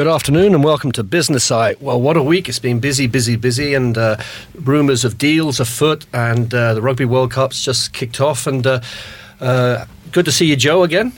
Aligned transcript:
Good 0.00 0.08
afternoon 0.08 0.54
and 0.54 0.64
welcome 0.64 0.92
to 0.92 1.02
Business 1.02 1.52
Eye. 1.52 1.76
Well, 1.78 2.00
what 2.00 2.16
a 2.16 2.22
week. 2.22 2.48
It's 2.48 2.58
been 2.58 2.80
busy, 2.80 3.06
busy, 3.06 3.36
busy, 3.36 3.74
and 3.74 3.98
uh, 3.98 4.16
rumours 4.54 5.04
of 5.04 5.18
deals 5.18 5.60
afoot, 5.60 6.06
and 6.14 6.54
uh, 6.54 6.72
the 6.72 6.80
Rugby 6.80 7.04
World 7.04 7.32
Cup's 7.32 7.62
just 7.62 7.92
kicked 7.92 8.18
off. 8.18 8.46
And 8.46 8.66
uh, 8.66 8.80
uh 9.42 9.84
good 10.10 10.24
to 10.24 10.32
see 10.32 10.46
you, 10.46 10.56
Joe, 10.56 10.84
again. 10.84 11.12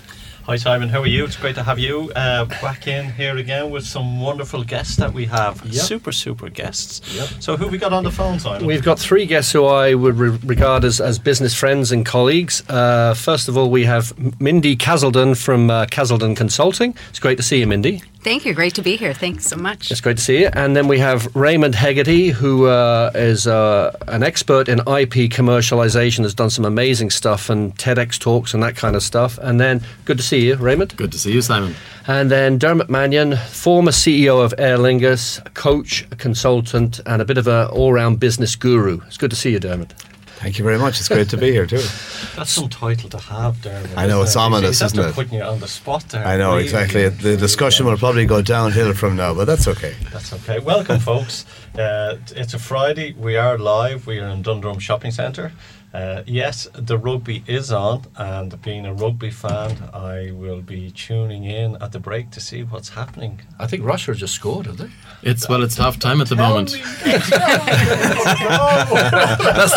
Hi 0.47 0.57
Simon, 0.57 0.89
how 0.89 1.01
are 1.01 1.07
you? 1.07 1.25
It's 1.25 1.37
great 1.37 1.55
to 1.55 1.63
have 1.63 1.79
you 1.79 2.11
uh, 2.17 2.47
back 2.61 2.89
in 2.89 3.13
here 3.13 3.37
again 3.37 3.71
with 3.71 3.87
some 3.87 4.21
wonderful 4.21 4.65
guests 4.65 4.97
that 4.97 5.13
we 5.13 5.27
have. 5.27 5.65
Yep. 5.65 5.75
Super, 5.75 6.11
super 6.11 6.49
guests. 6.49 7.01
Yep. 7.15 7.29
So, 7.41 7.57
who 7.57 7.69
we 7.69 7.79
got 7.79 7.93
on 7.93 8.03
the 8.03 8.11
phone, 8.11 8.41
Simon? 8.41 8.67
We've 8.67 8.83
got 8.83 8.99
three 8.99 9.27
guests 9.27 9.53
who 9.53 9.65
I 9.65 9.95
would 9.95 10.17
re- 10.17 10.37
regard 10.43 10.85
as, 10.85 11.01
as 11.01 11.21
business 11.21 11.55
friends 11.55 11.93
and 11.93 12.05
colleagues. 12.05 12.69
Uh, 12.69 13.15
first 13.15 13.47
of 13.47 13.57
all, 13.57 13.71
we 13.71 13.85
have 13.85 14.13
Mindy 14.41 14.75
Casselden 14.75 15.41
from 15.41 15.71
uh, 15.71 15.87
Consulting. 15.87 16.97
It's 17.11 17.21
great 17.21 17.37
to 17.37 17.45
see 17.45 17.61
you, 17.61 17.69
Mindy. 17.69 18.03
Thank 18.23 18.47
you. 18.47 18.55
Great 18.55 18.77
to 18.77 18.83
be 18.83 18.95
here. 18.95 19.13
Thanks 19.13 19.47
so 19.47 19.57
much. 19.57 19.91
It's 19.91 20.01
great 20.01 20.17
to 20.17 20.23
see 20.23 20.43
you. 20.43 20.51
And 20.53 20.77
then 20.77 20.87
we 20.87 21.01
have 21.01 21.35
Raymond 21.35 21.75
Hegarty, 21.75 22.29
who 22.29 22.67
uh, 22.67 23.11
is 23.17 23.49
uh, 23.49 23.97
an 24.07 24.23
expert 24.23 24.69
in 24.69 24.79
IP 24.79 25.29
commercialization, 25.29 26.23
has 26.23 26.33
done 26.33 26.49
some 26.49 26.65
amazing 26.65 27.11
stuff 27.11 27.51
and 27.51 27.77
TEDx 27.77 28.21
talks 28.21 28.55
and 28.55 28.63
that 28.63 28.77
kind 28.77 28.95
of 28.95 29.03
stuff. 29.03 29.39
And 29.39 29.61
then, 29.61 29.83
good 30.05 30.19
to 30.19 30.23
see 30.23 30.47
you, 30.47 30.55
Raymond. 30.55 30.97
Good 30.97 31.11
to 31.11 31.19
see 31.19 31.33
you, 31.33 31.43
Simon. 31.43 31.75
And 32.07 32.31
then 32.31 32.59
Dermot 32.59 32.89
Mannion, 32.89 33.37
former 33.37 33.91
CEO 33.91 34.45
of 34.45 34.55
Aer 34.57 34.79
Lingus, 34.79 35.45
a 35.45 35.51
coach, 35.51 36.07
a 36.13 36.17
consultant, 36.17 37.01
and 37.07 37.21
a 37.21 37.25
bit 37.25 37.39
of 37.39 37.49
an 37.49 37.67
all 37.71 37.93
round 37.93 38.21
business 38.21 38.55
guru. 38.55 39.01
It's 39.09 39.17
good 39.17 39.31
to 39.31 39.37
see 39.37 39.51
you, 39.51 39.59
Dermot. 39.59 39.95
Thank 40.43 40.59
you 40.59 40.65
very 40.65 40.79
much. 40.79 40.99
It's 40.99 41.09
great 41.09 41.29
to 41.29 41.37
be 41.37 41.53
here 41.53 41.67
too. 41.67 41.77
That's 42.37 42.51
some 42.51 42.69
title 42.69 43.09
to 43.11 43.19
have, 43.19 43.63
there. 43.63 43.81
I 43.97 44.09
know 44.09 44.23
it's 44.23 44.35
ominous, 44.35 44.83
isn't 44.83 44.99
it? 44.99 45.15
Putting 45.15 45.35
you 45.39 45.45
on 45.45 45.61
the 45.61 45.69
spot 45.69 46.03
there. 46.09 46.27
I 46.27 46.37
know 46.37 46.57
exactly. 46.57 47.09
The 47.09 47.37
discussion 47.37 47.87
will 47.87 47.97
probably 47.97 48.27
go 48.27 48.43
downhill 48.43 48.93
from 48.93 49.15
now, 49.15 49.35
but 49.35 49.45
that's 49.45 49.69
okay. 49.69 49.95
That's 50.13 50.33
okay. 50.33 50.59
Welcome, 50.59 50.99
folks. 50.99 51.47
Uh, 51.79 52.19
it's 52.37 52.53
a 52.53 52.59
Friday. 52.59 53.15
We 53.15 53.37
are 53.37 53.57
live. 53.57 54.07
We 54.07 54.19
are 54.19 54.29
in 54.29 54.43
Dundrum 54.43 54.79
Shopping 54.79 55.11
Centre. 55.11 55.53
Uh, 55.95 56.23
yes, 56.27 56.69
the 56.75 56.97
rugby 56.97 57.45
is 57.47 57.71
on, 57.71 58.05
and 58.17 58.61
being 58.63 58.87
a 58.87 58.95
rugby 58.95 59.31
fan, 59.31 59.77
I 59.93 60.31
will 60.33 60.63
be 60.63 60.91
tuning 60.91 61.45
in 61.45 61.77
at 61.83 61.93
the 61.93 61.99
break 61.99 62.31
to 62.31 62.41
see 62.41 62.63
what's 62.63 62.91
happening. 62.91 63.43
I 63.59 63.67
think 63.67 63.85
Russia 63.85 64.15
just 64.15 64.35
scored, 64.35 64.67
have 64.67 64.79
they? 64.79 64.91
It's 65.23 65.49
well, 65.49 65.63
it's 65.63 65.77
half 65.77 65.99
time 65.99 66.23
at 66.23 66.29
the 66.29 66.37
moment. 66.37 66.71
That's 67.05 67.29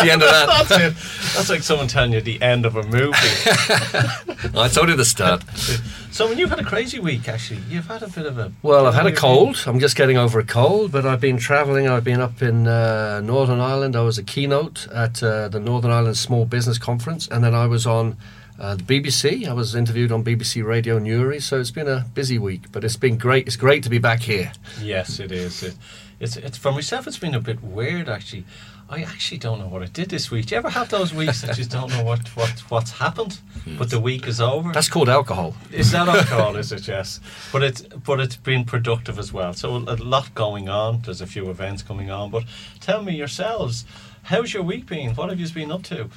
the 0.02 0.10
end 0.10 0.22
of 0.22 0.30
that. 0.30 0.46
That's 0.48 0.70
it. 0.70 0.94
That's 1.34 1.50
like 1.50 1.62
someone 1.62 1.86
telling 1.86 2.12
you 2.12 2.22
the 2.22 2.40
end 2.40 2.64
of 2.64 2.76
a 2.76 2.82
movie. 2.82 3.12
That's 4.52 4.78
only 4.78 4.96
the 4.96 5.04
start. 5.04 5.44
So, 6.16 6.26
when 6.26 6.38
you've 6.38 6.48
had 6.48 6.60
a 6.60 6.64
crazy 6.64 6.98
week, 6.98 7.28
actually, 7.28 7.60
you've 7.68 7.88
had 7.88 8.02
a 8.02 8.08
bit 8.08 8.24
of 8.24 8.38
a. 8.38 8.50
Well, 8.62 8.86
I've 8.86 8.94
had 8.94 9.04
a 9.04 9.12
cold. 9.12 9.62
I'm 9.66 9.78
just 9.78 9.96
getting 9.96 10.16
over 10.16 10.38
a 10.38 10.44
cold, 10.46 10.90
but 10.90 11.04
I've 11.04 11.20
been 11.20 11.36
travelling. 11.36 11.88
I've 11.88 12.04
been 12.04 12.22
up 12.22 12.40
in 12.40 12.66
uh, 12.66 13.20
Northern 13.20 13.60
Ireland. 13.60 13.94
I 13.94 14.00
was 14.00 14.16
a 14.16 14.22
keynote 14.22 14.88
at 14.94 15.22
uh, 15.22 15.48
the 15.48 15.60
Northern 15.60 15.90
Ireland 15.90 16.16
Small 16.16 16.46
Business 16.46 16.78
Conference, 16.78 17.28
and 17.28 17.44
then 17.44 17.54
I 17.54 17.66
was 17.66 17.86
on 17.86 18.16
uh, 18.58 18.76
the 18.76 18.82
BBC. 18.82 19.46
I 19.46 19.52
was 19.52 19.74
interviewed 19.74 20.10
on 20.10 20.24
BBC 20.24 20.64
Radio 20.64 20.98
Newry, 20.98 21.38
so 21.38 21.60
it's 21.60 21.70
been 21.70 21.86
a 21.86 22.06
busy 22.14 22.38
week, 22.38 22.72
but 22.72 22.82
it's 22.82 22.96
been 22.96 23.18
great. 23.18 23.46
It's 23.46 23.56
great 23.56 23.82
to 23.82 23.90
be 23.90 23.98
back 23.98 24.20
here. 24.20 24.52
Yes, 24.80 25.20
it 25.20 25.30
is. 25.30 25.62
It, 25.62 25.76
it's, 26.18 26.38
it's 26.38 26.56
for 26.56 26.72
myself. 26.72 27.06
It's 27.06 27.18
been 27.18 27.34
a 27.34 27.40
bit 27.40 27.62
weird, 27.62 28.08
actually. 28.08 28.46
I 28.88 29.02
actually 29.02 29.38
don't 29.38 29.58
know 29.58 29.66
what 29.66 29.82
I 29.82 29.86
did 29.86 30.10
this 30.10 30.30
week. 30.30 30.46
Do 30.46 30.54
you 30.54 30.58
ever 30.58 30.70
have 30.70 30.88
those 30.90 31.12
weeks 31.12 31.42
that 31.42 31.58
you 31.58 31.64
don't 31.64 31.90
know 31.90 32.04
what, 32.04 32.28
what 32.36 32.50
what's 32.68 32.92
happened, 32.92 33.40
yes. 33.66 33.78
but 33.78 33.90
the 33.90 33.98
week 33.98 34.28
is 34.28 34.40
over? 34.40 34.72
That's 34.72 34.88
called 34.88 35.08
alcohol. 35.08 35.56
Is 35.72 35.90
that 35.90 36.06
alcohol? 36.16 36.54
is 36.54 36.70
it? 36.70 36.86
Yes, 36.86 37.18
but 37.52 37.64
it's 37.64 37.82
but 37.82 38.20
it's 38.20 38.36
been 38.36 38.64
productive 38.64 39.18
as 39.18 39.32
well. 39.32 39.54
So 39.54 39.76
a 39.76 39.96
lot 39.96 40.32
going 40.34 40.68
on. 40.68 41.00
There's 41.00 41.20
a 41.20 41.26
few 41.26 41.50
events 41.50 41.82
coming 41.82 42.10
on. 42.12 42.30
But 42.30 42.44
tell 42.80 43.02
me 43.02 43.16
yourselves, 43.16 43.84
how's 44.24 44.54
your 44.54 44.62
week 44.62 44.86
been? 44.86 45.16
What 45.16 45.30
have 45.30 45.40
you 45.40 45.48
been 45.48 45.72
up 45.72 45.82
to? 45.84 46.08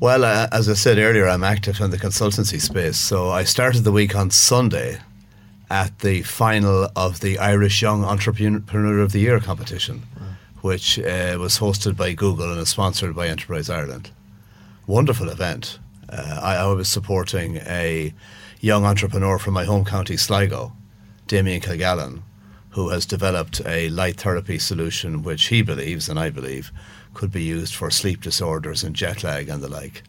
Well, 0.00 0.24
uh, 0.24 0.48
as 0.52 0.70
I 0.70 0.74
said 0.74 0.96
earlier, 0.96 1.28
I'm 1.28 1.44
active 1.44 1.80
in 1.80 1.90
the 1.90 1.98
consultancy 1.98 2.60
space. 2.60 2.98
So 2.98 3.28
I 3.28 3.44
started 3.44 3.84
the 3.84 3.92
week 3.92 4.16
on 4.16 4.30
Sunday 4.30 5.00
at 5.70 5.98
the 5.98 6.22
final 6.22 6.88
of 6.96 7.20
the 7.20 7.38
Irish 7.38 7.82
Young 7.82 8.04
Entrepreneur 8.04 9.00
of 9.00 9.12
the 9.12 9.18
Year 9.18 9.38
competition 9.38 10.02
which 10.60 10.98
uh, 10.98 11.36
was 11.38 11.58
hosted 11.58 11.96
by 11.96 12.12
Google 12.12 12.50
and 12.50 12.60
is 12.60 12.70
sponsored 12.70 13.14
by 13.14 13.28
Enterprise 13.28 13.70
Ireland. 13.70 14.10
Wonderful 14.86 15.28
event. 15.28 15.78
Uh, 16.08 16.40
I, 16.42 16.56
I, 16.56 16.66
was 16.66 16.88
supporting 16.88 17.58
a 17.58 18.14
young 18.60 18.84
entrepreneur 18.84 19.38
from 19.38 19.54
my 19.54 19.64
home 19.64 19.84
county, 19.84 20.16
Sligo, 20.16 20.72
Damien 21.26 21.60
Kilgallen, 21.60 22.22
who 22.70 22.88
has 22.88 23.04
developed 23.04 23.60
a 23.66 23.88
light 23.90 24.20
therapy 24.20 24.58
solution 24.58 25.22
which 25.22 25.48
he 25.48 25.62
believes, 25.62 26.08
and 26.08 26.18
I 26.18 26.30
believe, 26.30 26.72
could 27.14 27.30
be 27.30 27.42
used 27.42 27.74
for 27.74 27.90
sleep 27.90 28.22
disorders 28.22 28.82
and 28.82 28.96
jet 28.96 29.22
lag 29.22 29.48
and 29.48 29.62
the 29.62 29.68
like. 29.68 30.02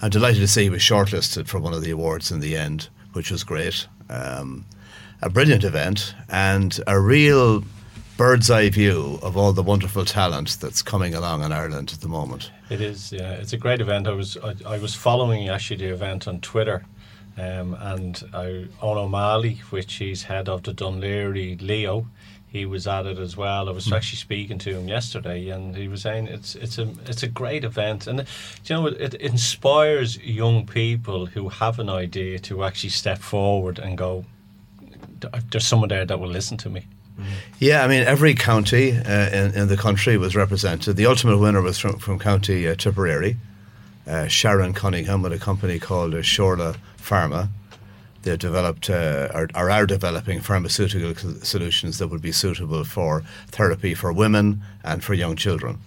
I'm 0.00 0.10
delighted 0.10 0.40
to 0.40 0.48
say 0.48 0.64
he 0.64 0.70
was 0.70 0.82
shortlisted 0.82 1.46
for 1.46 1.60
one 1.60 1.74
of 1.74 1.82
the 1.82 1.90
awards 1.90 2.32
in 2.32 2.40
the 2.40 2.56
end, 2.56 2.88
which 3.12 3.30
was 3.30 3.44
great. 3.44 3.86
Um, 4.08 4.64
a 5.20 5.30
brilliant 5.30 5.62
event 5.62 6.14
and 6.28 6.80
a 6.86 6.98
real 6.98 7.62
bird's 8.16 8.50
eye 8.50 8.70
view 8.70 9.18
of 9.22 9.36
all 9.36 9.52
the 9.52 9.62
wonderful 9.62 10.04
talent 10.04 10.58
that's 10.60 10.82
coming 10.82 11.14
along 11.14 11.42
in 11.42 11.52
Ireland 11.52 11.92
at 11.92 12.00
the 12.00 12.08
moment. 12.08 12.50
It 12.70 12.80
is, 12.80 13.12
yeah. 13.12 13.32
It's 13.32 13.52
a 13.52 13.58
great 13.58 13.80
event. 13.80 14.06
I 14.06 14.12
was 14.12 14.36
I, 14.38 14.54
I 14.66 14.78
was 14.78 14.94
following 14.94 15.48
actually 15.48 15.76
the 15.78 15.92
event 15.92 16.28
on 16.28 16.40
Twitter, 16.40 16.84
um, 17.38 17.74
and 17.80 18.22
I, 18.32 18.66
O'Malley, 18.82 19.62
which 19.70 19.94
he's 19.94 20.24
head 20.24 20.48
of 20.48 20.62
the 20.62 20.72
Dún 20.72 21.00
Laoghaire 21.00 21.60
Leo, 21.60 22.06
he 22.52 22.66
was 22.66 22.86
at 22.86 23.06
it 23.06 23.18
as 23.18 23.34
well. 23.34 23.68
I 23.68 23.72
was 23.72 23.86
mm. 23.86 23.96
actually 23.96 24.18
speaking 24.18 24.58
to 24.58 24.78
him 24.78 24.86
yesterday, 24.86 25.48
and 25.48 25.74
he 25.74 25.88
was 25.88 26.02
saying 26.02 26.26
it's 26.26 26.54
it's 26.54 26.76
a 26.76 26.86
it's 27.06 27.22
a 27.22 27.28
great 27.28 27.64
event, 27.64 28.06
and 28.06 28.26
you 28.66 28.76
know 28.76 28.86
it, 28.86 29.00
it 29.00 29.14
inspires 29.14 30.18
young 30.18 30.66
people 30.66 31.24
who 31.24 31.48
have 31.48 31.78
an 31.78 31.88
idea 31.88 32.38
to 32.40 32.62
actually 32.62 32.90
step 32.90 33.18
forward 33.18 33.78
and 33.78 33.96
go. 33.96 34.26
There's 35.50 35.66
someone 35.66 35.88
there 35.88 36.04
that 36.04 36.20
will 36.20 36.28
listen 36.28 36.58
to 36.58 36.68
me. 36.68 36.84
Yeah, 37.58 37.84
I 37.84 37.88
mean, 37.88 38.02
every 38.02 38.34
county 38.34 38.92
uh, 38.96 39.28
in, 39.30 39.54
in, 39.54 39.68
the 39.68 39.76
country 39.76 40.16
was 40.16 40.34
represented. 40.34 40.96
The 40.96 41.06
ultimate 41.06 41.38
winner 41.38 41.62
was 41.62 41.78
from, 41.78 41.98
from 41.98 42.18
County 42.18 42.66
uh, 42.66 42.74
Tipperary, 42.74 43.36
uh, 44.06 44.26
Sharon 44.26 44.72
Cunningham, 44.72 45.22
with 45.22 45.32
a 45.32 45.38
company 45.38 45.78
called 45.78 46.14
uh, 46.14 46.18
Shorla 46.18 46.76
Pharma. 46.98 47.48
They 48.22 48.36
developed 48.36 48.88
uh, 48.88 49.28
or, 49.34 49.48
or, 49.54 49.70
are 49.70 49.86
developing 49.86 50.40
pharmaceutical 50.40 51.14
solutions 51.42 51.98
that 51.98 52.08
would 52.08 52.22
be 52.22 52.32
suitable 52.32 52.84
for 52.84 53.22
therapy 53.48 53.94
for 53.94 54.12
women 54.12 54.62
and 54.84 55.02
for 55.02 55.14
young 55.14 55.36
children. 55.36 55.78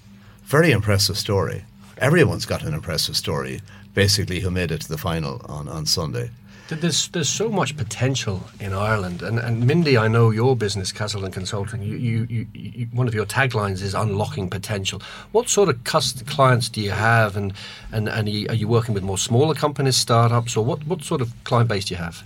Very 0.43 0.71
impressive 0.71 1.17
story. 1.17 1.65
Everyone's 1.97 2.45
got 2.45 2.63
an 2.63 2.73
impressive 2.73 3.15
story, 3.15 3.61
basically, 3.93 4.41
who 4.41 4.51
made 4.51 4.71
it 4.71 4.81
to 4.81 4.89
the 4.89 4.97
final 4.97 5.41
on, 5.47 5.69
on 5.69 5.85
Sunday. 5.85 6.29
There's 6.67 7.09
there's 7.09 7.29
so 7.29 7.49
much 7.49 7.77
potential 7.77 8.41
in 8.59 8.73
Ireland, 8.73 9.21
and, 9.21 9.37
and 9.37 9.67
Mindy, 9.67 9.99
I 9.99 10.07
know 10.07 10.31
your 10.31 10.55
business, 10.55 10.91
Casselden 10.91 11.31
Consulting. 11.31 11.83
You, 11.83 11.95
you, 11.95 12.27
you, 12.27 12.47
you, 12.53 12.87
one 12.91 13.07
of 13.07 13.13
your 13.13 13.27
taglines 13.27 13.83
is 13.83 13.93
unlocking 13.93 14.49
potential. 14.49 14.99
What 15.31 15.47
sort 15.47 15.69
of 15.69 15.83
clients 15.83 16.69
do 16.69 16.81
you 16.81 16.89
have, 16.89 17.37
and 17.37 17.53
and, 17.91 18.09
and 18.09 18.27
are 18.27 18.55
you 18.55 18.67
working 18.67 18.95
with 18.95 19.03
more 19.03 19.19
smaller 19.19 19.53
companies, 19.53 19.95
startups, 19.95 20.57
or 20.57 20.65
what 20.65 20.87
what 20.87 21.03
sort 21.03 21.21
of 21.21 21.31
client 21.43 21.69
base 21.69 21.85
do 21.85 21.93
you 21.93 21.99
have? 21.99 22.23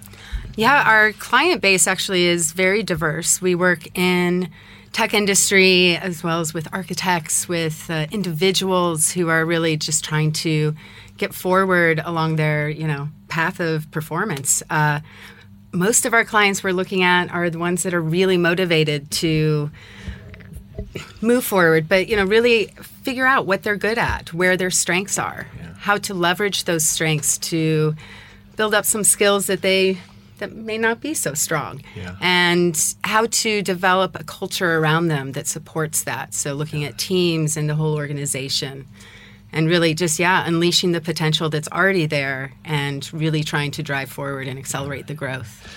Yeah, 0.55 0.83
our 0.85 1.11
client 1.11 1.61
base 1.61 1.85
actually 1.85 2.25
is 2.25 2.53
very 2.53 2.81
diverse. 2.81 3.41
We 3.41 3.55
work 3.55 3.87
in 3.97 4.49
tech 4.91 5.13
industry 5.13 5.95
as 5.97 6.23
well 6.23 6.39
as 6.39 6.53
with 6.53 6.67
architects, 6.73 7.47
with 7.47 7.89
uh, 7.89 8.07
individuals 8.11 9.11
who 9.11 9.29
are 9.29 9.45
really 9.45 9.77
just 9.77 10.03
trying 10.03 10.31
to 10.31 10.75
get 11.17 11.33
forward 11.33 12.01
along 12.03 12.37
their, 12.37 12.69
you 12.69 12.87
know, 12.87 13.09
path 13.27 13.59
of 13.59 13.89
performance. 13.91 14.63
Uh, 14.69 14.99
most 15.71 16.05
of 16.05 16.13
our 16.13 16.25
clients 16.25 16.63
we're 16.63 16.73
looking 16.73 17.03
at 17.03 17.31
are 17.31 17.49
the 17.49 17.59
ones 17.59 17.83
that 17.83 17.93
are 17.93 18.01
really 18.01 18.37
motivated 18.37 19.11
to 19.11 19.69
move 21.21 21.43
forward, 21.43 21.87
but 21.87 22.07
you 22.07 22.15
know, 22.15 22.25
really 22.25 22.67
figure 23.03 23.25
out 23.25 23.45
what 23.45 23.63
they're 23.63 23.75
good 23.75 23.97
at, 23.97 24.33
where 24.33 24.57
their 24.57 24.71
strengths 24.71 25.19
are, 25.19 25.47
yeah. 25.57 25.73
how 25.77 25.97
to 25.97 26.13
leverage 26.13 26.63
those 26.63 26.85
strengths 26.85 27.37
to 27.37 27.95
build 28.55 28.73
up 28.73 28.85
some 28.85 29.03
skills 29.03 29.47
that 29.47 29.61
they 29.61 29.97
that 30.39 30.53
may 30.53 30.77
not 30.77 30.99
be 30.99 31.13
so 31.13 31.33
strong, 31.33 31.81
yeah. 31.95 32.15
and 32.21 32.95
how 33.03 33.27
to 33.27 33.61
develop 33.61 34.19
a 34.19 34.23
culture 34.23 34.77
around 34.77 35.07
them 35.07 35.33
that 35.33 35.47
supports 35.47 36.03
that. 36.03 36.33
So, 36.33 36.53
looking 36.53 36.83
at 36.83 36.97
teams 36.97 37.55
and 37.55 37.69
the 37.69 37.75
whole 37.75 37.95
organization 37.95 38.87
and 39.51 39.67
really 39.67 39.93
just 39.93 40.19
yeah 40.19 40.45
unleashing 40.45 40.91
the 40.91 41.01
potential 41.01 41.49
that's 41.49 41.67
already 41.69 42.05
there 42.05 42.53
and 42.63 43.11
really 43.13 43.43
trying 43.43 43.71
to 43.71 43.81
drive 43.81 44.09
forward 44.09 44.47
and 44.47 44.59
accelerate 44.59 45.07
the 45.07 45.13
growth 45.15 45.67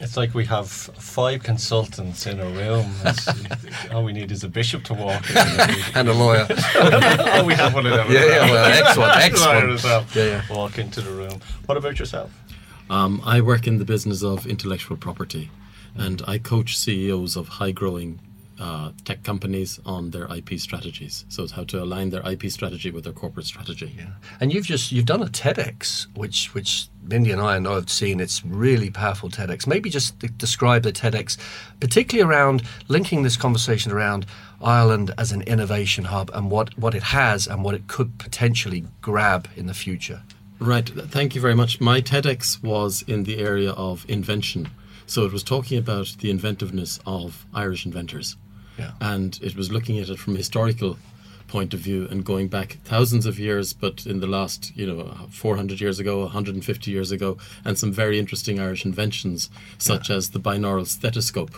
it's 0.00 0.16
like 0.16 0.32
we 0.32 0.46
have 0.46 0.70
five 0.70 1.42
consultants 1.42 2.26
in 2.26 2.40
a 2.40 2.46
room. 2.46 2.90
all 3.92 4.02
we 4.02 4.14
need 4.14 4.32
is 4.32 4.42
a 4.42 4.48
bishop 4.48 4.82
to 4.84 4.94
walk 4.94 5.28
in. 5.28 5.36
and 5.94 6.08
a 6.08 6.14
lawyer. 6.14 6.46
oh, 6.74 7.44
we 7.44 7.52
have 7.52 7.74
one 7.74 7.84
of 7.84 7.92
them. 7.92 8.10
Yeah, 8.10 8.24
yeah, 8.24 8.50
well, 8.50 8.64
excellent, 8.64 9.16
excellent. 9.18 9.84
Well. 9.84 10.06
Yeah, 10.14 10.24
yeah. 10.24 10.42
Walk 10.50 10.78
into 10.78 11.02
the 11.02 11.10
room. 11.10 11.40
What 11.66 11.76
about 11.76 11.98
yourself? 11.98 12.32
Um, 12.90 13.22
I 13.24 13.40
work 13.40 13.66
in 13.66 13.78
the 13.78 13.84
business 13.84 14.22
of 14.22 14.46
intellectual 14.46 14.96
property. 14.96 15.50
and 15.96 16.22
I 16.26 16.38
coach 16.38 16.76
CEOs 16.78 17.36
of 17.36 17.48
high 17.48 17.72
growing 17.72 18.20
uh, 18.60 18.92
tech 19.04 19.22
companies 19.22 19.80
on 19.86 20.10
their 20.10 20.26
IP 20.32 20.58
strategies. 20.60 21.24
So 21.28 21.42
it's 21.42 21.52
how 21.52 21.64
to 21.64 21.82
align 21.82 22.10
their 22.10 22.24
IP 22.30 22.50
strategy 22.50 22.90
with 22.90 23.04
their 23.04 23.12
corporate 23.14 23.46
strategy. 23.46 23.94
Yeah. 23.96 24.10
And 24.40 24.52
you've 24.52 24.66
just 24.66 24.92
you've 24.92 25.06
done 25.06 25.22
a 25.22 25.26
TEDx, 25.26 26.06
which 26.14 26.52
which 26.54 26.88
Mindy 27.02 27.32
and 27.32 27.40
I 27.40 27.58
know 27.58 27.74
have 27.74 27.88
seen. 27.88 28.20
It's 28.20 28.44
really 28.44 28.90
powerful 28.90 29.30
TEDx. 29.30 29.66
Maybe 29.66 29.88
just 29.88 30.18
de- 30.18 30.28
describe 30.28 30.82
the 30.82 30.92
TEDx, 30.92 31.38
particularly 31.80 32.30
around 32.30 32.62
linking 32.88 33.22
this 33.22 33.36
conversation 33.36 33.92
around 33.92 34.26
Ireland 34.62 35.12
as 35.16 35.32
an 35.32 35.42
innovation 35.42 36.04
hub 36.04 36.30
and 36.34 36.50
what 36.50 36.76
what 36.78 36.94
it 36.94 37.02
has 37.04 37.46
and 37.46 37.64
what 37.64 37.74
it 37.74 37.88
could 37.88 38.18
potentially 38.18 38.84
grab 39.00 39.48
in 39.56 39.66
the 39.66 39.74
future. 39.74 40.22
Right. 40.60 40.86
Thank 40.88 41.34
you 41.34 41.40
very 41.40 41.54
much. 41.54 41.80
My 41.80 42.02
TEDx 42.02 42.62
was 42.62 43.02
in 43.06 43.24
the 43.24 43.38
area 43.38 43.70
of 43.72 44.04
invention. 44.08 44.68
So 45.06 45.24
it 45.24 45.32
was 45.32 45.42
talking 45.42 45.78
about 45.78 46.14
the 46.20 46.30
inventiveness 46.30 47.00
of 47.06 47.46
Irish 47.54 47.86
inventors. 47.86 48.36
Yeah. 48.78 48.92
And 49.00 49.38
it 49.42 49.56
was 49.56 49.72
looking 49.72 49.98
at 49.98 50.10
it 50.10 50.18
from 50.18 50.34
a 50.34 50.36
historical 50.38 50.98
point 51.48 51.74
of 51.74 51.80
view 51.80 52.06
and 52.10 52.24
going 52.24 52.48
back 52.48 52.78
thousands 52.84 53.26
of 53.26 53.38
years, 53.38 53.72
but 53.72 54.06
in 54.06 54.20
the 54.20 54.26
last, 54.26 54.72
you 54.76 54.86
know, 54.86 55.26
400 55.30 55.80
years 55.80 55.98
ago, 55.98 56.20
150 56.20 56.90
years 56.90 57.10
ago, 57.10 57.38
and 57.64 57.76
some 57.76 57.90
very 57.90 58.18
interesting 58.18 58.60
Irish 58.60 58.84
inventions, 58.84 59.50
such 59.78 60.10
yeah. 60.10 60.16
as 60.16 60.30
the 60.30 60.38
binaural 60.38 60.86
stethoscope 60.86 61.56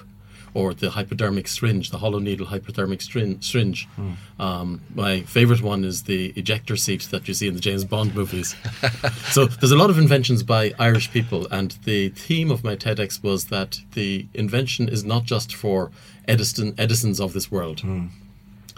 or 0.55 0.75
the 0.75 0.91
hypodermic 0.91 1.49
syringe, 1.49 1.91
the 1.91 1.99
hollow 1.99 2.19
needle 2.19 2.47
hypodermic 2.47 3.01
syringe. 3.01 3.89
Mm. 3.99 4.17
Um, 4.39 4.81
my 4.95 5.23
favorite 5.23 5.63
one 5.63 5.85
is 5.85 6.03
the 6.03 6.33
ejector 6.37 6.77
seat 6.77 7.09
that 7.11 7.27
you 7.27 7.35
see 7.35 7.49
in 7.49 7.55
the 7.55 7.61
James 7.61 7.85
Bond 7.85 8.15
movies. 8.15 8.55
so 9.31 9.47
there's 9.47 9.73
a 9.73 9.77
lot 9.77 9.91
of 9.91 9.99
inventions 9.99 10.43
by 10.43 10.73
Irish 10.79 11.11
people, 11.11 11.47
and 11.51 11.73
the 11.85 12.11
theme 12.11 12.51
of 12.51 12.65
my 12.65 12.77
TEDx 12.77 13.23
was 13.23 13.47
that 13.47 13.81
the 13.93 14.27
invention 14.35 14.89
is 14.89 15.05
not 15.05 15.25
just 15.25 15.55
for 15.55 15.91
Edison 16.29 16.75
Edisons 16.79 17.21
of 17.21 17.33
this 17.33 17.51
world, 17.51 17.79
mm. 17.79 18.09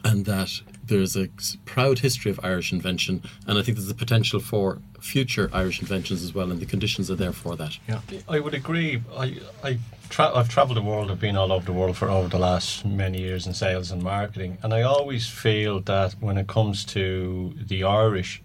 and 0.04 0.24
that 0.26 0.60
there's 0.86 1.16
a 1.16 1.28
proud 1.64 2.00
history 2.00 2.30
of 2.30 2.40
Irish 2.42 2.72
invention, 2.72 3.22
and 3.46 3.58
I 3.58 3.62
think 3.62 3.76
there's 3.76 3.88
the 3.88 3.94
potential 3.94 4.40
for 4.40 4.80
future 5.00 5.50
Irish 5.52 5.80
inventions 5.80 6.22
as 6.22 6.34
well, 6.34 6.50
and 6.50 6.60
the 6.60 6.66
conditions 6.66 7.10
are 7.10 7.14
there 7.14 7.32
for 7.32 7.56
that. 7.56 7.78
Yeah, 7.88 8.00
I 8.28 8.40
would 8.40 8.54
agree. 8.54 9.02
I, 9.16 9.38
I 9.62 9.78
tra- 10.08 10.34
I've 10.34 10.48
travelled 10.48 10.76
the 10.76 10.82
world. 10.82 11.10
I've 11.10 11.20
been 11.20 11.36
all 11.36 11.52
over 11.52 11.64
the 11.64 11.72
world 11.72 11.96
for 11.96 12.10
over 12.10 12.28
the 12.28 12.38
last 12.38 12.84
many 12.84 13.20
years 13.20 13.46
in 13.46 13.54
sales 13.54 13.90
and 13.90 14.02
marketing, 14.02 14.58
and 14.62 14.72
I 14.72 14.82
always 14.82 15.28
feel 15.28 15.80
that 15.80 16.12
when 16.20 16.38
it 16.38 16.46
comes 16.46 16.84
to 16.86 17.54
the 17.56 17.84
Irish, 17.84 18.42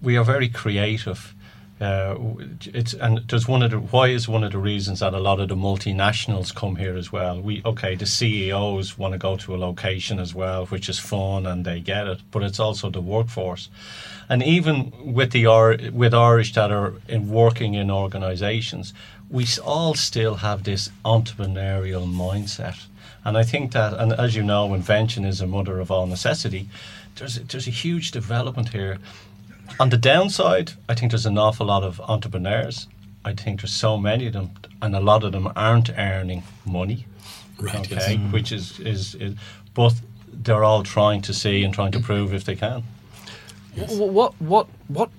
we 0.00 0.16
are 0.16 0.24
very 0.24 0.48
creative 0.48 1.34
uh, 1.80 2.14
it's 2.60 2.92
and 2.92 3.26
there's 3.28 3.48
one 3.48 3.62
of 3.62 3.70
the 3.70 3.78
why 3.78 4.08
is 4.08 4.28
one 4.28 4.44
of 4.44 4.52
the 4.52 4.58
reasons 4.58 5.00
that 5.00 5.14
a 5.14 5.18
lot 5.18 5.40
of 5.40 5.48
the 5.48 5.56
multinationals 5.56 6.54
come 6.54 6.76
here 6.76 6.94
as 6.94 7.10
well. 7.10 7.40
We 7.40 7.62
okay, 7.64 7.94
the 7.94 8.04
CEOs 8.04 8.98
want 8.98 9.12
to 9.12 9.18
go 9.18 9.36
to 9.38 9.54
a 9.54 9.56
location 9.56 10.18
as 10.18 10.34
well, 10.34 10.66
which 10.66 10.90
is 10.90 10.98
fun 10.98 11.46
and 11.46 11.64
they 11.64 11.80
get 11.80 12.06
it, 12.06 12.20
but 12.30 12.42
it's 12.42 12.60
also 12.60 12.90
the 12.90 13.00
workforce, 13.00 13.70
and 14.28 14.42
even 14.42 14.92
with 15.14 15.30
the 15.30 15.46
with 15.94 16.12
Irish 16.12 16.52
that 16.52 16.70
are 16.70 16.94
in 17.08 17.30
working 17.30 17.72
in 17.72 17.90
organisations, 17.90 18.92
we 19.30 19.46
all 19.64 19.94
still 19.94 20.34
have 20.34 20.64
this 20.64 20.90
entrepreneurial 21.02 22.06
mindset, 22.06 22.84
and 23.24 23.38
I 23.38 23.42
think 23.42 23.72
that, 23.72 23.94
and 23.94 24.12
as 24.12 24.36
you 24.36 24.42
know, 24.42 24.74
invention 24.74 25.24
is 25.24 25.40
a 25.40 25.46
mother 25.46 25.80
of 25.80 25.90
all 25.90 26.06
necessity. 26.06 26.68
There's 27.16 27.36
there's 27.36 27.66
a 27.66 27.70
huge 27.70 28.10
development 28.10 28.68
here 28.68 28.98
on 29.78 29.90
the 29.90 29.96
downside, 29.96 30.72
I 30.88 30.94
think 30.94 31.12
there's 31.12 31.26
an 31.26 31.38
awful 31.38 31.66
lot 31.66 31.82
of 31.82 32.00
entrepreneurs. 32.00 32.88
I 33.24 33.34
think 33.34 33.60
there's 33.60 33.72
so 33.72 33.98
many 33.98 34.26
of 34.26 34.32
them, 34.32 34.50
and 34.80 34.96
a 34.96 35.00
lot 35.00 35.24
of 35.24 35.32
them 35.32 35.50
aren't 35.54 35.90
earning 35.90 36.42
money. 36.64 37.06
Right. 37.58 37.74
Okay, 37.74 37.94
yes. 37.94 38.08
Mm. 38.08 38.32
which 38.32 38.52
is, 38.52 38.80
is 38.80 39.14
is, 39.16 39.34
but 39.74 39.92
they're 40.32 40.64
all 40.64 40.82
trying 40.82 41.20
to 41.22 41.34
see 41.34 41.62
and 41.62 41.74
trying 41.74 41.92
to 41.92 42.00
prove 42.00 42.32
if 42.32 42.44
they 42.44 42.56
can. 42.56 42.82
Yes. 43.76 43.94
What 43.94 44.34
what 44.40 44.66
what 44.88 45.10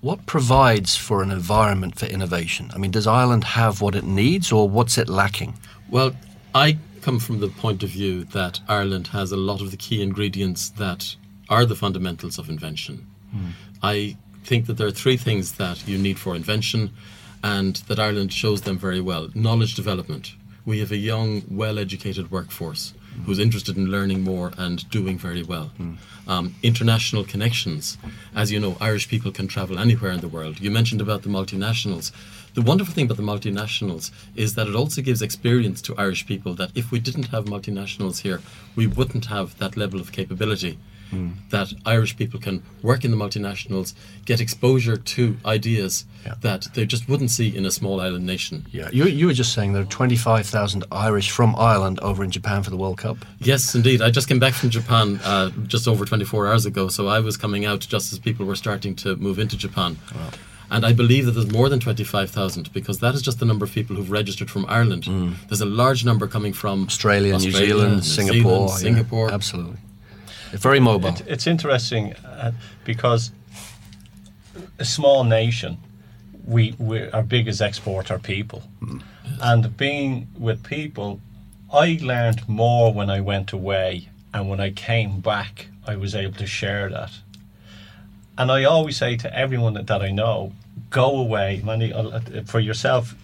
what 0.00 0.26
provides 0.26 0.96
for 0.96 1.22
an 1.22 1.30
environment 1.30 1.98
for 1.98 2.06
innovation? 2.06 2.70
I 2.74 2.78
mean, 2.78 2.90
does 2.90 3.06
Ireland 3.06 3.44
have 3.44 3.80
what 3.80 3.94
it 3.94 4.04
needs, 4.04 4.52
or 4.52 4.68
what's 4.68 4.98
it 4.98 5.08
lacking? 5.08 5.54
Well, 5.88 6.12
I 6.54 6.78
come 7.02 7.18
from 7.20 7.40
the 7.40 7.48
point 7.48 7.82
of 7.82 7.90
view 7.90 8.24
that 8.24 8.60
Ireland 8.68 9.08
has 9.08 9.32
a 9.32 9.36
lot 9.36 9.60
of 9.60 9.70
the 9.70 9.76
key 9.76 10.02
ingredients 10.02 10.70
that 10.70 11.16
are 11.48 11.64
the 11.64 11.76
fundamentals 11.76 12.38
of 12.38 12.48
invention. 12.48 13.06
Mm. 13.34 13.52
I 13.82 14.16
think 14.44 14.66
that 14.66 14.78
there 14.78 14.86
are 14.86 14.92
three 14.92 15.16
things 15.16 15.52
that 15.52 15.86
you 15.86 15.98
need 15.98 16.18
for 16.18 16.34
invention 16.34 16.90
and 17.42 17.76
that 17.88 17.98
Ireland 17.98 18.32
shows 18.32 18.62
them 18.62 18.78
very 18.78 19.00
well. 19.00 19.28
Knowledge 19.34 19.74
development. 19.74 20.34
We 20.64 20.80
have 20.80 20.90
a 20.90 20.96
young, 20.96 21.42
well 21.50 21.78
educated 21.78 22.30
workforce 22.30 22.94
mm. 23.14 23.24
who's 23.24 23.38
interested 23.38 23.76
in 23.76 23.86
learning 23.90 24.22
more 24.22 24.52
and 24.58 24.88
doing 24.90 25.18
very 25.18 25.42
well. 25.42 25.70
Mm. 25.78 25.98
Um, 26.26 26.54
international 26.62 27.24
connections. 27.24 27.96
As 28.34 28.50
you 28.52 28.60
know, 28.60 28.76
Irish 28.80 29.08
people 29.08 29.32
can 29.32 29.48
travel 29.48 29.78
anywhere 29.78 30.12
in 30.12 30.20
the 30.20 30.28
world. 30.28 30.60
You 30.60 30.70
mentioned 30.70 31.00
about 31.00 31.22
the 31.22 31.30
multinationals. 31.30 32.12
The 32.54 32.62
wonderful 32.62 32.92
thing 32.92 33.06
about 33.06 33.18
the 33.18 33.22
multinationals 33.22 34.10
is 34.34 34.54
that 34.54 34.66
it 34.66 34.74
also 34.74 35.00
gives 35.00 35.22
experience 35.22 35.80
to 35.82 35.94
Irish 35.96 36.26
people 36.26 36.54
that 36.54 36.70
if 36.74 36.90
we 36.90 36.98
didn't 36.98 37.28
have 37.28 37.44
multinationals 37.44 38.22
here, 38.22 38.40
we 38.74 38.86
wouldn't 38.86 39.26
have 39.26 39.56
that 39.58 39.76
level 39.76 40.00
of 40.00 40.12
capability 40.12 40.78
mm. 41.12 41.34
that 41.50 41.72
Irish 41.86 42.16
people 42.16 42.40
can 42.40 42.62
work 42.82 43.04
in 43.04 43.10
the 43.10 43.16
multinationals, 43.16 43.94
get 44.24 44.40
exposure 44.40 44.96
to 44.96 45.36
ideas 45.44 46.04
yeah. 46.24 46.34
that 46.40 46.68
they 46.74 46.86
just 46.86 47.08
wouldn't 47.08 47.30
see 47.30 47.54
in 47.56 47.64
a 47.66 47.70
small 47.70 48.00
island 48.00 48.26
nation. 48.26 48.66
Yeah, 48.70 48.90
you, 48.92 49.04
you 49.06 49.26
were 49.26 49.32
just 49.32 49.52
saying 49.52 49.72
there 49.72 49.82
are 49.82 49.86
25,000 49.86 50.84
Irish 50.90 51.30
from 51.30 51.54
Ireland 51.56 52.00
over 52.00 52.24
in 52.24 52.30
Japan 52.30 52.62
for 52.62 52.70
the 52.70 52.76
World 52.76 52.98
Cup. 52.98 53.18
Yes, 53.38 53.74
indeed. 53.74 54.02
I 54.02 54.10
just 54.10 54.28
came 54.28 54.38
back 54.38 54.54
from 54.54 54.70
Japan 54.70 55.20
uh, 55.24 55.50
just 55.66 55.88
over 55.88 56.04
24 56.04 56.48
hours 56.48 56.66
ago, 56.66 56.88
so 56.88 57.08
I 57.08 57.20
was 57.20 57.36
coming 57.36 57.64
out 57.64 57.80
just 57.80 58.12
as 58.12 58.18
people 58.18 58.46
were 58.46 58.56
starting 58.56 58.94
to 58.96 59.16
move 59.16 59.38
into 59.38 59.56
Japan. 59.56 59.98
Wow. 60.14 60.30
And 60.70 60.84
I 60.84 60.92
believe 60.92 61.24
that 61.26 61.32
there's 61.32 61.50
more 61.50 61.68
than 61.68 61.80
25,000 61.80 62.72
because 62.72 62.98
that 63.00 63.14
is 63.14 63.22
just 63.22 63.40
the 63.40 63.46
number 63.46 63.64
of 63.64 63.72
people 63.72 63.96
who've 63.96 64.10
registered 64.10 64.50
from 64.50 64.66
Ireland. 64.68 65.04
Mm. 65.04 65.34
There's 65.48 65.62
a 65.62 65.66
large 65.66 66.04
number 66.04 66.26
coming 66.26 66.52
from 66.52 66.84
Australia, 66.84 67.34
Australia 67.34 67.58
New 67.58 67.66
Zealand, 67.66 67.96
New 67.96 68.02
Singapore. 68.02 68.68
Zealand, 68.68 68.80
Singapore. 68.80 69.28
Yeah, 69.28 69.34
absolutely. 69.34 69.76
Very 70.52 70.80
mobile. 70.80 71.08
It, 71.10 71.22
it's 71.26 71.46
interesting 71.46 72.14
uh, 72.24 72.52
because 72.84 73.30
a 74.78 74.84
small 74.84 75.24
nation, 75.24 75.78
we, 76.46 76.74
we 76.78 77.10
our 77.10 77.22
biggest 77.22 77.60
export 77.60 78.10
are 78.10 78.18
people, 78.18 78.62
mm. 78.80 79.02
yes. 79.24 79.38
and 79.42 79.76
being 79.76 80.28
with 80.38 80.62
people, 80.62 81.20
I 81.72 81.98
learned 82.00 82.48
more 82.48 82.92
when 82.92 83.10
I 83.10 83.20
went 83.20 83.52
away, 83.52 84.08
and 84.32 84.48
when 84.48 84.60
I 84.60 84.70
came 84.70 85.20
back, 85.20 85.66
I 85.86 85.96
was 85.96 86.14
able 86.14 86.38
to 86.38 86.46
share 86.46 86.88
that. 86.90 87.12
And 88.38 88.50
I 88.52 88.64
always 88.64 88.96
say 88.96 89.16
to 89.16 89.36
everyone 89.36 89.74
that, 89.74 89.86
that 89.88 90.00
I 90.00 90.10
know, 90.10 90.52
go 90.90 91.16
away. 91.18 91.62
Uh, 91.66 92.20
for 92.46 92.60
yourself, 92.60 93.14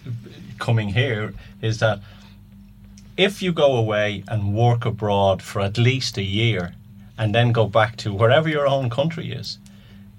coming 0.59 0.89
here 0.89 1.33
is 1.61 1.79
that 1.79 1.99
if 3.17 3.41
you 3.41 3.53
go 3.53 3.77
away 3.77 4.23
and 4.27 4.53
work 4.53 4.85
abroad 4.85 5.41
for 5.41 5.61
at 5.61 5.77
least 5.77 6.17
a 6.17 6.23
year, 6.23 6.73
and 7.17 7.33
then 7.33 7.51
go 7.51 7.67
back 7.67 7.95
to 7.97 8.13
wherever 8.13 8.49
your 8.49 8.67
own 8.67 8.89
country 8.89 9.31
is, 9.31 9.57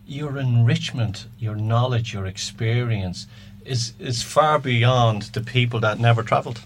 your 0.07 0.39
enrichment, 0.39 1.27
your 1.39 1.57
knowledge, 1.57 2.13
your 2.13 2.27
experience 2.27 3.27
is, 3.65 3.93
is 3.99 4.23
far 4.23 4.59
beyond 4.59 5.23
the 5.35 5.41
people 5.41 5.81
that 5.81 5.99
never 5.99 6.23
travelled. 6.23 6.61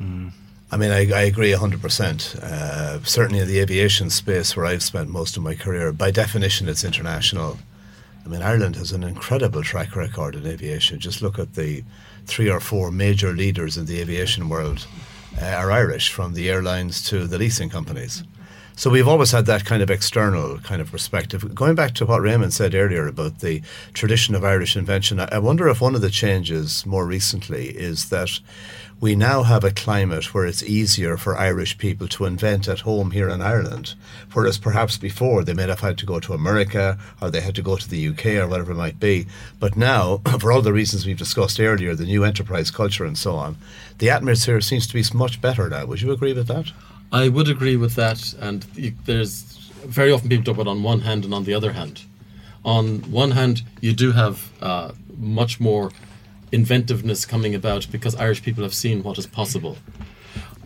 Mm. 0.00 0.32
I 0.70 0.76
mean, 0.76 0.90
I, 0.90 1.10
I 1.12 1.22
agree 1.22 1.52
100%. 1.52 2.42
Uh, 2.42 3.02
certainly 3.04 3.40
in 3.40 3.46
the 3.46 3.60
aviation 3.60 4.10
space 4.10 4.56
where 4.56 4.66
I've 4.66 4.82
spent 4.82 5.08
most 5.08 5.36
of 5.36 5.42
my 5.42 5.54
career, 5.54 5.92
by 5.92 6.10
definition, 6.10 6.68
it's 6.68 6.84
international. 6.84 7.58
I 8.24 8.28
mean, 8.28 8.42
Ireland 8.42 8.74
has 8.74 8.90
an 8.90 9.04
incredible 9.04 9.62
track 9.62 9.94
record 9.94 10.34
in 10.34 10.44
aviation. 10.44 10.98
Just 10.98 11.22
look 11.22 11.38
at 11.38 11.54
the 11.54 11.84
three 12.26 12.50
or 12.50 12.58
four 12.58 12.90
major 12.90 13.32
leaders 13.32 13.76
in 13.76 13.86
the 13.86 14.00
aviation 14.00 14.48
world 14.48 14.86
uh, 15.40 15.44
are 15.44 15.70
Irish, 15.70 16.10
from 16.10 16.34
the 16.34 16.50
airlines 16.50 17.00
to 17.10 17.28
the 17.28 17.38
leasing 17.38 17.70
companies. 17.70 18.24
So 18.78 18.90
we've 18.90 19.08
always 19.08 19.30
had 19.30 19.46
that 19.46 19.64
kind 19.64 19.82
of 19.82 19.90
external 19.90 20.58
kind 20.58 20.82
of 20.82 20.92
perspective. 20.92 21.54
Going 21.54 21.74
back 21.74 21.94
to 21.94 22.04
what 22.04 22.20
Raymond 22.20 22.52
said 22.52 22.74
earlier 22.74 23.06
about 23.06 23.38
the 23.38 23.62
tradition 23.94 24.34
of 24.34 24.44
Irish 24.44 24.76
invention, 24.76 25.18
I 25.18 25.38
wonder 25.38 25.66
if 25.68 25.80
one 25.80 25.94
of 25.94 26.02
the 26.02 26.10
changes 26.10 26.84
more 26.84 27.06
recently 27.06 27.68
is 27.68 28.10
that 28.10 28.38
we 29.00 29.16
now 29.16 29.44
have 29.44 29.64
a 29.64 29.70
climate 29.70 30.34
where 30.34 30.44
it's 30.44 30.62
easier 30.62 31.16
for 31.16 31.38
Irish 31.38 31.78
people 31.78 32.06
to 32.08 32.26
invent 32.26 32.68
at 32.68 32.80
home 32.80 33.12
here 33.12 33.30
in 33.30 33.40
Ireland, 33.40 33.94
whereas 34.34 34.58
perhaps 34.58 34.98
before 34.98 35.42
they 35.42 35.54
may 35.54 35.66
have 35.66 35.80
had 35.80 35.96
to 35.96 36.06
go 36.06 36.20
to 36.20 36.34
America 36.34 36.98
or 37.22 37.30
they 37.30 37.40
had 37.40 37.54
to 37.54 37.62
go 37.62 37.76
to 37.76 37.88
the 37.88 38.08
UK 38.08 38.26
or 38.26 38.46
whatever 38.46 38.72
it 38.72 38.76
might 38.76 39.00
be. 39.00 39.26
But 39.58 39.78
now, 39.78 40.18
for 40.38 40.52
all 40.52 40.60
the 40.60 40.74
reasons 40.74 41.06
we've 41.06 41.16
discussed 41.16 41.58
earlier, 41.58 41.94
the 41.94 42.04
new 42.04 42.24
enterprise 42.24 42.70
culture 42.70 43.06
and 43.06 43.16
so 43.16 43.36
on, 43.36 43.56
the 44.00 44.10
atmosphere 44.10 44.60
seems 44.60 44.86
to 44.86 44.92
be 44.92 45.04
much 45.16 45.40
better 45.40 45.70
now. 45.70 45.86
Would 45.86 46.02
you 46.02 46.12
agree 46.12 46.34
with 46.34 46.48
that? 46.48 46.72
I 47.16 47.30
would 47.30 47.48
agree 47.48 47.76
with 47.76 47.94
that, 47.94 48.34
and 48.34 48.66
you, 48.74 48.92
there's 49.06 49.40
very 49.86 50.12
often 50.12 50.28
people 50.28 50.44
talk 50.44 50.56
about 50.56 50.70
on 50.70 50.82
one 50.82 51.00
hand 51.00 51.24
and 51.24 51.32
on 51.32 51.44
the 51.44 51.54
other 51.54 51.72
hand. 51.72 52.02
On 52.62 52.98
one 53.10 53.30
hand, 53.30 53.62
you 53.80 53.94
do 53.94 54.12
have 54.12 54.52
uh, 54.60 54.92
much 55.16 55.58
more 55.58 55.92
inventiveness 56.52 57.24
coming 57.24 57.54
about 57.54 57.90
because 57.90 58.14
Irish 58.16 58.42
people 58.42 58.62
have 58.64 58.74
seen 58.74 59.02
what 59.02 59.16
is 59.16 59.26
possible. 59.26 59.78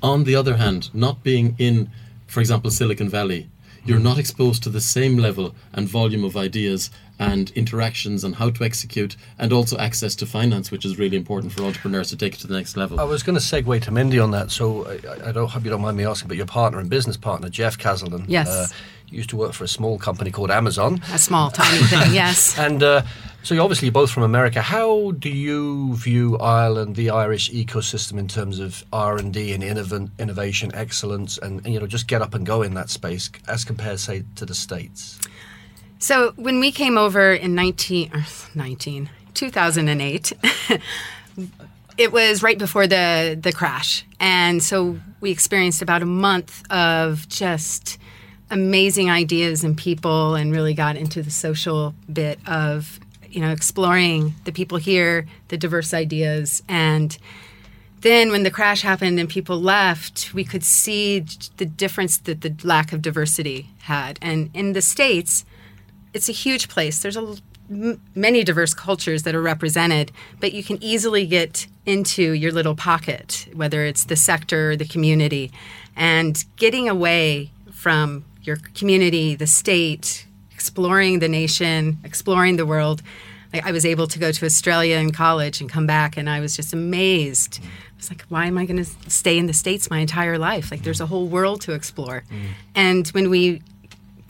On 0.02 0.25
the 0.25 0.35
other 0.35 0.57
hand, 0.57 0.92
not 0.92 1.23
being 1.23 1.54
in, 1.57 1.88
for 2.26 2.40
example, 2.40 2.73
Silicon 2.73 3.09
Valley, 3.09 3.49
you're 3.85 4.00
not 4.00 4.19
exposed 4.19 4.64
to 4.64 4.71
the 4.71 4.80
same 4.80 5.19
level 5.19 5.54
and 5.73 5.87
volume 5.87 6.25
of 6.25 6.37
ideas 6.37 6.90
and 7.21 7.50
interactions 7.50 8.25
and 8.25 8.35
how 8.35 8.50
to 8.50 8.65
execute, 8.65 9.15
and 9.39 9.53
also 9.53 9.77
access 9.79 10.15
to 10.17 10.27
finance, 10.27 10.71
which 10.73 10.85
is 10.85 10.99
really 10.99 11.17
important 11.17 11.53
for 11.53 11.62
entrepreneurs 11.62 12.09
to 12.09 12.17
take 12.17 12.35
it 12.35 12.41
to 12.41 12.47
the 12.49 12.55
next 12.55 12.77
level. 12.77 12.99
I 12.99 13.05
was 13.05 13.23
going 13.23 13.39
to 13.39 13.45
segue 13.45 13.83
to 13.83 13.91
Mindy 13.93 14.19
on 14.19 14.31
that, 14.33 14.50
so 14.50 14.87
I, 14.89 15.29
I 15.29 15.33
don't 15.33 15.49
hope 15.49 15.62
you 15.65 15.71
don't 15.71 15.83
mind 15.83 15.97
me 15.99 16.05
asking, 16.07 16.29
but 16.29 16.37
your 16.39 16.47
partner 16.47 16.79
and 16.81 16.89
business 16.91 17.17
partner, 17.19 17.49
Jeff 17.49 17.77
Casselden, 17.79 18.25
Yes. 18.27 18.49
uh, 18.49 18.67
used 19.11 19.29
to 19.31 19.37
work 19.37 19.53
for 19.53 19.65
a 19.65 19.69
small 19.69 19.99
company 19.99 20.31
called 20.31 20.50
Amazon. 20.50 21.00
A 21.12 21.19
small, 21.19 21.50
tiny 21.50 21.83
thing, 21.85 22.12
yes. 22.15 22.57
And 22.59 22.83
uh, 22.83 23.03
so 23.43 23.55
you're 23.55 23.65
obviously 23.65 23.91
both 23.91 24.11
from 24.11 24.23
America. 24.23 24.62
How 24.62 25.11
do 25.11 25.29
you 25.29 25.97
view 25.97 26.39
Ireland, 26.39 26.95
the 26.97 27.11
Irish 27.11 27.50
ecosystem, 27.50 28.19
in 28.19 28.29
terms 28.29 28.59
of 28.61 28.83
R 28.93 29.19
and 29.19 29.33
D 29.35 29.53
and 29.53 29.62
innov- 29.65 30.11
innovation, 30.19 30.71
excellence, 30.75 31.37
and, 31.39 31.59
and 31.67 31.75
you 31.75 31.81
know 31.81 31.87
just 31.87 32.07
get 32.07 32.23
up 32.23 32.35
and 32.35 32.47
go 32.47 32.62
in 32.62 32.75
that 32.75 32.89
space 32.89 33.29
as 33.49 33.65
compared, 33.65 33.99
say, 34.00 34.23
to 34.37 34.47
the 34.47 34.55
states? 34.55 35.19
So 36.00 36.33
when 36.37 36.61
we 36.61 36.73
came 36.73 36.97
over 36.97 37.35
in 37.35 37.54
19, 37.54 38.12
er, 38.14 38.25
19 38.54 39.11
2008, 39.35 40.33
it 41.99 42.11
was 42.11 42.42
right 42.42 42.59
before 42.59 42.87
the, 42.87 43.38
the 43.40 43.52
crash. 43.52 44.04
And 44.19 44.62
so 44.62 44.99
we 45.21 45.30
experienced 45.30 45.83
about 45.83 46.02
a 46.02 46.07
month 46.07 46.62
of 46.73 47.28
just 47.28 47.99
amazing 48.50 49.11
ideas 49.11 49.62
and 49.62 49.76
people 49.76 50.35
and 50.35 50.52
really 50.52 50.73
got 50.73 50.97
into 50.97 51.23
the 51.23 51.30
social 51.30 51.95
bit 52.11 52.40
of, 52.49 52.99
you 53.28 53.42
know, 53.42 53.50
exploring 53.50 54.35
the 54.45 54.52
people 54.52 54.78
here, 54.78 55.26
the 55.49 55.59
diverse 55.59 55.92
ideas. 55.92 56.62
And 56.66 57.16
then 58.00 58.30
when 58.30 58.42
the 58.42 58.50
crash 58.50 58.80
happened 58.80 59.21
and 59.21 59.28
people 59.28 59.61
left, 59.61 60.33
we 60.33 60.45
could 60.45 60.64
see 60.64 61.26
the 61.59 61.66
difference 61.66 62.16
that 62.16 62.40
the 62.40 62.57
lack 62.64 62.95
of 62.95 63.02
diversity 63.02 63.69
had. 63.80 64.19
And 64.23 64.49
in 64.54 64.73
the 64.73 64.83
States, 64.83 65.45
it's 66.12 66.29
a 66.29 66.33
huge 66.33 66.69
place. 66.69 67.00
There's 67.02 67.17
a 67.17 67.37
many 68.14 68.43
diverse 68.43 68.75
cultures 68.75 69.23
that 69.23 69.35
are 69.35 69.43
represented, 69.43 70.11
but 70.40 70.52
you 70.52 70.64
can 70.64 70.83
easily 70.83 71.25
get 71.25 71.69
into 71.87 72.33
your 72.33 72.50
little 72.50 72.75
pocket, 72.75 73.47
whether 73.55 73.85
it's 73.85 74.05
the 74.05 74.17
sector 74.17 74.73
or 74.73 74.76
the 74.76 74.85
community, 74.85 75.52
and 75.95 76.45
getting 76.57 76.88
away 76.88 77.50
from 77.71 78.25
your 78.43 78.57
community, 78.75 79.37
the 79.37 79.47
state, 79.47 80.26
exploring 80.50 81.21
the 81.21 81.29
nation, 81.29 81.99
exploring 82.05 82.57
the 82.57 82.67
world. 82.67 83.02
Like 83.52 83.64
I 83.64 83.73
was 83.73 83.87
able 83.87 84.07
to 84.09 84.19
go 84.19 84.33
to 84.33 84.47
Australia 84.47 84.97
in 84.97 85.12
college 85.12 85.61
and 85.61 85.71
come 85.71 85.87
back, 85.87 86.17
and 86.17 86.29
I 86.29 86.40
was 86.40 86.57
just 86.57 86.73
amazed. 86.73 87.61
I 87.62 87.97
was 87.97 88.11
like, 88.11 88.23
why 88.29 88.47
am 88.47 88.59
I 88.59 88.67
going 88.67 88.85
to 88.85 89.11
stay 89.11 89.38
in 89.38 89.47
the 89.47 89.52
States 89.52 89.90
my 89.90 89.99
entire 89.99 90.38
life? 90.38 90.71
Like, 90.71 90.83
there's 90.83 91.00
a 91.00 91.07
whole 91.07 91.29
world 91.29 91.61
to 91.62 91.73
explore. 91.73 92.25
Mm. 92.31 92.47
And 92.75 93.09
when 93.09 93.29
we 93.29 93.62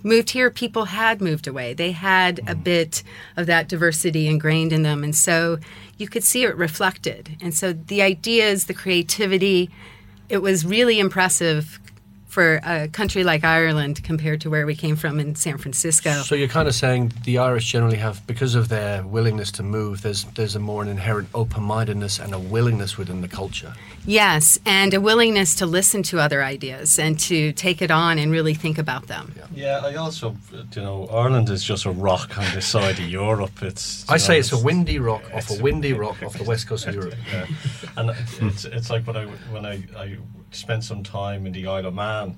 moved 0.02 0.30
here, 0.30 0.50
people 0.50 0.86
had 0.86 1.20
moved 1.20 1.46
away. 1.46 1.74
They 1.74 1.92
had 1.92 2.38
a 2.40 2.54
mm. 2.54 2.64
bit 2.64 3.02
of 3.36 3.46
that 3.46 3.68
diversity 3.68 4.26
ingrained 4.28 4.72
in 4.72 4.82
them. 4.82 5.04
And 5.04 5.14
so 5.14 5.58
you 5.98 6.08
could 6.08 6.24
see 6.24 6.44
it 6.44 6.56
reflected. 6.56 7.36
And 7.40 7.54
so 7.54 7.72
the 7.72 8.02
ideas, 8.02 8.66
the 8.66 8.74
creativity, 8.74 9.70
it 10.28 10.38
was 10.38 10.64
really 10.64 10.98
impressive 10.98 11.80
for 12.30 12.60
a 12.64 12.88
country 12.88 13.24
like 13.24 13.42
Ireland 13.44 14.04
compared 14.04 14.40
to 14.42 14.50
where 14.50 14.64
we 14.64 14.76
came 14.76 14.94
from 14.94 15.18
in 15.18 15.34
San 15.34 15.58
Francisco. 15.58 16.12
So 16.22 16.36
you're 16.36 16.48
kind 16.48 16.68
of 16.68 16.74
saying 16.74 17.12
the 17.24 17.38
Irish 17.38 17.70
generally 17.70 17.96
have, 17.96 18.24
because 18.26 18.54
of 18.54 18.68
their 18.68 19.02
willingness 19.02 19.50
to 19.52 19.62
move, 19.62 20.02
there's 20.02 20.24
there's 20.36 20.54
a 20.54 20.60
more 20.60 20.82
an 20.82 20.88
inherent 20.88 21.28
open-mindedness 21.34 22.20
and 22.20 22.32
a 22.32 22.38
willingness 22.38 22.96
within 22.96 23.20
the 23.20 23.28
culture. 23.28 23.74
Yes, 24.06 24.58
and 24.64 24.94
a 24.94 25.00
willingness 25.00 25.54
to 25.56 25.66
listen 25.66 26.02
to 26.04 26.20
other 26.20 26.42
ideas 26.42 26.98
and 26.98 27.18
to 27.20 27.52
take 27.52 27.82
it 27.82 27.90
on 27.90 28.18
and 28.18 28.32
really 28.32 28.54
think 28.54 28.78
about 28.78 29.08
them. 29.08 29.34
Yeah, 29.54 29.80
I 29.84 29.96
also, 29.96 30.36
you 30.74 30.82
know, 30.82 31.06
Ireland 31.08 31.50
is 31.50 31.62
just 31.64 31.84
a 31.84 31.90
rock 31.90 32.38
on 32.38 32.44
this 32.54 32.66
side 32.66 32.98
of 32.98 33.08
Europe. 33.08 33.62
It's. 33.62 34.08
I 34.08 34.14
you 34.14 34.18
say 34.20 34.32
know, 34.34 34.38
it's 34.38 34.52
a 34.52 34.58
windy 34.58 34.98
rock 34.98 35.22
off 35.34 35.50
a 35.50 35.60
windy 35.60 35.92
rock 35.92 36.22
off 36.22 36.34
the 36.34 36.44
west 36.50 36.68
coast 36.68 36.86
of 36.86 36.94
Europe. 36.94 37.14
Yeah, 37.32 37.46
and 37.96 38.10
it's 38.40 38.64
it's 38.64 38.88
like 38.88 39.06
when 39.06 39.16
I 39.16 39.26
when 39.26 39.66
I, 39.66 39.82
I 39.96 40.16
spent 40.50 40.84
some 40.84 41.02
time 41.02 41.46
in 41.46 41.52
the 41.52 41.66
Isle 41.66 41.86
of 41.86 41.94
Man. 41.94 42.36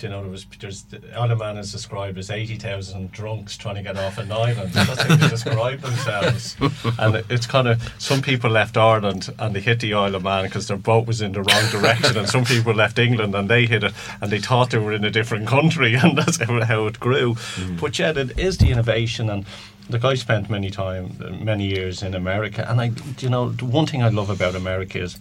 You 0.00 0.08
know, 0.08 0.22
there 0.22 0.30
was 0.30 0.46
there's 0.60 0.82
the 0.82 1.00
Isle 1.16 1.32
of 1.32 1.38
Man 1.40 1.56
is 1.58 1.70
described 1.72 2.16
as 2.18 2.30
eighty 2.30 2.56
thousand 2.56 3.10
drunks 3.12 3.56
trying 3.56 3.74
to 3.76 3.82
get 3.82 3.96
off 3.96 4.16
an 4.18 4.30
island. 4.32 4.72
That's 4.72 5.02
how 5.02 5.16
they 5.16 5.28
describe 5.28 5.80
themselves. 5.80 6.56
And 6.98 7.16
it- 7.16 7.26
it's 7.28 7.46
kind 7.46 7.68
of 7.68 7.92
some 7.98 8.22
people 8.22 8.50
left 8.50 8.76
Ireland 8.76 9.32
and 9.38 9.54
they 9.54 9.60
hit 9.60 9.80
the 9.80 9.94
Isle 9.94 10.14
of 10.14 10.22
Man 10.22 10.44
because 10.44 10.66
their 10.68 10.76
boat 10.76 11.06
was 11.06 11.20
in 11.20 11.32
the 11.32 11.42
wrong 11.42 11.70
direction, 11.70 12.16
and 12.16 12.28
some 12.28 12.44
people 12.44 12.74
left 12.74 12.98
England 12.98 13.34
and 13.34 13.48
they 13.50 13.66
hit 13.66 13.82
it 13.84 13.92
and 14.20 14.30
they 14.30 14.38
thought 14.38 14.70
they 14.70 14.78
were 14.78 14.92
in 14.92 15.04
a 15.04 15.10
different 15.10 15.46
country, 15.48 15.94
and 16.02 16.16
that's 16.16 16.38
how, 16.42 16.64
how 16.64 16.86
it 16.86 16.98
grew. 17.00 17.34
Mm. 17.34 17.80
But 17.80 17.98
yet, 17.98 18.16
it 18.16 18.38
is 18.38 18.58
the 18.58 18.70
innovation 18.70 19.28
and. 19.30 19.44
Look, 19.90 20.04
I 20.04 20.14
spent 20.14 20.48
many 20.48 20.70
time, 20.70 21.18
many 21.44 21.66
years 21.66 22.04
in 22.04 22.14
America, 22.14 22.64
and 22.70 22.80
I, 22.80 22.92
you 23.18 23.28
know, 23.28 23.50
the 23.50 23.64
one 23.64 23.84
thing 23.84 24.00
I 24.00 24.08
love 24.10 24.30
about 24.30 24.54
America 24.54 25.00
is 25.00 25.18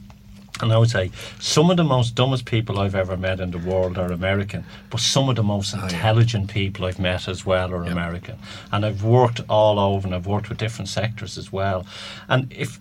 and 0.61 0.71
I 0.71 0.77
would 0.77 0.89
say 0.89 1.11
some 1.39 1.69
of 1.69 1.77
the 1.77 1.83
most 1.83 2.15
dumbest 2.15 2.45
people 2.45 2.79
I've 2.79 2.95
ever 2.95 3.17
met 3.17 3.39
in 3.39 3.51
the 3.51 3.57
world 3.57 3.97
are 3.97 4.11
American, 4.11 4.63
but 4.89 4.99
some 4.99 5.29
of 5.29 5.35
the 5.35 5.43
most 5.43 5.75
oh, 5.75 5.83
intelligent 5.83 6.49
people 6.49 6.85
I've 6.85 6.99
met 6.99 7.27
as 7.27 7.45
well 7.45 7.71
are 7.73 7.83
American. 7.83 8.37
And 8.71 8.85
I've 8.85 9.03
worked 9.03 9.41
all 9.49 9.79
over 9.79 10.07
and 10.07 10.15
I've 10.15 10.27
worked 10.27 10.49
with 10.49 10.57
different 10.57 10.89
sectors 10.89 11.37
as 11.37 11.51
well. 11.51 11.85
And 12.27 12.51
if 12.51 12.79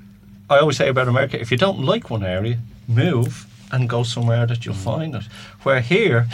I 0.48 0.58
always 0.58 0.76
say 0.76 0.88
about 0.88 1.08
America, 1.08 1.40
if 1.40 1.50
you 1.50 1.56
don't 1.56 1.80
like 1.80 2.10
one 2.10 2.24
area, 2.24 2.58
move 2.88 3.46
and 3.72 3.88
go 3.88 4.02
somewhere 4.02 4.46
that 4.46 4.64
you'll 4.64 4.74
mm. 4.74 4.84
find 4.84 5.14
it. 5.14 5.24
Where 5.62 5.80
here, 5.80 6.26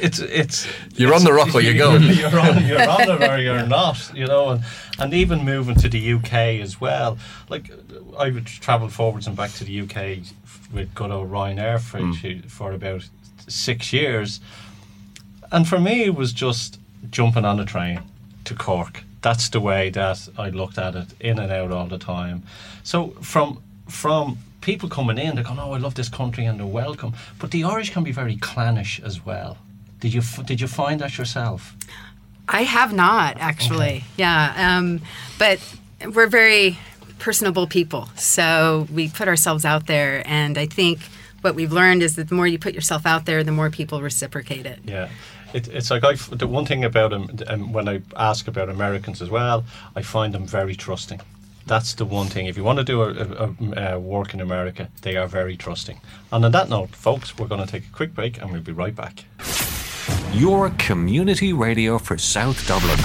it's 0.00 0.18
it's 0.18 0.66
You're 0.94 1.14
on 1.14 1.24
the 1.24 1.32
rock 1.32 1.54
or 1.54 1.60
you 1.60 1.74
go. 1.74 1.96
you're 1.96 2.40
on 2.40 2.64
you're 2.64 2.88
on 2.88 3.10
it 3.10 3.30
or 3.30 3.38
you're 3.38 3.66
not, 3.78 4.10
you 4.14 4.26
know, 4.26 4.50
and 4.50 4.64
and 4.98 5.14
even 5.14 5.44
moving 5.44 5.74
to 5.76 5.88
the 5.88 6.12
UK 6.14 6.32
as 6.60 6.80
well. 6.80 7.18
Like 7.48 7.70
I 8.18 8.30
would 8.30 8.46
travel 8.46 8.88
forwards 8.88 9.26
and 9.26 9.36
back 9.36 9.52
to 9.52 9.64
the 9.64 9.80
UK 9.80 10.24
with 10.72 10.94
good 10.94 11.10
old 11.10 11.30
Ryanair 11.30 11.80
for 11.80 12.00
mm. 12.00 12.50
for 12.50 12.72
about 12.72 13.08
six 13.48 13.92
years, 13.92 14.40
and 15.52 15.68
for 15.68 15.78
me 15.78 16.04
it 16.04 16.14
was 16.14 16.32
just 16.32 16.78
jumping 17.10 17.44
on 17.44 17.60
a 17.60 17.64
train 17.64 18.00
to 18.44 18.54
Cork. 18.54 19.04
That's 19.22 19.48
the 19.48 19.60
way 19.60 19.88
that 19.90 20.28
I 20.36 20.50
looked 20.50 20.76
at 20.76 20.94
it, 20.94 21.14
in 21.18 21.38
and 21.38 21.50
out 21.50 21.72
all 21.72 21.86
the 21.86 21.98
time. 21.98 22.42
So 22.82 23.08
from 23.20 23.62
from 23.88 24.38
people 24.64 24.88
coming 24.88 25.18
in, 25.18 25.34
they're 25.34 25.44
going, 25.44 25.58
"Oh, 25.58 25.72
I 25.72 25.78
love 25.78 25.94
this 25.94 26.08
country," 26.08 26.46
and 26.46 26.58
they're 26.58 26.66
welcome. 26.66 27.12
But 27.38 27.50
the 27.50 27.64
Irish 27.64 27.90
can 27.90 28.02
be 28.02 28.12
very 28.12 28.36
clannish 28.36 29.00
as 29.04 29.24
well. 29.24 29.58
Did 30.00 30.12
you 30.14 30.22
did 30.44 30.60
you 30.60 30.66
find 30.66 31.00
that 31.00 31.16
yourself? 31.18 31.76
I 32.48 32.62
have 32.64 32.92
not 32.92 33.36
actually. 33.38 34.04
Yeah, 34.16 34.54
um, 34.56 35.00
but 35.38 35.58
we're 36.14 36.26
very 36.26 36.78
personable 37.18 37.66
people, 37.66 38.08
so 38.16 38.86
we 38.92 39.08
put 39.08 39.28
ourselves 39.28 39.64
out 39.64 39.86
there, 39.86 40.22
and 40.26 40.58
I 40.58 40.66
think 40.66 40.98
what 41.44 41.54
we've 41.54 41.72
learned 41.72 42.02
is 42.02 42.16
that 42.16 42.28
the 42.28 42.34
more 42.34 42.46
you 42.46 42.58
put 42.58 42.74
yourself 42.74 43.06
out 43.06 43.26
there, 43.26 43.44
the 43.44 43.52
more 43.52 43.70
people 43.70 44.00
reciprocate 44.00 44.66
it. 44.66 44.80
Yeah. 44.84 45.08
It, 45.52 45.68
it's 45.68 45.90
like 45.90 46.02
I, 46.02 46.14
the 46.14 46.48
one 46.48 46.66
thing 46.66 46.84
about 46.84 47.10
them, 47.10 47.30
um, 47.46 47.72
when 47.72 47.88
I 47.88 48.00
ask 48.16 48.48
about 48.48 48.68
Americans 48.68 49.22
as 49.22 49.30
well, 49.30 49.64
I 49.94 50.02
find 50.02 50.34
them 50.34 50.46
very 50.46 50.74
trusting. 50.74 51.20
That's 51.66 51.94
the 51.94 52.04
one 52.04 52.26
thing. 52.26 52.46
If 52.46 52.56
you 52.56 52.64
want 52.64 52.78
to 52.78 52.84
do 52.84 53.02
a, 53.02 53.10
a, 53.10 53.54
a, 53.72 53.94
uh, 53.94 53.98
work 53.98 54.34
in 54.34 54.40
America, 54.40 54.88
they 55.02 55.16
are 55.16 55.26
very 55.26 55.56
trusting. 55.56 55.98
And 56.30 56.44
on 56.44 56.52
that 56.52 56.68
note, 56.68 56.90
folks, 56.90 57.38
we're 57.38 57.48
going 57.48 57.64
to 57.64 57.70
take 57.70 57.86
a 57.86 57.92
quick 57.92 58.14
break 58.14 58.40
and 58.40 58.52
we'll 58.52 58.60
be 58.60 58.72
right 58.72 58.94
back. 58.94 59.24
Your 60.32 60.70
community 60.78 61.52
radio 61.52 61.98
for 61.98 62.18
South 62.18 62.66
Dublin. 62.66 62.98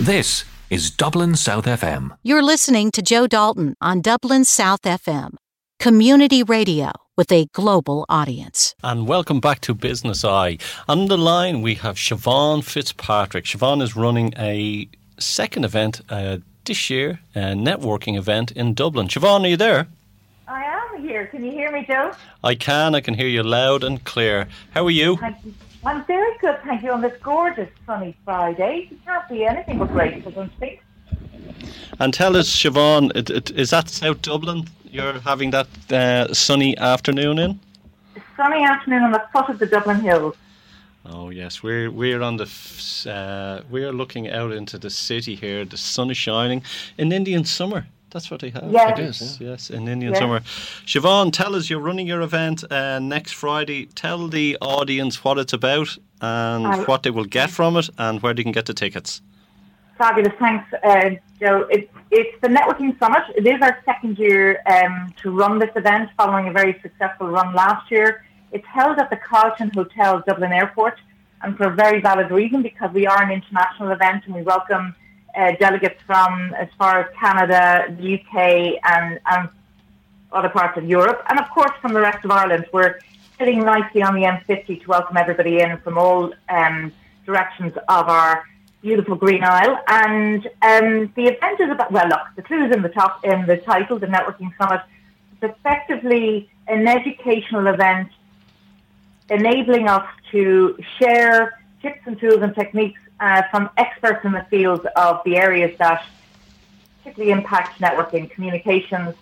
This 0.00 0.44
is 0.70 0.90
Dublin 0.90 1.36
South 1.36 1.66
FM. 1.66 2.16
You're 2.22 2.42
listening 2.42 2.90
to 2.92 3.02
Joe 3.02 3.26
Dalton 3.26 3.74
on 3.80 4.00
Dublin 4.00 4.44
South 4.44 4.82
FM, 4.82 5.34
community 5.78 6.42
radio 6.42 6.90
with 7.16 7.30
a 7.30 7.46
global 7.52 8.06
audience. 8.08 8.74
And 8.82 9.06
welcome 9.06 9.40
back 9.40 9.60
to 9.62 9.74
Business 9.74 10.24
Eye. 10.24 10.58
On 10.88 11.06
the 11.06 11.18
line, 11.18 11.60
we 11.60 11.74
have 11.76 11.96
Siobhan 11.96 12.64
Fitzpatrick. 12.64 13.44
Siobhan 13.44 13.82
is 13.82 13.94
running 13.94 14.32
a 14.38 14.88
second 15.18 15.64
event 15.64 16.00
uh, 16.08 16.38
this 16.70 16.88
year, 16.88 17.18
a 17.34 17.40
networking 17.40 18.16
event 18.16 18.52
in 18.52 18.74
Dublin. 18.74 19.08
Siobhan, 19.08 19.42
are 19.42 19.48
you 19.48 19.56
there? 19.56 19.88
I 20.46 20.62
am 20.62 21.02
here. 21.02 21.26
Can 21.26 21.44
you 21.44 21.50
hear 21.50 21.72
me, 21.72 21.84
Joe? 21.84 22.12
I 22.44 22.54
can. 22.54 22.94
I 22.94 23.00
can 23.00 23.14
hear 23.14 23.26
you 23.26 23.42
loud 23.42 23.82
and 23.82 24.04
clear. 24.04 24.46
How 24.70 24.86
are 24.86 24.90
you? 24.90 25.18
You. 25.20 25.54
I'm 25.84 26.04
very 26.04 26.38
good, 26.38 26.60
thank 26.62 26.84
you, 26.84 26.92
on 26.92 27.00
this 27.00 27.20
gorgeous 27.24 27.68
sunny 27.86 28.14
Friday. 28.24 28.88
It 28.88 29.04
can't 29.04 29.28
be 29.28 29.44
anything 29.44 29.80
but 29.80 29.88
grateful, 29.88 30.30
don't 30.30 30.52
think. 30.60 30.80
And 31.98 32.14
tell 32.14 32.36
us, 32.36 32.48
Siobhan, 32.48 33.10
it, 33.16 33.30
it, 33.30 33.50
is 33.50 33.70
that 33.70 33.88
South 33.88 34.22
Dublin 34.22 34.68
you're 34.84 35.18
having 35.18 35.50
that 35.50 35.66
uh, 35.92 36.32
sunny 36.32 36.78
afternoon 36.78 37.40
in? 37.40 37.58
Sunny 38.36 38.62
afternoon 38.62 39.02
on 39.02 39.10
the 39.10 39.24
foot 39.32 39.48
of 39.48 39.58
the 39.58 39.66
Dublin 39.66 39.98
Hills. 39.98 40.36
Oh 41.06 41.30
yes, 41.30 41.62
we're 41.62 41.90
we're 41.90 42.20
on 42.22 42.36
the 42.36 42.46
uh, 43.10 43.62
we're 43.70 43.92
looking 43.92 44.28
out 44.30 44.52
into 44.52 44.78
the 44.78 44.90
city 44.90 45.34
here. 45.34 45.64
The 45.64 45.76
sun 45.78 46.10
is 46.10 46.16
shining 46.18 46.62
in 46.98 47.10
Indian 47.12 47.44
summer. 47.44 47.86
That's 48.10 48.30
what 48.30 48.40
they 48.40 48.50
have. 48.50 48.70
Yes. 48.70 48.98
It 48.98 49.04
is, 49.04 49.40
Yes, 49.40 49.70
in 49.70 49.86
Indian 49.88 50.12
Yes. 50.12 50.20
summer. 50.20 50.40
Siobhan, 50.84 51.32
tell 51.32 51.54
us, 51.54 51.70
you're 51.70 51.78
running 51.78 52.08
your 52.08 52.22
event 52.22 52.64
uh, 52.70 52.98
next 52.98 53.32
Friday. 53.34 53.86
Tell 53.94 54.26
the 54.28 54.58
audience 54.60 55.22
what 55.24 55.38
it's 55.38 55.52
about 55.52 55.96
and 56.20 56.66
I- 56.66 56.82
what 56.84 57.04
they 57.04 57.10
will 57.10 57.24
get 57.24 57.50
from 57.50 57.76
it 57.76 57.88
and 57.98 58.20
where 58.20 58.34
they 58.34 58.42
can 58.42 58.50
get 58.52 58.66
the 58.66 58.74
tickets. 58.74 59.22
Fabulous, 59.96 60.32
thanks, 60.40 60.66
uh, 60.82 61.10
Joe. 61.38 61.68
It, 61.70 61.88
it's 62.10 62.40
the 62.40 62.48
Networking 62.48 62.98
Summit. 62.98 63.22
It 63.36 63.46
is 63.46 63.62
our 63.62 63.78
second 63.84 64.18
year 64.18 64.60
um, 64.66 65.14
to 65.22 65.30
run 65.30 65.58
this 65.60 65.70
event 65.76 66.10
following 66.16 66.48
a 66.48 66.52
very 66.52 66.80
successful 66.82 67.28
run 67.28 67.54
last 67.54 67.90
year. 67.92 68.24
It's 68.52 68.66
held 68.66 68.98
at 68.98 69.10
the 69.10 69.16
Carlton 69.16 69.70
Hotel, 69.70 70.22
Dublin 70.26 70.52
Airport, 70.52 70.98
and 71.42 71.56
for 71.56 71.64
a 71.68 71.74
very 71.74 72.00
valid 72.00 72.30
reason 72.32 72.62
because 72.62 72.92
we 72.92 73.06
are 73.06 73.22
an 73.22 73.30
international 73.30 73.90
event 73.92 74.24
and 74.26 74.34
we 74.34 74.42
welcome 74.42 74.94
uh, 75.36 75.52
delegates 75.60 76.02
from 76.04 76.52
as 76.54 76.68
far 76.76 77.00
as 77.00 77.14
Canada, 77.16 77.94
the 77.96 78.14
UK, 78.14 78.80
and, 78.82 79.20
and 79.30 79.48
other 80.32 80.48
parts 80.48 80.76
of 80.76 80.84
Europe, 80.84 81.22
and 81.28 81.38
of 81.38 81.48
course 81.50 81.70
from 81.80 81.92
the 81.92 82.00
rest 82.00 82.24
of 82.24 82.30
Ireland. 82.32 82.66
We're 82.72 82.98
sitting 83.38 83.60
nicely 83.60 84.02
on 84.02 84.14
the 84.14 84.22
M50 84.22 84.82
to 84.82 84.88
welcome 84.88 85.16
everybody 85.16 85.60
in 85.60 85.78
from 85.78 85.96
all 85.96 86.32
um, 86.48 86.92
directions 87.24 87.72
of 87.88 88.08
our 88.08 88.44
beautiful 88.82 89.14
Green 89.14 89.44
Isle. 89.44 89.78
And 89.86 90.46
um, 90.62 91.12
the 91.14 91.26
event 91.26 91.60
is 91.60 91.70
about 91.70 91.92
well, 91.92 92.08
look, 92.08 92.20
the 92.34 92.42
clue 92.42 92.64
is 92.66 92.74
in 92.74 92.82
the 92.82 92.88
top 92.88 93.24
in 93.24 93.46
the 93.46 93.58
title, 93.58 94.00
the 94.00 94.08
Networking 94.08 94.50
Summit. 94.58 94.80
It's 95.40 95.54
effectively 95.56 96.50
an 96.66 96.88
educational 96.88 97.68
event 97.68 98.10
enabling 99.30 99.88
us 99.88 100.06
to 100.32 100.78
share 100.98 101.58
tips 101.82 102.00
and 102.06 102.18
tools 102.20 102.42
and 102.42 102.54
techniques 102.54 103.00
uh, 103.20 103.42
from 103.50 103.70
experts 103.76 104.24
in 104.24 104.32
the 104.32 104.44
fields 104.50 104.84
of 104.96 105.20
the 105.24 105.36
areas 105.36 105.76
that 105.78 106.04
particularly 106.98 107.32
impact 107.32 107.80
networking, 107.80 108.30
communications, 108.30 109.14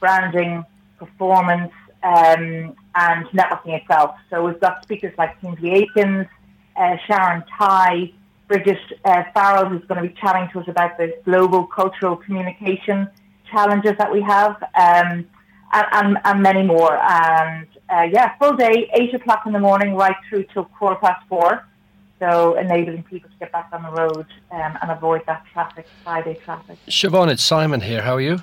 branding, 0.00 0.64
performance, 0.98 1.72
um, 2.02 2.76
and 2.94 3.26
networking 3.32 3.80
itself. 3.80 4.16
So 4.30 4.44
we've 4.44 4.60
got 4.60 4.82
speakers 4.82 5.14
like 5.18 5.40
Kingsley 5.40 5.70
Aikens, 5.70 6.26
uh, 6.76 6.96
Sharon 7.06 7.42
Ty, 7.58 8.12
Bridget 8.46 8.78
uh, 9.04 9.24
Farrell, 9.32 9.66
who's 9.66 9.84
going 9.86 10.02
to 10.02 10.08
be 10.08 10.14
chatting 10.20 10.48
to 10.52 10.60
us 10.60 10.68
about 10.68 10.98
the 10.98 11.16
global 11.24 11.66
cultural 11.66 12.16
communication 12.16 13.08
challenges 13.50 13.94
that 13.98 14.12
we 14.12 14.20
have, 14.20 14.62
um, 14.62 15.26
and, 15.72 15.86
and, 15.92 16.18
and 16.24 16.42
many 16.42 16.62
more. 16.62 16.96
And 16.96 17.66
uh, 17.90 18.08
yeah, 18.10 18.36
full 18.38 18.54
day, 18.54 18.90
8 18.94 19.14
o'clock 19.14 19.42
in 19.46 19.52
the 19.52 19.58
morning, 19.58 19.94
right 19.94 20.16
through 20.28 20.44
till 20.44 20.64
quarter 20.64 20.96
past 20.96 21.26
four. 21.28 21.66
So 22.18 22.56
enabling 22.56 23.02
people 23.04 23.28
to 23.28 23.36
get 23.38 23.52
back 23.52 23.68
on 23.72 23.82
the 23.82 23.90
road 23.90 24.26
um, 24.50 24.78
and 24.80 24.90
avoid 24.90 25.22
that 25.26 25.44
traffic, 25.52 25.86
Friday 26.02 26.38
traffic. 26.44 26.78
Siobhan, 26.88 27.30
it's 27.30 27.42
Simon 27.42 27.80
here. 27.80 28.02
How 28.02 28.14
are 28.14 28.20
you? 28.20 28.42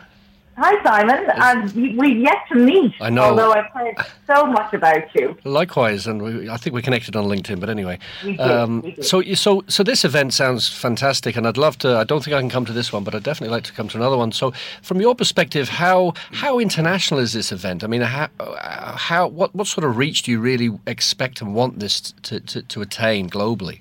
Hi, 0.57 0.83
Simon. 0.83 1.25
And 1.37 1.71
we- 1.73 1.95
we've 1.95 2.17
yet 2.17 2.37
to 2.49 2.55
meet. 2.55 2.93
I 3.01 3.09
know. 3.09 3.23
Although 3.23 3.53
I've 3.53 3.71
heard 3.73 3.95
so 4.27 4.45
much 4.45 4.73
about 4.73 5.03
you. 5.15 5.35
Likewise, 5.43 6.05
and 6.07 6.21
we, 6.21 6.49
I 6.49 6.57
think 6.57 6.75
we 6.75 6.81
connected 6.81 7.15
on 7.15 7.25
LinkedIn. 7.25 7.59
But 7.59 7.69
anyway, 7.69 7.97
We 8.23 8.31
did, 8.33 8.41
um, 8.41 8.81
we 8.81 8.91
did. 8.91 9.05
so 9.05 9.21
so 9.33 9.63
so 9.67 9.81
this 9.83 10.03
event 10.05 10.33
sounds 10.33 10.67
fantastic, 10.67 11.35
and 11.37 11.47
I'd 11.47 11.57
love 11.57 11.77
to. 11.79 11.97
I 11.97 12.03
don't 12.03 12.23
think 12.23 12.35
I 12.35 12.39
can 12.41 12.49
come 12.49 12.65
to 12.65 12.73
this 12.73 12.91
one, 12.93 13.03
but 13.03 13.15
I'd 13.15 13.23
definitely 13.23 13.55
like 13.55 13.63
to 13.65 13.73
come 13.73 13.87
to 13.89 13.97
another 13.97 14.17
one. 14.17 14.31
So, 14.33 14.51
from 14.81 14.99
your 15.01 15.15
perspective, 15.15 15.69
how 15.69 16.13
how 16.33 16.59
international 16.59 17.19
is 17.21 17.33
this 17.33 17.51
event? 17.51 17.83
I 17.83 17.87
mean, 17.87 18.01
how 18.01 18.27
uh, 18.39 18.97
how 18.97 19.27
what 19.27 19.55
what 19.55 19.67
sort 19.67 19.85
of 19.85 19.97
reach 19.97 20.23
do 20.23 20.31
you 20.31 20.39
really 20.39 20.69
expect 20.85 21.41
and 21.41 21.55
want 21.55 21.79
this 21.79 22.13
to 22.23 22.39
to, 22.41 22.61
to 22.61 22.81
attain 22.81 23.29
globally? 23.29 23.79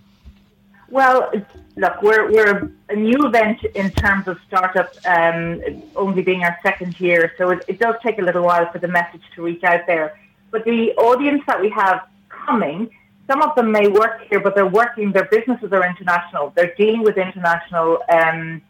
Well, 0.90 1.31
look, 1.76 2.03
we're, 2.03 2.31
we're 2.33 2.72
a 2.88 2.96
new 2.96 3.24
event 3.24 3.62
in 3.76 3.90
terms 3.92 4.26
of 4.26 4.38
startup, 4.48 4.92
um, 5.07 5.62
only 5.94 6.22
being 6.22 6.42
our 6.42 6.59
second 6.64 6.98
year, 6.98 7.33
so 7.38 7.50
it, 7.50 7.64
it 7.68 7.79
does 7.79 7.94
take 8.03 8.18
a 8.18 8.22
little 8.22 8.42
while 8.42 8.70
for 8.72 8.81
the 8.81 8.88
message 8.88 9.22
to 9.37 9.42
reach 9.42 9.62
out 9.62 9.87
there. 9.87 10.18
But 10.50 10.64
the 10.64 10.92
audience 10.96 11.42
that 11.46 11.61
we 11.61 11.70
have 11.70 12.09
coming, 12.29 12.90
some 13.29 13.40
of 13.40 13.55
them 13.55 13.70
may 13.70 13.87
work 13.87 14.26
here, 14.29 14.40
but 14.40 14.57
they're 14.57 14.66
working, 14.66 15.12
their 15.12 15.26
businesses 15.26 15.72
are 15.72 15.87
international. 15.87 16.53
They're 16.57 16.74
dealing 16.76 17.03
with 17.03 17.16
international 17.16 18.03
um, 18.09 18.61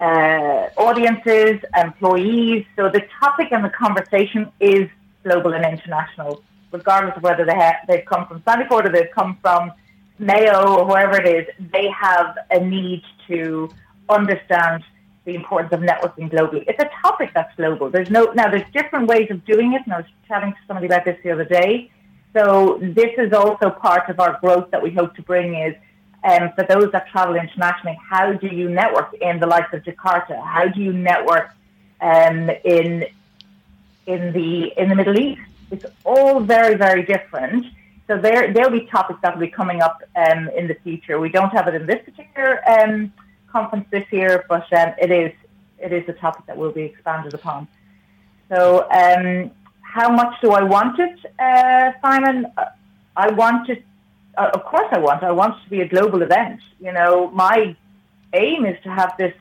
uh, 0.00 0.68
audiences, 0.76 1.60
employees. 1.74 2.66
So 2.76 2.90
the 2.90 3.06
topic 3.18 3.52
and 3.52 3.64
the 3.64 3.70
conversation 3.70 4.52
is 4.60 4.90
global 5.22 5.54
and 5.54 5.64
international, 5.64 6.42
regardless 6.72 7.16
of 7.16 7.22
whether 7.22 7.46
they 7.46 7.54
ha- 7.54 7.78
they've 7.88 8.04
come 8.04 8.26
from 8.26 8.42
Sandyford 8.42 8.84
or 8.84 8.90
they've 8.90 9.10
come 9.10 9.38
from 9.40 9.72
Mayo 10.18 10.78
or 10.78 10.84
wherever 10.86 11.20
it 11.20 11.26
is. 11.26 11.70
They 11.72 11.88
have 11.90 12.36
a 12.50 12.60
need 12.60 13.02
to 13.28 13.70
understand 14.08 14.84
the 15.24 15.34
importance 15.34 15.72
of 15.72 15.80
networking 15.80 16.30
globally. 16.30 16.64
It's 16.68 16.82
a 16.82 16.90
topic 17.02 17.30
that's 17.34 17.54
global. 17.56 17.90
There's 17.90 18.10
no 18.10 18.32
now. 18.34 18.50
There's 18.50 18.70
different 18.72 19.08
ways 19.08 19.30
of 19.30 19.44
doing 19.44 19.72
it, 19.72 19.82
and 19.84 19.94
I 19.94 19.98
was 19.98 20.06
chatting 20.28 20.52
to 20.52 20.58
somebody 20.66 20.86
about 20.86 21.04
this 21.04 21.18
the 21.22 21.30
other 21.30 21.44
day. 21.44 21.90
So 22.34 22.78
this 22.80 23.12
is 23.16 23.32
also 23.32 23.70
part 23.70 24.10
of 24.10 24.20
our 24.20 24.38
growth 24.40 24.70
that 24.72 24.82
we 24.82 24.90
hope 24.90 25.14
to 25.16 25.22
bring 25.22 25.54
is 25.54 25.74
um, 26.24 26.50
for 26.56 26.64
those 26.68 26.90
that 26.92 27.08
travel 27.08 27.36
internationally. 27.36 27.98
How 28.10 28.32
do 28.32 28.48
you 28.48 28.68
network 28.68 29.14
in 29.20 29.40
the 29.40 29.46
likes 29.46 29.72
of 29.72 29.82
Jakarta? 29.82 30.42
How 30.42 30.66
do 30.68 30.80
you 30.80 30.92
network 30.92 31.50
um, 32.00 32.50
in 32.64 33.06
in 34.06 34.32
the 34.32 34.72
in 34.76 34.88
the 34.88 34.94
Middle 34.94 35.18
East? 35.18 35.40
It's 35.70 35.86
all 36.04 36.40
very 36.40 36.74
very 36.74 37.02
different. 37.02 37.66
So 38.06 38.18
there 38.18 38.52
there'll 38.52 38.70
be 38.70 38.86
topics 38.86 39.20
that 39.22 39.34
will 39.34 39.46
be 39.46 39.50
coming 39.50 39.80
up 39.80 40.02
um, 40.14 40.50
in 40.56 40.68
the 40.68 40.74
future. 40.84 41.18
We 41.18 41.30
don't 41.30 41.50
have 41.50 41.68
it 41.68 41.74
in 41.74 41.86
this 41.86 42.04
particular 42.04 42.60
um, 42.68 43.12
conference 43.50 43.86
this 43.90 44.04
year, 44.10 44.44
but 44.48 44.70
um, 44.72 44.92
it 45.00 45.10
is 45.10 45.32
it 45.78 45.92
is 45.92 46.08
a 46.08 46.12
topic 46.12 46.46
that 46.46 46.56
will 46.56 46.72
be 46.72 46.82
expanded 46.82 47.34
upon. 47.34 47.66
So, 48.50 48.86
um, 48.90 49.50
how 49.80 50.10
much 50.10 50.40
do 50.40 50.50
I 50.50 50.62
want 50.62 50.98
it, 50.98 51.18
uh, 51.38 51.92
Simon? 52.02 52.46
I 53.16 53.30
want 53.30 53.68
it. 53.68 53.82
Uh, 54.36 54.50
of 54.52 54.64
course, 54.64 54.88
I 54.90 54.98
want. 54.98 55.22
I 55.22 55.30
want 55.30 55.56
it 55.58 55.64
to 55.64 55.70
be 55.70 55.80
a 55.80 55.88
global 55.88 56.22
event. 56.22 56.60
You 56.80 56.92
know, 56.92 57.30
my 57.30 57.76
aim 58.32 58.66
is 58.66 58.82
to 58.82 58.90
have 58.90 59.14
this 59.16 59.34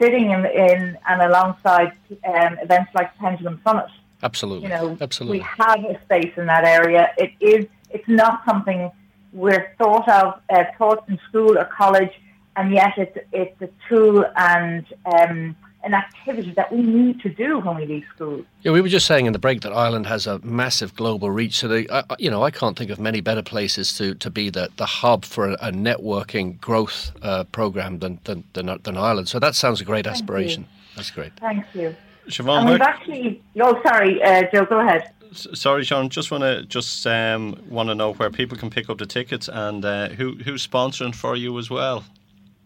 sitting 0.00 0.30
in, 0.30 0.46
in 0.46 0.98
and 1.06 1.22
alongside 1.22 1.92
um, 2.26 2.58
events 2.58 2.90
like 2.94 3.16
Pendulum 3.18 3.60
Summit. 3.62 3.90
Absolutely, 4.22 4.64
You 4.64 4.74
know, 4.74 4.98
absolutely. 5.00 5.38
we 5.38 5.44
have 5.44 5.84
a 5.84 6.00
space 6.04 6.32
in 6.36 6.46
that 6.46 6.64
area. 6.64 7.12
It 7.18 7.32
is. 7.40 7.66
It's 7.92 8.08
not 8.08 8.42
something 8.44 8.90
we're 9.32 9.74
thought 9.78 10.08
of, 10.08 10.40
uh, 10.50 10.64
taught 10.78 11.08
in 11.08 11.18
school 11.28 11.56
or 11.58 11.64
college, 11.64 12.12
and 12.56 12.72
yet 12.72 12.92
it's 12.98 13.16
it's 13.32 13.60
a 13.62 13.68
tool 13.88 14.24
and 14.36 14.84
um, 15.06 15.56
an 15.84 15.94
activity 15.94 16.52
that 16.52 16.70
we 16.72 16.80
need 16.80 17.20
to 17.22 17.28
do 17.28 17.58
when 17.58 17.74
we 17.76 17.86
leave 17.86 18.04
school. 18.14 18.44
Yeah, 18.62 18.70
we 18.72 18.80
were 18.80 18.88
just 18.88 19.06
saying 19.06 19.26
in 19.26 19.32
the 19.32 19.38
break 19.38 19.62
that 19.62 19.72
Ireland 19.72 20.06
has 20.06 20.26
a 20.28 20.38
massive 20.40 20.94
global 20.94 21.30
reach. 21.30 21.56
So, 21.58 21.66
they, 21.66 21.88
I, 21.88 22.00
I- 22.08 22.16
you 22.20 22.30
know, 22.30 22.42
I 22.44 22.50
can't 22.52 22.78
think 22.78 22.90
of 22.90 23.00
many 23.00 23.20
better 23.20 23.42
places 23.42 23.92
to, 23.98 24.14
to 24.14 24.30
be 24.30 24.48
the, 24.48 24.68
the 24.76 24.86
hub 24.86 25.24
for 25.24 25.48
a, 25.50 25.54
a 25.54 25.72
networking 25.72 26.60
growth 26.60 27.10
uh, 27.22 27.42
program 27.44 27.98
than, 27.98 28.20
than, 28.24 28.44
than 28.52 28.66
than 28.84 28.96
Ireland. 28.96 29.28
So 29.28 29.38
that 29.40 29.54
sounds 29.56 29.80
a 29.80 29.84
great 29.84 30.04
you. 30.06 30.12
aspiration. 30.12 30.66
That's 30.94 31.10
great. 31.10 31.32
Thank 31.40 31.64
you. 31.74 31.96
Siobhan, 32.28 32.60
And 32.60 32.70
we've 32.70 32.80
actually. 32.80 33.42
Oh, 33.60 33.80
sorry, 33.84 34.22
uh, 34.22 34.42
Joe. 34.52 34.64
Go 34.66 34.78
ahead. 34.78 35.10
Sorry, 35.32 35.84
Sean, 35.84 36.08
just 36.08 36.30
want 36.30 36.42
to 36.42 36.64
just 36.64 37.06
um, 37.06 37.60
want 37.68 37.88
to 37.88 37.94
know 37.94 38.12
where 38.14 38.30
people 38.30 38.56
can 38.56 38.70
pick 38.70 38.88
up 38.90 38.98
the 38.98 39.06
tickets 39.06 39.48
and 39.48 39.84
uh, 39.84 40.08
who 40.10 40.34
who's 40.44 40.66
sponsoring 40.66 41.14
for 41.14 41.36
you 41.36 41.58
as 41.58 41.70
well. 41.70 42.04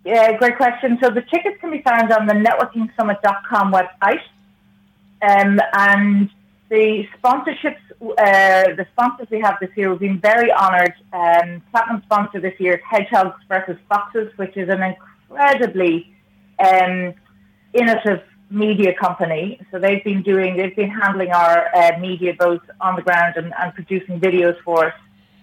Yeah, 0.05 0.37
great 0.37 0.57
question. 0.57 0.98
So 1.02 1.11
the 1.11 1.22
tickets 1.22 1.59
can 1.61 1.72
be 1.72 1.83
found 1.83 2.12
on 2.12 2.26
the 2.26 2.35
networkingsummit.com 2.35 3.72
website. 3.72 4.22
Um, 5.20 5.61
and 5.72 6.31
the 6.68 7.09
sponsorships, 7.18 7.81
uh, 8.00 8.74
the 8.76 8.87
sponsors 8.92 9.29
we 9.31 9.40
have 9.40 9.57
this 9.61 9.70
year, 9.76 9.90
we've 9.90 9.98
been 9.98 10.20
very 10.20 10.52
honoured. 10.52 10.94
Um, 11.12 11.62
platinum 11.72 12.02
sponsor 12.05 12.40
this 12.40 12.55
year 12.61 12.74
is 12.74 12.81
Hedgehogs 12.88 13.40
versus 13.48 13.79
Foxes, 13.88 14.31
which 14.37 14.57
is 14.57 14.68
an 14.68 14.83
incredibly 14.83 16.14
um, 16.59 17.14
innovative 17.72 18.22
media 18.51 18.95
company. 18.95 19.61
So 19.71 19.79
they've 19.79 20.05
been 20.05 20.23
doing, 20.23 20.57
they've 20.57 20.77
been 20.77 20.91
handling 20.91 21.33
our 21.33 21.75
uh, 21.75 21.99
media 21.99 22.35
both 22.39 22.61
on 22.81 22.97
the 22.97 23.03
ground 23.03 23.35
and, 23.37 23.53
and 23.59 23.75
producing 23.75 24.21
videos 24.21 24.57
for 24.63 24.87
us 24.87 24.95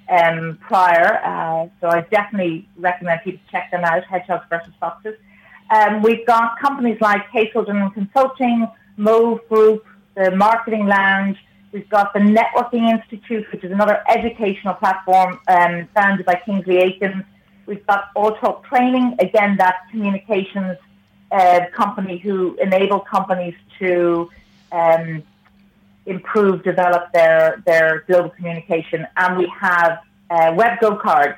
um, 0.09 0.57
prior. 0.61 1.21
Uh, 1.23 1.67
so 1.81 1.87
I 1.87 2.01
definitely 2.01 2.67
recommend 2.77 3.21
people 3.23 3.41
check 3.51 3.71
them 3.71 3.83
out, 3.83 4.03
Hedgehogs 4.05 4.45
versus 4.49 4.73
Foxes. 4.79 5.15
Um, 5.69 6.01
we've 6.01 6.25
got 6.25 6.59
companies 6.59 6.99
like 7.01 7.29
Casselden 7.29 7.93
Consulting, 7.93 8.67
Move 8.97 9.39
Group, 9.49 9.85
the 10.15 10.31
Marketing 10.31 10.85
Lounge. 10.85 11.37
We've 11.71 11.89
got 11.89 12.13
the 12.13 12.19
Networking 12.19 12.91
Institute, 12.91 13.45
which 13.51 13.63
is 13.63 13.71
another 13.71 14.03
educational 14.07 14.75
platform 14.75 15.39
um, 15.47 15.87
founded 15.95 16.25
by 16.25 16.39
Kingsley 16.45 16.77
Aikens. 16.77 17.23
We've 17.65 17.85
got 17.87 18.05
All 18.15 18.35
Talk 18.35 18.65
Training, 18.65 19.15
again, 19.19 19.55
that 19.57 19.87
communications 19.89 20.77
uh, 21.33 21.65
company 21.73 22.17
who 22.17 22.55
enable 22.61 22.99
companies 22.99 23.55
to 23.79 24.29
um, 24.71 25.23
improve, 26.05 26.63
develop 26.63 27.11
their, 27.11 27.61
their 27.65 28.03
global 28.07 28.29
communication. 28.29 29.07
And 29.17 29.37
we 29.37 29.47
have 29.59 29.99
uh, 30.29 30.51
WebGo 30.59 31.01
cards. 31.01 31.37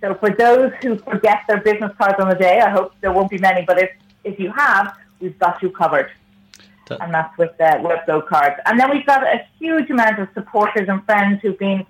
So 0.00 0.14
for 0.14 0.30
those 0.30 0.72
who 0.82 0.98
forget 0.98 1.38
their 1.48 1.60
business 1.60 1.92
cards 1.96 2.16
on 2.18 2.28
the 2.28 2.34
day, 2.34 2.60
I 2.60 2.70
hope 2.70 2.92
there 3.00 3.12
won't 3.12 3.30
be 3.30 3.38
many, 3.38 3.64
but 3.64 3.78
if, 3.78 3.90
if 4.24 4.38
you 4.38 4.50
have, 4.52 4.94
we've 5.20 5.38
got 5.38 5.62
you 5.62 5.70
covered. 5.70 6.10
That- 6.88 7.00
and 7.02 7.14
that's 7.14 7.36
with 7.38 7.58
uh, 7.60 7.78
Webflow 7.78 8.26
cards. 8.26 8.56
And 8.66 8.78
then 8.78 8.90
we've 8.90 9.06
got 9.06 9.22
a 9.22 9.46
huge 9.58 9.90
amount 9.90 10.18
of 10.18 10.28
supporters 10.34 10.88
and 10.88 11.04
friends 11.04 11.40
who've 11.42 11.58
been 11.58 11.86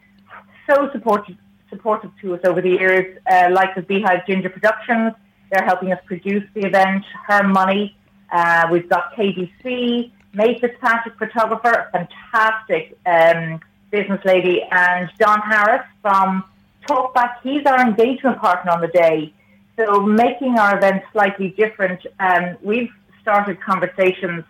so 0.68 0.90
supportive 0.92 1.36
supportive 1.68 2.12
to 2.20 2.34
us 2.34 2.40
over 2.44 2.60
the 2.62 2.70
years, 2.70 3.18
uh, 3.30 3.48
like 3.50 3.74
the 3.74 3.82
Beehive 3.82 4.24
Ginger 4.26 4.50
Productions. 4.50 5.12
They're 5.50 5.64
helping 5.64 5.92
us 5.92 6.00
produce 6.06 6.44
the 6.54 6.66
event. 6.66 7.04
Her 7.26 7.42
Money. 7.46 7.96
Uh, 8.32 8.68
we've 8.70 8.88
got 8.88 9.14
KBC, 9.14 10.10
May 10.32 10.58
Fitzpatrick 10.58 11.16
photographer, 11.18 11.88
fantastic 11.92 12.98
um, 13.06 13.60
business 13.90 14.20
lady, 14.24 14.62
and 14.70 15.08
Don 15.18 15.40
Harris 15.40 15.86
from 16.02 16.44
Talkback. 16.88 17.36
He's 17.42 17.64
our 17.66 17.80
engagement 17.80 18.38
partner 18.38 18.72
on 18.72 18.80
the 18.80 18.88
day. 18.88 19.32
So 19.76 20.00
making 20.00 20.58
our 20.58 20.76
event 20.76 21.04
slightly 21.12 21.50
different, 21.50 22.04
um, 22.18 22.56
we've 22.62 22.90
started 23.20 23.60
conversations 23.60 24.44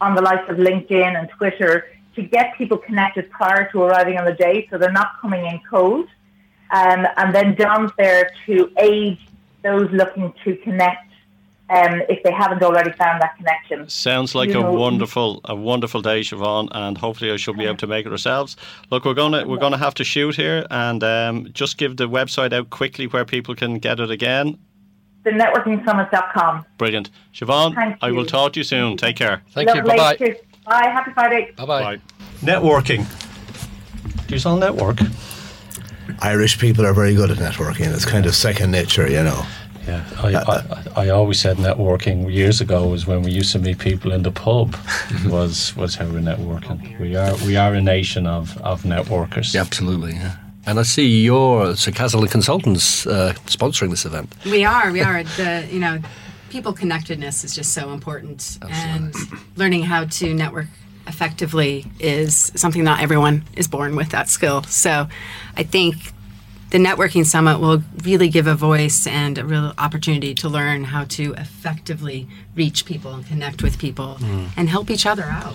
on 0.00 0.14
the 0.14 0.22
likes 0.22 0.48
of 0.50 0.56
LinkedIn 0.56 1.18
and 1.18 1.28
Twitter 1.30 1.86
to 2.16 2.22
get 2.22 2.56
people 2.58 2.76
connected 2.76 3.30
prior 3.30 3.70
to 3.70 3.82
arriving 3.82 4.18
on 4.18 4.24
the 4.24 4.34
day, 4.34 4.66
so 4.70 4.76
they're 4.76 4.92
not 4.92 5.20
coming 5.20 5.46
in 5.46 5.60
cold. 5.68 6.08
Um, 6.70 7.06
and 7.16 7.34
then 7.34 7.54
Don's 7.54 7.92
there 7.96 8.30
to 8.46 8.70
aid 8.78 9.18
those 9.62 9.90
looking 9.92 10.32
to 10.44 10.56
connect 10.56 11.08
um, 11.70 12.02
if 12.08 12.22
they 12.22 12.32
haven't 12.32 12.62
already 12.62 12.92
found 12.92 13.22
that 13.22 13.36
connection. 13.36 13.88
Sounds 13.88 14.34
like 14.34 14.50
You 14.50 14.60
a 14.60 14.62
know- 14.62 14.72
wonderful, 14.72 15.40
a 15.44 15.54
wonderful 15.54 16.02
day, 16.02 16.20
Siobhan, 16.20 16.68
and 16.72 16.98
hopefully 16.98 17.30
I 17.30 17.36
shall 17.36 17.54
be 17.54 17.64
able 17.64 17.76
to 17.78 17.86
make 17.86 18.04
it 18.04 18.12
ourselves. 18.12 18.56
Look, 18.90 19.04
we're 19.04 19.14
gonna 19.14 19.46
we're 19.46 19.56
gonna 19.58 19.78
have 19.78 19.94
to 19.94 20.04
shoot 20.04 20.36
here, 20.36 20.66
and 20.70 21.02
um, 21.02 21.48
just 21.52 21.78
give 21.78 21.96
the 21.96 22.08
website 22.08 22.52
out 22.52 22.70
quickly 22.70 23.06
where 23.06 23.24
people 23.24 23.54
can 23.54 23.78
get 23.78 24.00
it 24.00 24.10
again. 24.10 24.58
The 25.24 25.30
networkingsummit.com. 25.30 26.66
Brilliant, 26.78 27.10
Siobhan. 27.32 27.74
Thank 27.74 27.96
I 28.02 28.10
will 28.10 28.26
talk 28.26 28.52
to 28.54 28.60
you 28.60 28.64
soon. 28.64 28.96
Take 28.96 29.16
care. 29.16 29.40
Thank 29.52 29.72
you. 29.74 29.82
Bye 29.82 29.96
bye. 29.96 30.16
Bye. 30.66 30.88
Happy 30.88 31.12
Friday. 31.12 31.52
Bye 31.56 31.64
bye. 31.64 31.82
Bye. 31.82 32.00
Networking. 32.40 33.06
Do 34.26 34.36
you 34.36 34.42
all 34.44 34.56
network? 34.56 34.98
Irish 36.20 36.58
people 36.58 36.86
are 36.86 36.92
very 36.92 37.14
good 37.14 37.30
at 37.30 37.38
networking. 37.38 37.92
It's 37.92 38.04
kind 38.04 38.26
of 38.26 38.34
second 38.34 38.70
nature, 38.70 39.08
you 39.08 39.22
know. 39.22 39.44
Yeah, 39.86 40.04
I, 40.18 40.34
I, 40.36 41.06
I 41.06 41.08
always 41.08 41.40
said 41.40 41.56
networking 41.56 42.32
years 42.32 42.60
ago 42.60 42.86
was 42.86 43.04
when 43.04 43.22
we 43.22 43.32
used 43.32 43.50
to 43.52 43.58
meet 43.58 43.78
people 43.78 44.12
in 44.12 44.22
the 44.22 44.30
pub 44.30 44.76
was 45.26 45.74
was 45.76 45.96
how 45.96 46.06
we're 46.06 46.20
networking. 46.20 46.98
We 47.00 47.16
are 47.16 47.34
we 47.44 47.56
are 47.56 47.74
a 47.74 47.80
nation 47.80 48.26
of, 48.26 48.56
of 48.58 48.82
networkers. 48.84 49.54
Yeah, 49.54 49.62
absolutely. 49.62 50.12
Yeah. 50.12 50.36
And 50.66 50.78
I 50.78 50.84
see 50.84 51.22
you're 51.22 51.74
Casselden 51.74 52.30
Consultants 52.30 53.06
uh, 53.06 53.34
sponsoring 53.46 53.90
this 53.90 54.04
event. 54.04 54.32
We 54.44 54.64
are. 54.64 54.92
We 54.92 55.02
are. 55.02 55.24
The 55.24 55.66
you 55.68 55.80
know, 55.80 55.98
people 56.50 56.72
connectedness 56.72 57.42
is 57.42 57.52
just 57.52 57.72
so 57.72 57.92
important, 57.92 58.58
and 58.70 59.12
learning 59.56 59.82
how 59.82 60.04
to 60.04 60.32
network 60.32 60.68
effectively 61.06 61.86
is 61.98 62.52
something 62.54 62.84
not 62.84 63.00
everyone 63.00 63.44
is 63.56 63.68
born 63.68 63.96
with 63.96 64.10
that 64.10 64.28
skill. 64.28 64.62
So, 64.64 65.08
I 65.56 65.62
think 65.62 65.96
the 66.72 66.78
networking 66.78 67.26
summit 67.26 67.60
will 67.60 67.82
really 68.02 68.30
give 68.30 68.46
a 68.46 68.54
voice 68.54 69.06
and 69.06 69.36
a 69.36 69.44
real 69.44 69.74
opportunity 69.76 70.34
to 70.34 70.48
learn 70.48 70.84
how 70.84 71.04
to 71.04 71.34
effectively 71.34 72.26
reach 72.54 72.86
people 72.86 73.12
and 73.12 73.26
connect 73.26 73.62
with 73.62 73.78
people 73.78 74.16
mm. 74.18 74.48
and 74.56 74.70
help 74.70 74.90
each 74.90 75.04
other 75.04 75.24
out. 75.24 75.54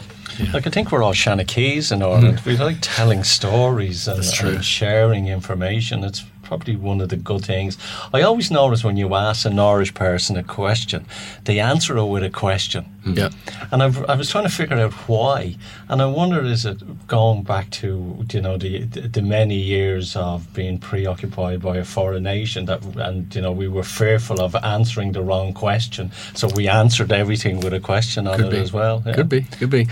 Like 0.53 0.67
I 0.67 0.69
think 0.69 0.91
we're 0.91 1.01
all 1.01 1.13
Keys 1.13 1.91
in 1.91 2.03
Ireland. 2.03 2.41
We 2.45 2.55
like 2.55 2.77
telling 2.81 3.23
stories 3.23 4.07
and, 4.07 4.23
and 4.43 4.63
sharing 4.63 5.27
information. 5.27 6.03
It's 6.03 6.23
probably 6.47 6.75
one 6.75 7.01
of 7.01 7.10
the 7.10 7.17
good 7.17 7.43
things. 7.45 7.77
I 8.13 8.21
always 8.21 8.49
notice 8.49 8.83
when 8.83 8.97
you 8.97 9.13
ask 9.15 9.45
an 9.45 9.60
Irish 9.60 9.93
person 9.93 10.38
a 10.38 10.43
question, 10.43 11.05
they 11.43 11.60
answer 11.60 11.97
it 11.97 12.05
with 12.05 12.23
a 12.23 12.29
question. 12.29 12.86
Yeah. 13.05 13.29
And 13.71 13.81
I've, 13.83 14.03
I 14.10 14.15
was 14.15 14.29
trying 14.29 14.43
to 14.43 14.49
figure 14.49 14.77
out 14.77 14.93
why, 15.07 15.55
and 15.88 16.01
I 16.01 16.05
wonder 16.05 16.43
is 16.43 16.65
it 16.65 17.07
going 17.07 17.43
back 17.43 17.69
to 17.81 18.25
you 18.33 18.41
know 18.41 18.57
the 18.57 18.83
the 18.83 19.21
many 19.21 19.55
years 19.55 20.15
of 20.15 20.53
being 20.53 20.77
preoccupied 20.77 21.62
by 21.62 21.77
a 21.77 21.86
foreign 21.86 22.23
nation 22.23 22.65
that 22.65 22.83
and 22.97 23.33
you 23.33 23.41
know 23.41 23.51
we 23.51 23.67
were 23.67 23.83
fearful 23.83 24.41
of 24.41 24.55
answering 24.55 25.13
the 25.13 25.21
wrong 25.21 25.53
question, 25.53 26.12
so 26.33 26.47
we 26.55 26.67
answered 26.67 27.12
everything 27.12 27.60
with 27.62 27.73
a 27.73 27.79
question 27.79 28.27
on 28.27 28.38
Could 28.38 28.47
it 28.47 28.51
be. 28.51 28.57
as 28.57 28.73
well. 28.73 29.03
Yeah. 29.05 29.13
Could 29.13 29.29
be, 29.29 29.41
could 29.43 29.69
be. 29.69 29.88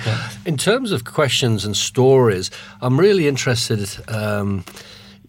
In 0.45 0.57
terms 0.57 0.91
of 0.91 1.03
questions 1.03 1.65
and 1.65 1.75
stories, 1.75 2.51
I'm 2.81 2.99
really 2.99 3.27
interested. 3.27 3.89
Um, 4.09 4.63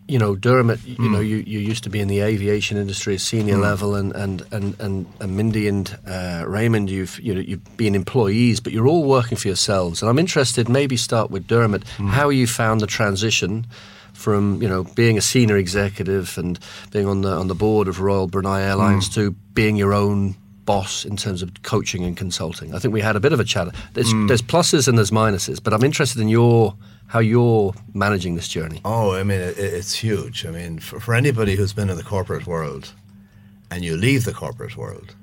you 0.08 0.18
know, 0.18 0.36
Dermot. 0.36 0.84
You 0.84 1.08
know, 1.10 1.18
hmm. 1.18 1.24
you, 1.26 1.36
you 1.38 1.58
used 1.58 1.84
to 1.84 1.90
be 1.90 2.00
in 2.00 2.08
the 2.08 2.20
aviation 2.20 2.76
industry 2.76 3.14
at 3.14 3.20
senior 3.20 3.56
hmm. 3.56 3.62
level, 3.62 3.94
and 3.94 4.14
and 4.14 4.42
and 4.52 4.78
and, 4.80 5.06
and 5.20 5.36
Mindy 5.36 5.68
and 5.68 5.98
uh, 6.06 6.44
Raymond. 6.46 6.90
You've 6.90 7.18
you 7.20 7.34
know 7.34 7.40
you've 7.40 7.76
been 7.76 7.94
employees, 7.94 8.60
but 8.60 8.72
you're 8.72 8.86
all 8.86 9.04
working 9.04 9.36
for 9.36 9.48
yourselves. 9.48 10.02
And 10.02 10.08
I'm 10.08 10.18
interested. 10.18 10.68
Maybe 10.68 10.96
start 10.96 11.30
with 11.30 11.46
Dermot. 11.46 11.86
Hmm. 11.88 12.08
How 12.08 12.28
you 12.28 12.46
found 12.46 12.80
the 12.80 12.86
transition 12.86 13.66
from 14.12 14.62
you 14.62 14.68
know 14.68 14.84
being 14.94 15.18
a 15.18 15.22
senior 15.22 15.56
executive 15.56 16.38
and 16.38 16.58
being 16.90 17.06
on 17.06 17.22
the 17.22 17.30
on 17.30 17.48
the 17.48 17.54
board 17.54 17.88
of 17.88 18.00
Royal 18.00 18.26
Brunei 18.26 18.62
Airlines 18.62 19.08
to 19.10 19.32
being 19.54 19.76
your 19.76 19.92
own 19.92 20.36
boss 20.66 21.04
in 21.04 21.16
terms 21.16 21.42
of 21.42 21.62
coaching 21.62 22.04
and 22.04 22.16
consulting. 22.16 22.74
I 22.74 22.78
think 22.78 22.92
we 22.92 23.00
had 23.00 23.16
a 23.16 23.20
bit 23.20 23.32
of 23.32 23.40
a 23.40 23.44
chat. 23.44 23.74
There's, 23.94 24.12
hmm. 24.12 24.26
there's 24.26 24.42
pluses 24.42 24.88
and 24.88 24.98
there's 24.98 25.10
minuses, 25.10 25.62
but 25.62 25.72
I'm 25.72 25.84
interested 25.84 26.20
in 26.20 26.28
your 26.28 26.74
how 27.08 27.20
you're 27.20 27.72
managing 27.94 28.34
this 28.34 28.48
journey. 28.48 28.80
Oh, 28.84 29.14
I 29.14 29.22
mean, 29.22 29.40
it, 29.40 29.56
it's 29.58 29.94
huge. 29.94 30.44
I 30.44 30.50
mean, 30.50 30.80
for, 30.80 30.98
for 30.98 31.14
anybody 31.14 31.54
who's 31.54 31.72
been 31.72 31.88
in 31.88 31.96
the 31.96 32.02
corporate 32.02 32.46
world 32.46 32.92
and 33.70 33.84
you 33.84 33.96
leave 33.96 34.24
the 34.24 34.34
corporate 34.34 34.76
world, 34.76 35.14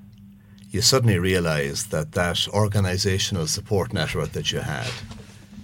you 0.71 0.81
suddenly 0.81 1.19
realize 1.19 1.87
that 1.87 2.13
that 2.13 2.47
organizational 2.47 3.47
support 3.47 3.93
network 3.93 4.31
that 4.31 4.51
you 4.51 4.59
had 4.59 4.89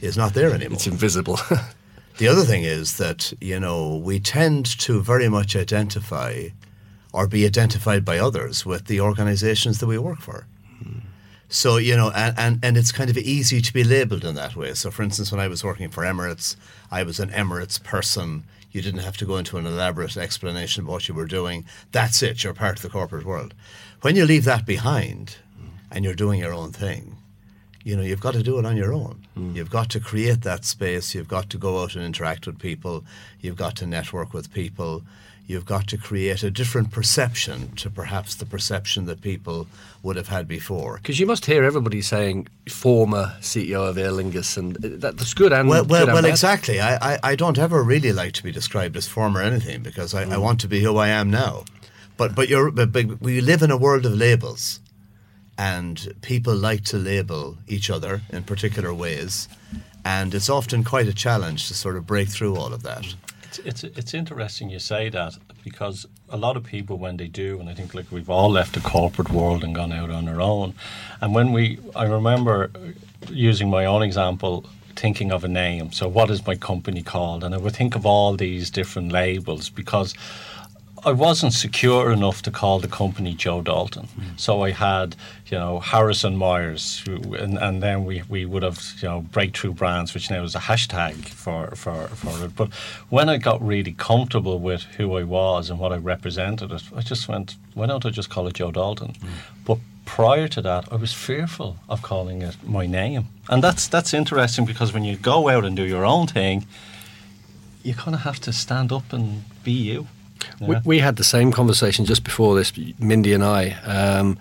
is 0.02 0.18
not 0.18 0.34
there 0.34 0.52
anymore. 0.54 0.74
It's 0.76 0.88
invisible. 0.88 1.40
The 2.20 2.28
other 2.28 2.44
thing 2.44 2.64
is 2.64 2.98
that, 2.98 3.32
you 3.40 3.62
know, 3.62 3.96
we 3.96 4.20
tend 4.20 4.66
to 4.80 5.02
very 5.02 5.30
much 5.30 5.56
identify 5.56 6.50
or 7.14 7.28
be 7.28 7.46
identified 7.46 8.06
by 8.06 8.18
others 8.20 8.66
with 8.66 8.86
the 8.86 9.02
organizations 9.02 9.80
that 9.80 9.88
we 9.88 9.98
work 9.98 10.20
for. 10.20 10.46
So, 11.52 11.78
you 11.78 11.98
know, 11.98 12.12
and, 12.12 12.38
and, 12.38 12.60
and 12.62 12.78
it's 12.78 12.92
kind 12.92 13.10
of 13.10 13.18
easy 13.18 13.60
to 13.60 13.74
be 13.74 13.84
labeled 13.84 14.24
in 14.24 14.36
that 14.36 14.56
way. 14.56 14.76
So, 14.76 14.92
for 14.92 15.02
instance, 15.02 15.32
when 15.32 15.42
I 15.42 15.48
was 15.48 15.64
working 15.64 15.90
for 15.90 16.04
Emirates, 16.04 16.56
I 16.92 17.02
was 17.02 17.20
an 17.20 17.32
Emirates 17.32 17.84
person. 17.84 18.44
You 18.72 18.84
didn't 18.84 19.00
have 19.00 19.18
to 19.18 19.26
go 19.26 19.38
into 19.38 19.58
an 19.58 19.66
elaborate 19.66 20.16
explanation 20.16 20.84
of 20.84 20.90
what 20.90 21.08
you 21.08 21.16
were 21.16 21.26
doing. 21.26 21.66
That's 21.92 22.22
it, 22.22 22.44
you're 22.44 22.54
part 22.54 22.78
of 22.78 22.84
the 22.84 22.90
corporate 22.90 23.26
world. 23.26 23.56
When 24.02 24.16
you 24.16 24.26
leave 24.26 24.44
that 24.46 24.68
behind 24.68 25.38
and 25.90 26.06
you're 26.06 26.14
doing 26.14 26.40
your 26.40 26.54
own 26.54 26.72
thing, 26.72 27.18
you 27.84 27.96
know, 27.96 28.04
you've 28.04 28.22
got 28.22 28.36
to 28.36 28.44
do 28.44 28.60
it 28.60 28.66
on 28.66 28.78
your 28.78 28.94
own. 28.94 29.26
Mm. 29.36 29.56
You've 29.56 29.72
got 29.72 29.90
to 29.90 30.00
create 30.00 30.42
that 30.42 30.66
space. 30.66 31.16
You've 31.16 31.28
got 31.28 31.50
to 31.50 31.58
go 31.58 31.82
out 31.82 31.96
and 31.96 32.06
interact 32.06 32.46
with 32.46 32.60
people. 32.60 33.04
You've 33.42 33.56
got 33.56 33.76
to 33.78 33.88
network 33.88 34.34
with 34.34 34.54
people. 34.54 35.02
You've 35.50 35.66
got 35.66 35.88
to 35.88 35.98
create 35.98 36.44
a 36.44 36.52
different 36.52 36.92
perception 36.92 37.76
to 37.78 37.90
perhaps 37.90 38.36
the 38.36 38.46
perception 38.46 39.06
that 39.06 39.22
people 39.22 39.66
would 40.04 40.16
have 40.16 40.28
had 40.28 40.48
before. 40.48 40.98
Because 40.98 41.20
you 41.20 41.26
must 41.26 41.48
hear 41.48 41.64
everybody 41.64 42.04
saying 42.04 42.50
former 42.70 43.36
CEO 43.42 43.90
of 43.90 43.98
Aer 43.98 44.12
Lingus, 44.12 44.60
and 44.60 44.78
uh, 44.78 45.12
that's 45.12 45.34
good 45.34 45.52
and 45.52 45.68
Well, 45.68 45.86
well, 45.86 46.06
good 46.06 46.14
well 46.14 46.26
exactly. 46.26 46.80
I, 46.80 47.16
I, 47.16 47.20
I 47.24 47.36
don't 47.36 47.58
ever 47.58 47.82
really 47.82 48.14
like 48.14 48.34
to 48.34 48.44
be 48.44 48.52
described 48.52 48.96
as 48.96 49.08
former 49.08 49.42
anything 49.42 49.82
because 49.82 50.14
I, 50.14 50.22
I 50.22 50.26
mm. 50.26 50.40
want 50.40 50.62
to 50.62 50.68
be 50.68 50.82
who 50.82 50.98
I 50.98 51.08
am 51.08 51.32
now. 51.32 51.66
But 52.16 52.36
but 52.36 52.48
you're 52.48 52.70
but, 52.70 52.92
but 52.92 53.20
we 53.20 53.42
live 53.42 53.64
in 53.64 53.72
a 53.72 53.78
world 53.78 54.06
of 54.06 54.14
labels, 54.14 54.82
and 55.58 56.14
people 56.22 56.56
like 56.56 56.84
to 56.92 56.98
label 56.98 57.58
each 57.68 57.90
other 57.90 58.22
in 58.30 58.44
particular 58.44 58.94
ways, 58.94 59.50
and 60.06 60.36
it's 60.36 60.48
often 60.48 60.84
quite 60.84 61.08
a 61.08 61.14
challenge 61.14 61.68
to 61.70 61.74
sort 61.74 61.98
of 61.98 62.06
break 62.06 62.30
through 62.30 62.56
all 62.56 62.72
of 62.72 62.84
that. 62.84 63.16
It's, 63.66 63.84
it's 63.84 64.14
interesting 64.14 64.70
you 64.70 64.80
say 64.80 65.10
that 65.10 65.38
because 65.64 66.06
a 66.30 66.38
lot 66.38 66.58
of 66.58 66.64
people 66.64 66.98
when 66.98 67.18
they 67.18 67.28
do, 67.28 67.60
and 67.60 67.70
I 67.70 67.74
think 67.74 67.94
like 67.94 68.12
we've 68.12 68.30
all 68.30 68.50
left 68.50 68.74
the 68.74 68.80
corporate 68.82 69.30
world 69.32 69.64
and 69.64 69.76
gone 69.76 69.92
out 69.92 70.10
on 70.10 70.28
our 70.28 70.42
own, 70.42 70.74
and 71.22 71.34
when 71.36 71.52
we, 71.52 71.80
I 71.96 72.06
remember 72.06 72.72
using 73.30 73.70
my 73.70 73.86
own 73.86 74.02
example, 74.02 74.66
thinking 74.96 75.32
of 75.32 75.44
a 75.44 75.48
name. 75.48 75.92
So 75.92 76.08
what 76.08 76.30
is 76.30 76.46
my 76.46 76.56
company 76.56 77.02
called? 77.02 77.44
And 77.44 77.54
I 77.56 77.58
would 77.58 77.76
think 77.76 77.96
of 77.96 78.06
all 78.06 78.36
these 78.36 78.70
different 78.70 79.12
labels 79.12 79.70
because. 79.70 80.14
I 81.06 81.12
wasn't 81.12 81.54
secure 81.54 82.12
enough 82.12 82.42
to 82.44 82.52
call 82.52 82.80
the 82.80 82.88
company 82.88 83.34
Joe 83.34 83.62
Dalton. 83.62 84.06
Hmm. 84.06 84.38
So 84.38 84.64
I 84.64 84.72
had, 84.72 85.16
you 85.48 85.58
know, 85.58 85.80
Harrison 85.80 86.36
Myers, 86.36 87.00
who, 87.00 87.36
and, 87.36 87.58
and 87.58 87.82
then 87.82 88.06
we, 88.06 88.24
we 88.30 88.46
would 88.46 88.64
have, 88.64 88.82
you 89.02 89.08
know, 89.08 89.22
Breakthrough 89.22 89.74
Brands, 89.74 90.14
which 90.14 90.30
now 90.30 90.44
is 90.44 90.56
a 90.56 90.60
hashtag 90.60 91.26
for, 91.26 91.76
for, 91.76 92.08
for 92.08 92.46
it. 92.46 92.56
But 92.56 92.74
when 93.10 93.30
I 93.30 93.38
got 93.38 93.66
really 93.66 93.94
comfortable 93.94 94.60
with 94.60 94.84
who 94.98 95.18
I 95.18 95.24
was 95.24 95.70
and 95.70 95.80
what 95.80 95.92
I 95.92 95.98
represented, 95.98 96.72
I 96.72 97.02
just 97.02 97.28
went, 97.28 97.56
why 97.74 97.86
don't 97.86 98.06
I 98.06 98.10
just 98.10 98.30
call 98.30 98.48
it 98.48 98.56
Joe 98.56 98.72
Dalton? 98.72 99.16
Hmm. 99.16 99.28
But 99.66 99.78
prior 100.06 100.48
to 100.48 100.62
that, 100.62 100.92
I 100.92 100.96
was 100.96 101.14
fearful 101.14 101.78
of 101.88 102.02
calling 102.02 102.42
it 102.42 102.58
my 102.64 102.86
name. 102.88 103.28
And 103.48 103.64
that's, 103.64 103.88
that's 103.88 104.14
interesting 104.14 104.66
because 104.66 104.94
when 104.94 105.04
you 105.04 105.16
go 105.16 105.50
out 105.50 105.66
and 105.66 105.76
do 105.76 105.84
your 105.84 106.06
own 106.06 106.28
thing, 106.28 106.66
you 107.84 107.94
kind 107.94 108.14
of 108.14 108.22
have 108.22 108.40
to 108.42 108.52
stand 108.52 108.92
up 108.92 109.14
and 109.14 109.44
be 109.64 109.72
you. 109.72 110.08
We, 110.62 110.76
Yeah. 110.76 110.82
we 110.86 111.00
had 111.00 111.16
the 111.16 111.24
same 111.24 111.52
conversation 111.52 112.06
just 112.06 112.24
before 112.24 112.56
this, 112.56 112.72
Mindy 113.00 113.34
and 113.34 113.44
I. 113.44 113.72
Um, 113.86 114.38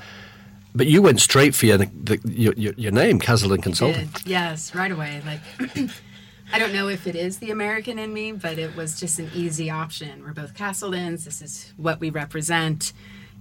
But 0.75 0.87
you 0.87 1.03
went 1.03 1.21
straight 1.21 1.55
for 1.55 1.67
your 1.67 1.79
the, 1.79 2.19
your, 2.25 2.53
your, 2.57 2.73
your 2.77 2.93
name, 2.93 3.19
Casselden 3.21 3.63
Consulting. 3.63 4.11
Yes, 4.25 4.75
right 4.75 4.93
away. 4.93 5.23
Like, 5.27 5.41
I 6.53 6.59
don't 6.59 6.73
know 6.73 6.89
if 6.89 7.07
it 7.07 7.17
is 7.17 7.39
the 7.39 7.51
American 7.51 7.99
in 7.99 8.13
me, 8.13 8.33
but 8.33 8.59
it 8.59 8.77
was 8.77 8.99
just 9.01 9.19
an 9.19 9.31
easy 9.35 9.71
option. 9.71 10.23
We're 10.23 10.33
both 10.35 10.55
Casseldens. 10.55 11.25
This 11.25 11.43
is 11.43 11.73
what 11.77 12.01
we 12.01 12.11
represent, 12.11 12.93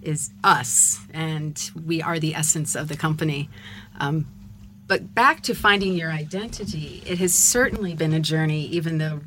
is 0.01 0.31
us, 0.43 0.99
and 1.13 1.71
we 1.85 2.01
are 2.01 2.19
the 2.19 2.33
essence 2.35 2.75
of 2.75 2.87
the 2.87 2.97
company. 2.97 3.49
Um, 3.99 4.25
but 4.87 5.13
back 5.13 5.41
to 5.43 5.53
finding 5.53 5.93
your 5.93 6.11
identity, 6.11 7.03
it 7.05 7.19
has 7.19 7.35
certainly 7.35 7.93
been 7.93 8.13
a 8.13 8.19
journey, 8.21 8.65
even 8.67 8.97
though 8.99 9.19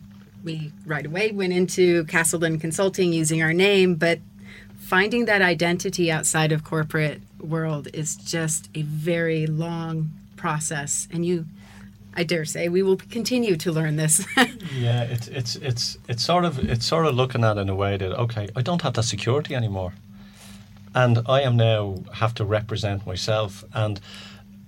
we 0.43 0.73
right 0.87 1.07
away 1.07 1.33
went 1.33 1.53
into 1.53 2.05
Casselden 2.05 2.61
Consulting 2.61 3.13
using 3.13 3.43
our 3.43 3.53
name, 3.53 3.95
but 3.95 4.21
finding 4.79 5.27
that 5.27 5.43
identity 5.43 6.11
outside 6.11 6.53
of 6.53 6.65
corporate 6.65 7.21
world 7.41 7.89
is 7.93 8.17
just 8.17 8.69
a 8.75 8.83
very 8.83 9.47
long 9.47 10.11
process. 10.37 11.07
And 11.13 11.25
you 11.25 11.47
I 12.15 12.25
dare 12.25 12.45
say 12.45 12.69
we 12.69 12.83
will 12.83 12.97
continue 12.97 13.57
to 13.57 13.71
learn 13.73 13.97
this. 13.97 14.27
yeah, 14.75 15.03
it's 15.05 15.29
it's 15.29 15.57
it's 15.57 15.99
it's 16.09 16.25
sort 16.25 16.45
of 16.45 16.59
it's 16.59 16.85
sort 16.85 17.07
of 17.07 17.15
looking 17.15 17.45
at 17.45 17.57
it 17.57 17.61
in 17.61 17.69
a 17.69 17.75
way 17.75 17.97
that 17.97 18.19
okay, 18.19 18.49
I 18.57 18.63
don't 18.63 18.83
have 18.83 18.95
that 18.95 19.05
security 19.05 19.55
anymore, 19.55 19.93
and 20.95 21.21
I 21.27 21.43
am 21.43 21.57
now 21.57 22.03
have 22.15 22.35
to 22.35 22.45
represent 22.45 23.07
myself, 23.07 23.65
and 23.73 24.01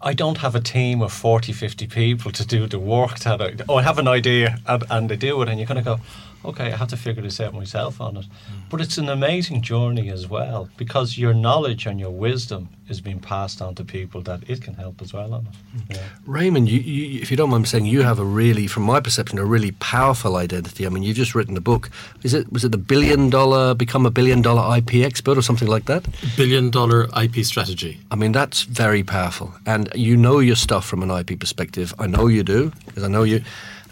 I 0.03 0.15
don't 0.15 0.39
have 0.39 0.55
a 0.57 0.61
team 0.61 1.01
of 1.01 1.13
40, 1.13 1.53
50 1.53 1.87
people 1.87 2.33
to 2.33 2.45
do 2.45 2.67
the 2.67 2.79
work 2.79 3.21
that 3.21 3.41
I. 3.41 3.55
Oh, 3.69 3.77
I 3.77 3.83
have 3.83 3.99
an 3.99 4.09
idea, 4.09 4.59
and, 4.67 4.83
and 4.91 5.09
they 5.09 5.17
do 5.17 5.41
it, 5.43 5.49
and 5.49 5.59
you're 5.59 5.67
going 5.67 5.83
to 5.83 5.85
go, 5.85 6.01
okay, 6.45 6.73
I 6.73 6.77
have 6.77 6.89
to 6.89 6.97
figure 6.97 7.23
this 7.23 7.41
out 7.41 7.55
myself 7.55 8.01
on 8.01 8.17
it. 8.17 8.25
Mm. 8.25 8.71
But 8.71 8.81
it's 8.81 8.99
an 8.99 9.09
amazing 9.09 9.63
journey 9.63 10.11
as 10.11 10.29
well 10.29 10.69
because 10.77 11.19
your 11.19 11.35
knowledge 11.35 11.87
and 11.87 12.01
your 12.01 12.11
wisdom 12.11 12.69
is 12.89 13.01
being 13.01 13.21
passed 13.21 13.63
on 13.63 13.75
to 13.75 13.85
people 13.85 14.21
that 14.23 14.41
it 14.49 14.61
can 14.61 14.75
help 14.75 15.01
as 15.01 15.13
well 15.13 15.35
on 15.35 15.47
it. 15.47 15.97
Yeah. 15.97 16.03
Raymond, 16.27 16.69
you, 16.69 16.81
you, 16.81 17.21
if 17.21 17.31
you 17.31 17.37
don't 17.37 17.51
mind 17.51 17.63
me 17.63 17.69
saying, 17.69 17.87
you 17.87 18.03
have 18.03 18.19
a 18.19 18.25
really, 18.25 18.67
from 18.67 18.83
my 18.83 19.01
perception, 19.01 19.39
a 19.39 19.45
really 19.45 19.73
powerful 19.73 20.37
identity. 20.37 20.87
I 20.87 20.89
mean, 20.89 21.03
you've 21.03 21.17
just 21.17 21.35
written 21.35 21.57
a 21.57 21.61
book. 21.61 21.91
Is 22.23 22.35
it 22.35 22.53
was 22.53 22.65
it 22.65 22.73
the 22.73 22.79
billion 22.79 23.31
dollar 23.31 23.75
become 23.75 24.05
a 24.07 24.11
billion 24.11 24.43
dollar 24.43 24.77
IP 24.77 24.95
expert 24.97 25.39
or 25.39 25.43
something 25.43 25.69
like 25.69 25.87
that? 25.87 26.07
Billion 26.37 26.71
dollar 26.71 27.09
IP 27.21 27.45
strategy. 27.45 28.01
I 28.11 28.17
mean, 28.17 28.33
that's 28.33 28.63
very 28.63 29.03
powerful, 29.03 29.55
and 29.67 29.89
you 29.95 30.17
know 30.17 30.41
your 30.41 30.57
stuff 30.57 30.85
from 30.85 31.03
an 31.03 31.11
IP 31.11 31.39
perspective. 31.39 31.95
I 31.99 32.07
know 32.07 32.27
you 32.27 32.43
do 32.43 32.73
because 32.87 33.05
I 33.05 33.09
know 33.09 33.23
you 33.23 33.43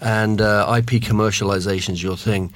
and 0.00 0.40
uh, 0.40 0.72
IP 0.78 1.02
commercialization 1.02 1.90
is 1.90 2.02
your 2.02 2.16
thing. 2.16 2.52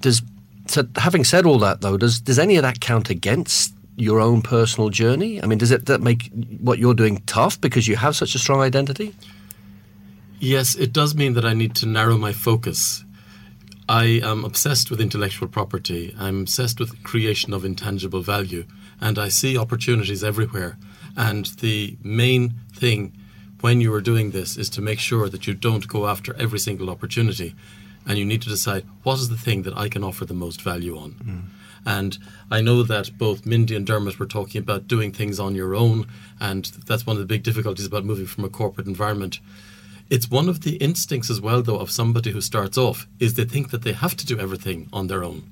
Does 0.00 0.22
so 0.66 0.86
having 0.96 1.24
said 1.24 1.46
all 1.46 1.58
that 1.60 1.80
though, 1.80 1.96
does 1.96 2.20
does 2.20 2.38
any 2.38 2.56
of 2.56 2.62
that 2.62 2.80
count 2.80 3.10
against 3.10 3.74
your 3.96 4.20
own 4.20 4.42
personal 4.42 4.88
journey? 4.90 5.42
I 5.42 5.46
mean, 5.46 5.58
does 5.58 5.70
it 5.70 5.86
that 5.86 6.00
make 6.00 6.30
what 6.60 6.78
you're 6.78 6.94
doing 6.94 7.22
tough 7.26 7.60
because 7.60 7.86
you 7.86 7.96
have 7.96 8.16
such 8.16 8.34
a 8.34 8.38
strong 8.38 8.60
identity? 8.60 9.14
Yes, 10.38 10.74
it 10.74 10.92
does 10.92 11.14
mean 11.14 11.34
that 11.34 11.44
I 11.44 11.54
need 11.54 11.76
to 11.76 11.86
narrow 11.86 12.18
my 12.18 12.32
focus. 12.32 13.04
I 13.88 14.20
am 14.24 14.44
obsessed 14.44 14.90
with 14.90 15.00
intellectual 15.00 15.48
property. 15.48 16.14
I'm 16.18 16.42
obsessed 16.42 16.80
with 16.80 17.02
creation 17.02 17.52
of 17.52 17.64
intangible 17.64 18.22
value, 18.22 18.64
and 19.00 19.18
I 19.18 19.28
see 19.28 19.56
opportunities 19.58 20.24
everywhere. 20.24 20.78
And 21.16 21.46
the 21.60 21.96
main 22.02 22.54
thing 22.74 23.12
when 23.62 23.80
you 23.80 23.94
are 23.94 24.00
doing 24.00 24.32
this 24.32 24.56
is 24.56 24.68
to 24.68 24.82
make 24.82 24.98
sure 24.98 25.28
that 25.28 25.46
you 25.46 25.54
don't 25.54 25.86
go 25.86 26.08
after 26.08 26.34
every 26.34 26.58
single 26.58 26.90
opportunity 26.90 27.54
and 28.04 28.18
you 28.18 28.24
need 28.24 28.42
to 28.42 28.48
decide 28.48 28.84
what 29.04 29.20
is 29.20 29.28
the 29.28 29.36
thing 29.36 29.62
that 29.62 29.76
I 29.76 29.88
can 29.88 30.02
offer 30.02 30.24
the 30.24 30.34
most 30.34 30.60
value 30.60 30.98
on. 30.98 31.12
Mm. 31.12 31.42
And 31.86 32.18
I 32.50 32.60
know 32.60 32.82
that 32.82 33.16
both 33.16 33.46
Mindy 33.46 33.76
and 33.76 33.86
Dermot 33.86 34.18
were 34.18 34.26
talking 34.26 34.60
about 34.60 34.88
doing 34.88 35.12
things 35.12 35.38
on 35.38 35.54
your 35.54 35.76
own, 35.76 36.06
and 36.40 36.64
that's 36.86 37.06
one 37.06 37.16
of 37.16 37.20
the 37.20 37.26
big 37.26 37.44
difficulties 37.44 37.86
about 37.86 38.04
moving 38.04 38.26
from 38.26 38.44
a 38.44 38.48
corporate 38.48 38.88
environment. 38.88 39.38
It's 40.10 40.30
one 40.30 40.48
of 40.48 40.62
the 40.62 40.76
instincts 40.76 41.30
as 41.30 41.40
well, 41.40 41.62
though, 41.62 41.78
of 41.78 41.90
somebody 41.90 42.32
who 42.32 42.40
starts 42.40 42.76
off 42.76 43.06
is 43.20 43.34
they 43.34 43.44
think 43.44 43.70
that 43.70 43.82
they 43.82 43.92
have 43.92 44.16
to 44.16 44.26
do 44.26 44.38
everything 44.38 44.88
on 44.92 45.06
their 45.06 45.22
own. 45.22 45.48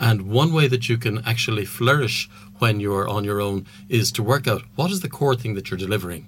And 0.00 0.28
one 0.28 0.52
way 0.52 0.66
that 0.66 0.88
you 0.88 0.98
can 0.98 1.24
actually 1.24 1.64
flourish 1.64 2.28
when 2.58 2.80
you're 2.80 3.08
on 3.08 3.22
your 3.22 3.40
own 3.40 3.66
is 3.88 4.10
to 4.12 4.24
work 4.24 4.48
out 4.48 4.62
what 4.74 4.90
is 4.90 5.00
the 5.00 5.08
core 5.08 5.36
thing 5.36 5.54
that 5.54 5.70
you're 5.70 5.78
delivering 5.78 6.26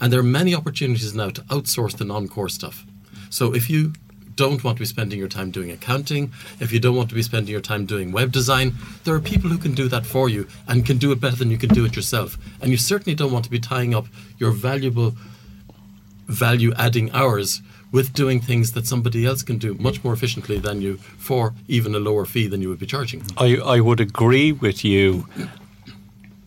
and 0.00 0.12
there 0.12 0.20
are 0.20 0.24
many 0.40 0.54
opportunities 0.54 1.14
now 1.14 1.30
to 1.30 1.42
outsource 1.42 1.96
the 1.96 2.04
non 2.04 2.28
core 2.28 2.48
stuff. 2.48 2.84
So 3.30 3.54
if 3.54 3.68
you 3.68 3.92
don't 4.38 4.62
want 4.62 4.76
to 4.76 4.82
be 4.82 4.86
spending 4.86 5.18
your 5.18 5.28
time 5.28 5.50
doing 5.50 5.70
accounting, 5.70 6.32
if 6.60 6.72
you 6.72 6.78
don't 6.78 6.94
want 6.94 7.08
to 7.08 7.14
be 7.14 7.22
spending 7.22 7.50
your 7.50 7.60
time 7.60 7.84
doing 7.86 8.12
web 8.12 8.30
design, 8.30 8.74
there 9.04 9.14
are 9.14 9.20
people 9.20 9.50
who 9.50 9.58
can 9.58 9.74
do 9.74 9.88
that 9.88 10.06
for 10.06 10.28
you 10.28 10.46
and 10.68 10.86
can 10.86 10.96
do 10.96 11.10
it 11.10 11.20
better 11.20 11.36
than 11.36 11.50
you 11.50 11.58
can 11.58 11.70
do 11.70 11.84
it 11.84 11.96
yourself. 11.96 12.38
And 12.62 12.70
you 12.70 12.76
certainly 12.76 13.16
don't 13.16 13.32
want 13.32 13.44
to 13.46 13.50
be 13.50 13.58
tying 13.58 13.94
up 13.94 14.06
your 14.38 14.52
valuable 14.52 15.14
value 16.28 16.72
adding 16.76 17.10
hours 17.12 17.62
with 17.90 18.12
doing 18.12 18.40
things 18.40 18.72
that 18.72 18.86
somebody 18.86 19.26
else 19.26 19.42
can 19.42 19.58
do 19.58 19.74
much 19.74 20.04
more 20.04 20.12
efficiently 20.12 20.58
than 20.58 20.80
you 20.80 20.98
for 21.18 21.54
even 21.66 21.94
a 21.94 21.98
lower 21.98 22.24
fee 22.24 22.46
than 22.46 22.62
you 22.62 22.68
would 22.68 22.78
be 22.78 22.86
charging. 22.86 23.22
I, 23.38 23.56
I 23.56 23.80
would 23.80 23.98
agree 23.98 24.52
with 24.52 24.84
you 24.84 25.26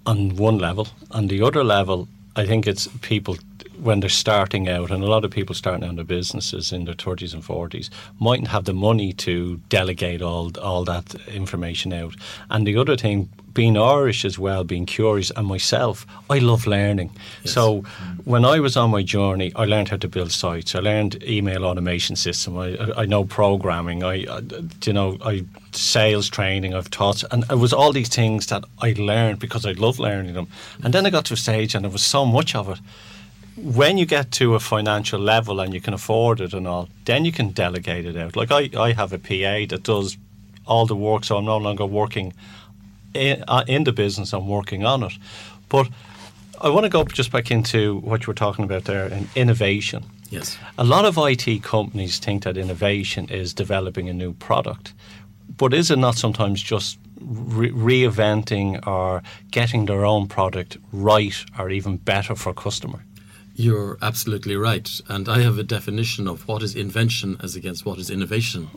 on 0.05 0.35
one 0.37 0.59
level. 0.59 0.87
On 1.11 1.27
the 1.27 1.41
other 1.41 1.63
level, 1.63 2.07
I 2.35 2.45
think 2.45 2.67
it's 2.67 2.87
people 3.01 3.37
when 3.81 3.99
they're 3.99 4.09
starting 4.09 4.69
out, 4.69 4.91
and 4.91 5.03
a 5.03 5.07
lot 5.07 5.25
of 5.25 5.31
people 5.31 5.55
starting 5.55 5.83
out 5.83 5.95
their 5.95 6.05
businesses 6.05 6.71
in 6.71 6.85
their 6.85 6.93
30s 6.93 7.33
and 7.33 7.43
40s 7.43 7.89
mightn't 8.19 8.49
have 8.49 8.65
the 8.65 8.73
money 8.73 9.11
to 9.13 9.59
delegate 9.69 10.21
all 10.21 10.51
all 10.59 10.85
that 10.85 11.15
information 11.27 11.91
out. 11.91 12.15
And 12.49 12.65
the 12.65 12.77
other 12.77 12.95
thing, 12.95 13.29
being 13.53 13.77
Irish 13.77 14.25
as 14.25 14.37
well, 14.39 14.63
being 14.63 14.85
curious, 14.85 15.31
and 15.35 15.47
myself, 15.47 16.05
I 16.29 16.39
love 16.39 16.67
learning. 16.67 17.11
Yes. 17.43 17.53
So 17.53 17.81
when 18.25 18.45
I 18.45 18.59
was 18.59 18.77
on 18.77 18.91
my 18.91 19.03
journey, 19.03 19.51
I 19.55 19.65
learned 19.65 19.89
how 19.89 19.97
to 19.97 20.07
build 20.07 20.31
sites. 20.31 20.75
I 20.75 20.79
learned 20.79 21.23
email 21.23 21.65
automation 21.65 22.15
system. 22.15 22.57
I, 22.57 22.77
I 22.97 23.05
know 23.05 23.23
programming. 23.23 24.03
I, 24.03 24.25
uh, 24.25 24.41
I, 24.51 24.63
you 24.85 24.93
know, 24.93 25.17
I 25.23 25.45
sales 25.71 26.29
training. 26.29 26.73
I've 26.73 26.89
taught, 26.89 27.23
and 27.31 27.43
it 27.49 27.57
was 27.57 27.73
all 27.73 27.91
these 27.91 28.09
things 28.09 28.47
that 28.47 28.63
I 28.81 28.93
learned 28.97 29.39
because 29.39 29.65
I 29.65 29.73
love 29.73 29.99
learning 29.99 30.33
them. 30.33 30.47
And 30.83 30.93
then 30.93 31.05
I 31.05 31.09
got 31.09 31.25
to 31.25 31.33
a 31.33 31.37
stage, 31.37 31.75
and 31.75 31.83
there 31.83 31.91
was 31.91 32.03
so 32.03 32.25
much 32.25 32.55
of 32.55 32.69
it 32.69 32.79
when 33.57 33.97
you 33.97 34.05
get 34.05 34.31
to 34.31 34.55
a 34.55 34.59
financial 34.59 35.19
level 35.19 35.59
and 35.59 35.73
you 35.73 35.81
can 35.81 35.93
afford 35.93 36.39
it 36.41 36.53
and 36.53 36.67
all, 36.67 36.89
then 37.05 37.25
you 37.25 37.31
can 37.31 37.49
delegate 37.49 38.05
it 38.05 38.15
out. 38.15 38.35
Like 38.35 38.51
I, 38.51 38.69
I 38.77 38.93
have 38.93 39.13
a 39.13 39.19
PA 39.19 39.65
that 39.69 39.81
does 39.83 40.17
all 40.65 40.85
the 40.85 40.95
work, 40.95 41.25
so 41.25 41.37
I'm 41.37 41.45
no 41.45 41.57
longer 41.57 41.85
working 41.85 42.33
in, 43.13 43.43
uh, 43.47 43.63
in 43.67 43.83
the 43.83 43.93
business, 43.93 44.33
I'm 44.33 44.47
working 44.47 44.85
on 44.85 45.03
it. 45.03 45.13
But 45.69 45.89
I 46.61 46.69
want 46.69 46.83
to 46.83 46.89
go 46.89 47.03
just 47.03 47.31
back 47.31 47.49
into 47.49 47.99
what 47.99 48.21
you 48.21 48.27
were 48.27 48.35
talking 48.35 48.65
about 48.65 48.85
there 48.85 49.07
in 49.07 49.27
innovation. 49.35 50.05
Yes. 50.29 50.57
A 50.77 50.83
lot 50.83 51.05
of 51.05 51.17
IT 51.17 51.63
companies 51.63 52.19
think 52.19 52.43
that 52.43 52.57
innovation 52.57 53.27
is 53.29 53.53
developing 53.53 54.09
a 54.09 54.13
new 54.13 54.33
product. 54.33 54.93
But 55.57 55.73
is 55.73 55.91
it 55.91 55.97
not 55.97 56.15
sometimes 56.15 56.61
just 56.61 56.97
re- 57.19 57.71
reinventing 57.71 58.85
or 58.87 59.23
getting 59.51 59.85
their 59.85 60.05
own 60.05 60.27
product 60.27 60.77
right 60.93 61.35
or 61.57 61.69
even 61.69 61.97
better 61.97 62.35
for 62.35 62.53
customer? 62.53 63.03
You're 63.55 63.97
absolutely 64.01 64.55
right. 64.55 64.89
And 65.07 65.27
I 65.27 65.41
have 65.41 65.57
a 65.57 65.63
definition 65.63 66.27
of 66.27 66.47
what 66.47 66.63
is 66.63 66.75
invention 66.75 67.37
as 67.43 67.55
against 67.55 67.85
what 67.85 67.99
is 67.99 68.09
innovation. 68.09 68.69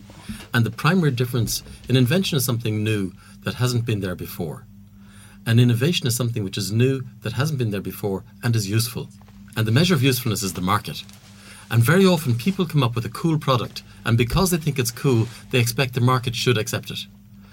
And 0.53 0.67
the 0.67 0.71
primary 0.71 1.13
difference 1.13 1.63
an 1.89 1.97
invention 1.97 2.37
is 2.37 2.45
something 2.45 2.83
new 2.83 3.13
that 3.45 3.55
hasn't 3.55 3.87
been 3.87 4.01
there 4.01 4.15
before. 4.15 4.67
An 5.47 5.59
innovation 5.59 6.07
is 6.07 6.17
something 6.17 6.43
which 6.43 6.59
is 6.59 6.73
new 6.73 7.03
that 7.23 7.35
hasn't 7.35 7.59
been 7.59 7.71
there 7.71 7.81
before 7.81 8.25
and 8.43 8.57
is 8.57 8.69
useful. 8.69 9.09
And 9.57 9.67
the 9.67 9.73
measure 9.73 9.95
of 9.95 10.03
usefulness 10.03 10.43
is 10.43 10.55
the 10.55 10.61
market. 10.61 11.05
And 11.71 11.83
very 11.83 12.07
often 12.07 12.35
people 12.35 12.67
come 12.67 12.83
up 12.83 12.95
with 12.95 13.05
a 13.05 13.11
cool 13.11 13.39
product, 13.39 13.83
and 14.05 14.19
because 14.19 14.51
they 14.51 14.57
think 14.57 14.79
it's 14.79 14.91
cool, 14.91 15.29
they 15.51 15.59
expect 15.59 15.95
the 15.95 16.01
market 16.01 16.35
should 16.35 16.59
accept 16.59 16.91
it. 16.91 17.07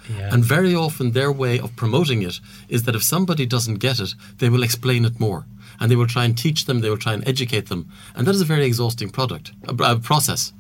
Yeah. 0.10 0.34
And 0.34 0.44
very 0.44 0.76
often 0.76 1.12
their 1.12 1.32
way 1.32 1.60
of 1.60 1.76
promoting 1.76 2.22
it 2.22 2.40
is 2.68 2.84
that 2.84 2.96
if 2.96 3.04
somebody 3.04 3.46
doesn't 3.46 3.76
get 3.76 4.00
it, 4.00 4.14
they 4.40 4.50
will 4.50 4.64
explain 4.64 5.06
it 5.06 5.20
more 5.20 5.46
and 5.80 5.90
they 5.90 5.96
will 5.96 6.08
try 6.08 6.26
and 6.26 6.38
teach 6.38 6.66
them, 6.66 6.80
they 6.80 6.90
will 6.90 6.98
try 6.98 7.14
and 7.14 7.28
educate 7.28 7.68
them. 7.68 7.90
And 8.16 8.28
that 8.28 8.36
is 8.36 8.42
a 8.42 8.46
very 8.46 8.66
exhausting 8.66 9.10
product, 9.10 9.52
a, 9.68 9.74
a 9.84 10.00
process. 10.00 10.54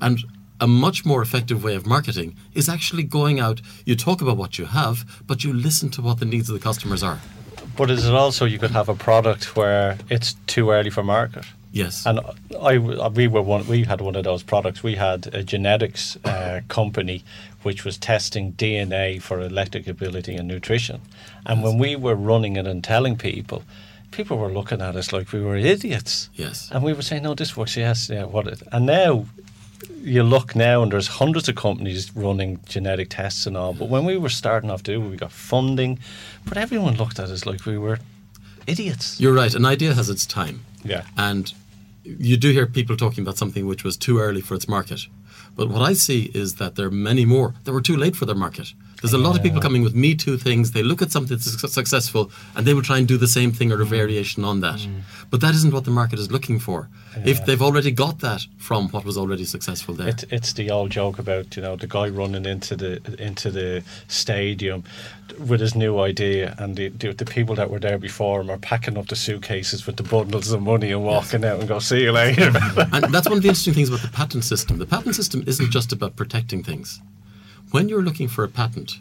And 0.00 0.24
a 0.60 0.66
much 0.66 1.04
more 1.04 1.22
effective 1.22 1.62
way 1.62 1.74
of 1.74 1.86
marketing 1.86 2.36
is 2.54 2.68
actually 2.68 3.02
going 3.02 3.40
out, 3.40 3.60
you 3.84 3.96
talk 3.96 4.22
about 4.22 4.36
what 4.36 4.58
you 4.58 4.66
have, 4.66 5.04
but 5.26 5.44
you 5.44 5.52
listen 5.52 5.90
to 5.90 6.02
what 6.02 6.18
the 6.18 6.24
needs 6.24 6.48
of 6.48 6.54
the 6.54 6.62
customers 6.62 7.02
are. 7.02 7.20
But 7.76 7.90
is 7.90 8.06
it 8.06 8.14
also 8.14 8.46
you 8.46 8.58
could 8.58 8.70
have 8.70 8.88
a 8.88 8.94
product 8.94 9.56
where 9.56 9.98
it's 10.08 10.34
too 10.46 10.70
early 10.70 10.90
for 10.90 11.02
market? 11.02 11.44
Yes. 11.72 12.06
And 12.06 12.20
I, 12.58 12.78
we 12.78 13.28
were 13.28 13.42
one. 13.42 13.66
We 13.66 13.84
had 13.84 14.00
one 14.00 14.16
of 14.16 14.24
those 14.24 14.42
products. 14.42 14.82
We 14.82 14.94
had 14.94 15.26
a 15.34 15.42
genetics 15.42 16.16
uh, 16.24 16.62
company 16.68 17.22
which 17.64 17.84
was 17.84 17.98
testing 17.98 18.52
DNA 18.52 19.20
for 19.20 19.40
electric 19.40 19.86
ability 19.86 20.36
and 20.36 20.48
nutrition. 20.48 21.02
And 21.44 21.60
yes. 21.60 21.66
when 21.66 21.78
we 21.78 21.96
were 21.96 22.14
running 22.14 22.56
it 22.56 22.66
and 22.66 22.82
telling 22.82 23.16
people, 23.18 23.62
people 24.10 24.38
were 24.38 24.52
looking 24.52 24.80
at 24.80 24.96
us 24.96 25.12
like 25.12 25.32
we 25.32 25.42
were 25.42 25.56
idiots. 25.56 26.30
Yes. 26.34 26.70
And 26.72 26.82
we 26.82 26.94
were 26.94 27.02
saying, 27.02 27.24
no, 27.24 27.34
this 27.34 27.56
works, 27.56 27.76
yes, 27.76 28.08
yeah, 28.08 28.24
what 28.24 28.46
it. 28.46 28.62
And 28.72 28.86
now 28.86 29.26
you 30.00 30.22
look 30.22 30.54
now 30.54 30.82
and 30.82 30.92
there's 30.92 31.08
hundreds 31.08 31.48
of 31.48 31.56
companies 31.56 32.14
running 32.16 32.60
genetic 32.66 33.10
tests 33.10 33.46
and 33.46 33.56
all. 33.56 33.72
But 33.72 33.88
when 33.88 34.04
we 34.04 34.16
were 34.16 34.28
starting 34.28 34.70
off 34.70 34.82
doing 34.82 35.10
we 35.10 35.16
got 35.16 35.32
funding, 35.32 35.98
but 36.44 36.56
everyone 36.56 36.96
looked 36.96 37.18
at 37.18 37.28
us 37.28 37.46
like 37.46 37.66
we 37.66 37.78
were 37.78 37.98
idiots. 38.66 39.20
You're 39.20 39.34
right. 39.34 39.54
An 39.54 39.64
idea 39.64 39.94
has 39.94 40.08
its 40.08 40.26
time. 40.26 40.64
Yeah. 40.84 41.04
And 41.16 41.52
you 42.04 42.36
do 42.36 42.52
hear 42.52 42.66
people 42.66 42.96
talking 42.96 43.22
about 43.22 43.36
something 43.36 43.66
which 43.66 43.84
was 43.84 43.96
too 43.96 44.18
early 44.18 44.40
for 44.40 44.54
its 44.54 44.68
market. 44.68 45.06
But 45.56 45.68
what 45.68 45.82
I 45.82 45.94
see 45.94 46.30
is 46.34 46.56
that 46.56 46.76
there 46.76 46.86
are 46.86 46.90
many 46.90 47.24
more 47.24 47.54
that 47.64 47.72
were 47.72 47.80
too 47.80 47.96
late 47.96 48.14
for 48.16 48.26
their 48.26 48.36
market. 48.36 48.72
There's 49.02 49.12
a 49.12 49.18
lot 49.18 49.36
of 49.36 49.42
people 49.42 49.60
coming 49.60 49.82
with 49.82 49.94
Me 49.94 50.14
Too 50.14 50.36
things. 50.38 50.72
They 50.72 50.82
look 50.82 51.02
at 51.02 51.12
something 51.12 51.36
that's 51.36 51.60
su- 51.60 51.68
successful 51.68 52.30
and 52.54 52.66
they 52.66 52.74
will 52.74 52.82
try 52.82 52.98
and 52.98 53.06
do 53.06 53.16
the 53.16 53.28
same 53.28 53.52
thing 53.52 53.70
or 53.72 53.80
a 53.80 53.84
mm. 53.84 53.88
variation 53.88 54.44
on 54.44 54.60
that. 54.60 54.80
Mm. 54.80 55.02
But 55.30 55.40
that 55.42 55.54
isn't 55.54 55.72
what 55.72 55.84
the 55.84 55.90
market 55.90 56.18
is 56.18 56.30
looking 56.30 56.58
for. 56.58 56.88
If 57.24 57.46
they've 57.46 57.62
already 57.62 57.90
got 57.90 58.18
that 58.20 58.46
from 58.58 58.88
what 58.90 59.04
was 59.04 59.16
already 59.16 59.44
successful 59.44 59.94
there. 59.94 60.08
It, 60.08 60.24
it's 60.30 60.52
the 60.52 60.70
old 60.70 60.90
joke 60.90 61.18
about 61.18 61.56
you 61.56 61.62
know 61.62 61.74
the 61.76 61.86
guy 61.86 62.08
running 62.08 62.44
into 62.44 62.76
the 62.76 63.00
into 63.18 63.50
the 63.50 63.82
stadium 64.08 64.84
with 65.38 65.60
his 65.60 65.74
new 65.74 65.98
idea, 65.98 66.54
and 66.58 66.76
the, 66.76 66.88
the, 66.88 67.12
the 67.12 67.24
people 67.24 67.54
that 67.54 67.70
were 67.70 67.78
there 67.78 67.98
before 67.98 68.40
him 68.40 68.50
are 68.50 68.58
packing 68.58 68.96
up 68.96 69.08
the 69.08 69.16
suitcases 69.16 69.86
with 69.86 69.96
the 69.96 70.02
bundles 70.02 70.52
of 70.52 70.62
money 70.62 70.92
and 70.92 71.04
walking 71.04 71.44
out 71.44 71.58
and 71.58 71.68
go 71.68 71.78
see 71.78 72.02
you 72.02 72.12
later. 72.12 72.52
and 72.92 73.04
that's 73.12 73.28
one 73.28 73.38
of 73.38 73.42
the 73.42 73.48
interesting 73.48 73.74
things 73.74 73.88
about 73.88 74.02
the 74.02 74.08
patent 74.08 74.44
system. 74.44 74.78
The 74.78 74.86
patent 74.86 75.14
system 75.14 75.42
isn't 75.46 75.70
just 75.70 75.92
about 75.92 76.16
protecting 76.16 76.62
things. 76.62 77.00
When 77.70 77.88
you're 77.88 78.02
looking 78.02 78.28
for 78.28 78.44
a 78.44 78.48
patent, 78.48 78.98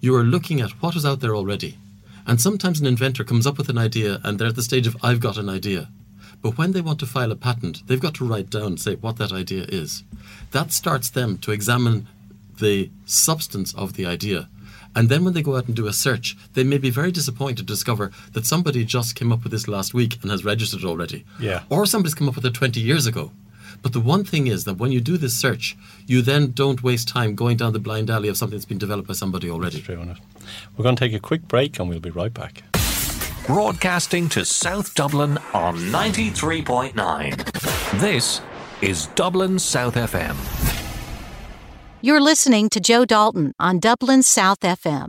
you 0.00 0.14
are 0.14 0.22
looking 0.22 0.60
at 0.60 0.70
what 0.82 0.96
is 0.96 1.04
out 1.04 1.20
there 1.20 1.34
already. 1.34 1.78
And 2.26 2.40
sometimes 2.40 2.80
an 2.80 2.86
inventor 2.86 3.24
comes 3.24 3.46
up 3.46 3.58
with 3.58 3.68
an 3.68 3.78
idea 3.78 4.20
and 4.22 4.38
they're 4.38 4.48
at 4.48 4.56
the 4.56 4.62
stage 4.62 4.86
of, 4.86 4.96
I've 5.02 5.20
got 5.20 5.36
an 5.36 5.48
idea. 5.48 5.88
But 6.40 6.56
when 6.56 6.72
they 6.72 6.80
want 6.80 7.00
to 7.00 7.06
file 7.06 7.32
a 7.32 7.36
patent, 7.36 7.86
they've 7.86 8.00
got 8.00 8.14
to 8.14 8.24
write 8.24 8.50
down, 8.50 8.76
say, 8.76 8.94
what 8.96 9.16
that 9.16 9.32
idea 9.32 9.64
is. 9.68 10.04
That 10.52 10.72
starts 10.72 11.10
them 11.10 11.38
to 11.38 11.52
examine 11.52 12.06
the 12.60 12.90
substance 13.04 13.74
of 13.74 13.94
the 13.94 14.06
idea. 14.06 14.48
And 14.94 15.08
then 15.08 15.24
when 15.24 15.34
they 15.34 15.42
go 15.42 15.56
out 15.56 15.66
and 15.66 15.74
do 15.74 15.88
a 15.88 15.92
search, 15.92 16.36
they 16.52 16.62
may 16.62 16.78
be 16.78 16.90
very 16.90 17.10
disappointed 17.10 17.56
to 17.58 17.62
discover 17.64 18.12
that 18.32 18.46
somebody 18.46 18.84
just 18.84 19.16
came 19.16 19.32
up 19.32 19.42
with 19.42 19.52
this 19.52 19.66
last 19.66 19.92
week 19.92 20.18
and 20.22 20.30
has 20.30 20.44
registered 20.44 20.84
already. 20.84 21.24
Yeah. 21.40 21.62
Or 21.68 21.84
somebody's 21.84 22.14
come 22.14 22.28
up 22.28 22.36
with 22.36 22.46
it 22.46 22.54
20 22.54 22.80
years 22.80 23.06
ago. 23.06 23.32
But 23.84 23.92
the 23.92 24.00
one 24.00 24.24
thing 24.24 24.46
is 24.46 24.64
that 24.64 24.78
when 24.78 24.92
you 24.92 25.00
do 25.02 25.18
this 25.18 25.38
search, 25.38 25.76
you 26.06 26.22
then 26.22 26.52
don't 26.52 26.82
waste 26.82 27.06
time 27.06 27.34
going 27.34 27.58
down 27.58 27.74
the 27.74 27.78
blind 27.78 28.08
alley 28.08 28.30
of 28.30 28.38
something 28.38 28.56
that's 28.56 28.64
been 28.64 28.78
developed 28.78 29.08
by 29.08 29.12
somebody 29.12 29.50
already. 29.50 29.82
True 29.82 30.00
enough. 30.00 30.20
We're 30.74 30.84
going 30.84 30.96
to 30.96 31.04
take 31.04 31.12
a 31.12 31.20
quick 31.20 31.46
break 31.48 31.78
and 31.78 31.90
we'll 31.90 32.00
be 32.00 32.08
right 32.08 32.32
back. 32.32 32.62
Broadcasting 33.46 34.30
to 34.30 34.46
South 34.46 34.94
Dublin 34.94 35.36
on 35.52 35.76
93.9. 35.76 38.00
This 38.00 38.40
is 38.80 39.08
Dublin 39.08 39.58
South 39.58 39.96
FM. 39.96 40.34
You're 42.00 42.22
listening 42.22 42.70
to 42.70 42.80
Joe 42.80 43.04
Dalton 43.04 43.52
on 43.60 43.80
Dublin 43.80 44.22
South 44.22 44.60
FM, 44.60 45.08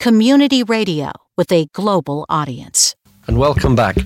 community 0.00 0.64
radio 0.64 1.12
with 1.36 1.52
a 1.52 1.68
global 1.72 2.26
audience. 2.28 2.95
And 3.28 3.38
welcome 3.38 3.74
back. 3.74 3.96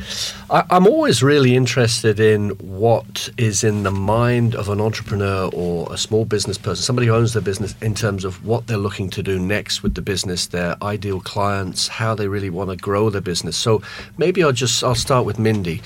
I, 0.48 0.64
I'm 0.70 0.86
always 0.86 1.22
really 1.22 1.54
interested 1.54 2.18
in 2.18 2.50
what 2.52 3.28
is 3.36 3.62
in 3.62 3.82
the 3.82 3.90
mind 3.90 4.54
of 4.54 4.70
an 4.70 4.80
entrepreneur 4.80 5.50
or 5.52 5.92
a 5.92 5.98
small 5.98 6.24
business 6.24 6.56
person, 6.56 6.82
somebody 6.82 7.06
who 7.06 7.12
owns 7.12 7.34
their 7.34 7.42
business, 7.42 7.74
in 7.82 7.94
terms 7.94 8.24
of 8.24 8.46
what 8.46 8.66
they're 8.66 8.78
looking 8.78 9.10
to 9.10 9.22
do 9.22 9.38
next 9.38 9.82
with 9.82 9.94
the 9.94 10.00
business, 10.00 10.46
their 10.46 10.74
ideal 10.82 11.20
clients, 11.20 11.86
how 11.86 12.14
they 12.14 12.28
really 12.28 12.48
want 12.48 12.70
to 12.70 12.76
grow 12.76 13.10
their 13.10 13.20
business. 13.20 13.58
So 13.58 13.82
maybe 14.16 14.42
I'll 14.42 14.52
just 14.52 14.82
I'll 14.82 14.94
start 14.94 15.26
with 15.26 15.38
Mindy. 15.38 15.82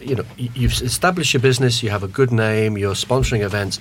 You 0.00 0.14
know, 0.14 0.24
you've 0.36 0.80
established 0.80 1.34
your 1.34 1.40
business, 1.40 1.82
you 1.82 1.90
have 1.90 2.04
a 2.04 2.08
good 2.08 2.30
name, 2.30 2.78
you're 2.78 2.94
sponsoring 2.94 3.40
events. 3.40 3.80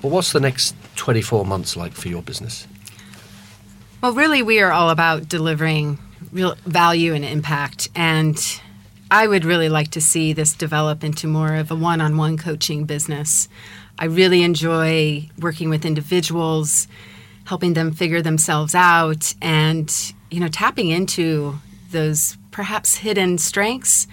But 0.00 0.12
what's 0.12 0.32
the 0.32 0.38
next 0.38 0.76
24 0.94 1.44
months 1.44 1.76
like 1.76 1.92
for 1.92 2.08
your 2.08 2.22
business? 2.22 2.68
Well, 4.00 4.12
really, 4.12 4.42
we 4.42 4.60
are 4.60 4.70
all 4.70 4.90
about 4.90 5.28
delivering 5.28 5.98
real 6.34 6.56
value 6.66 7.14
and 7.14 7.24
impact. 7.24 7.88
And 7.94 8.36
I 9.10 9.26
would 9.26 9.44
really 9.44 9.68
like 9.68 9.92
to 9.92 10.00
see 10.00 10.32
this 10.32 10.52
develop 10.52 11.04
into 11.04 11.26
more 11.28 11.54
of 11.54 11.70
a 11.70 11.76
one 11.76 12.00
on 12.00 12.16
one 12.16 12.36
coaching 12.36 12.84
business. 12.84 13.48
I 13.98 14.06
really 14.06 14.42
enjoy 14.42 15.30
working 15.38 15.70
with 15.70 15.84
individuals, 15.86 16.88
helping 17.44 17.74
them 17.74 17.92
figure 17.92 18.20
themselves 18.20 18.74
out, 18.74 19.32
and 19.40 19.90
you 20.30 20.40
know, 20.40 20.48
tapping 20.48 20.88
into 20.88 21.54
those 21.92 22.36
perhaps 22.50 22.96
hidden 22.96 23.38
strengths. 23.38 24.08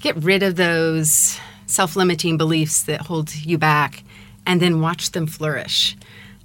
Get 0.00 0.16
rid 0.16 0.44
of 0.44 0.54
those 0.54 1.38
self 1.66 1.96
limiting 1.96 2.36
beliefs 2.36 2.84
that 2.84 3.02
hold 3.02 3.34
you 3.34 3.58
back, 3.58 4.04
and 4.46 4.62
then 4.62 4.80
watch 4.80 5.10
them 5.10 5.26
flourish. 5.26 5.96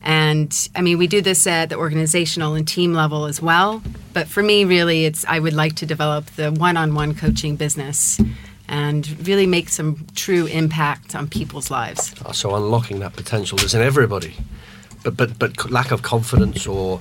And 0.05 0.69
I 0.75 0.81
mean, 0.81 0.99
we 0.99 1.07
do 1.07 1.21
this 1.21 1.47
at 1.47 1.69
the 1.69 1.77
organizational 1.77 2.53
and 2.53 2.67
team 2.67 2.93
level 2.93 3.25
as 3.25 3.41
well. 3.41 3.81
But 4.13 4.27
for 4.27 4.43
me, 4.43 4.63
really, 4.63 5.05
it's 5.05 5.25
I 5.25 5.39
would 5.39 5.53
like 5.53 5.75
to 5.77 5.85
develop 5.85 6.25
the 6.35 6.51
one 6.51 6.77
on 6.77 6.93
one 6.93 7.15
coaching 7.15 7.55
business 7.55 8.21
and 8.67 9.27
really 9.27 9.47
make 9.47 9.69
some 9.69 10.05
true 10.15 10.45
impact 10.45 11.15
on 11.15 11.27
people's 11.27 11.71
lives. 11.71 12.13
Uh, 12.23 12.31
So 12.31 12.55
unlocking 12.55 12.99
that 12.99 13.13
potential 13.15 13.59
is 13.61 13.73
in 13.73 13.81
everybody, 13.81 14.35
but 15.03 15.17
but 15.17 15.39
but 15.39 15.71
lack 15.71 15.91
of 15.91 16.01
confidence 16.01 16.67
or 16.67 16.99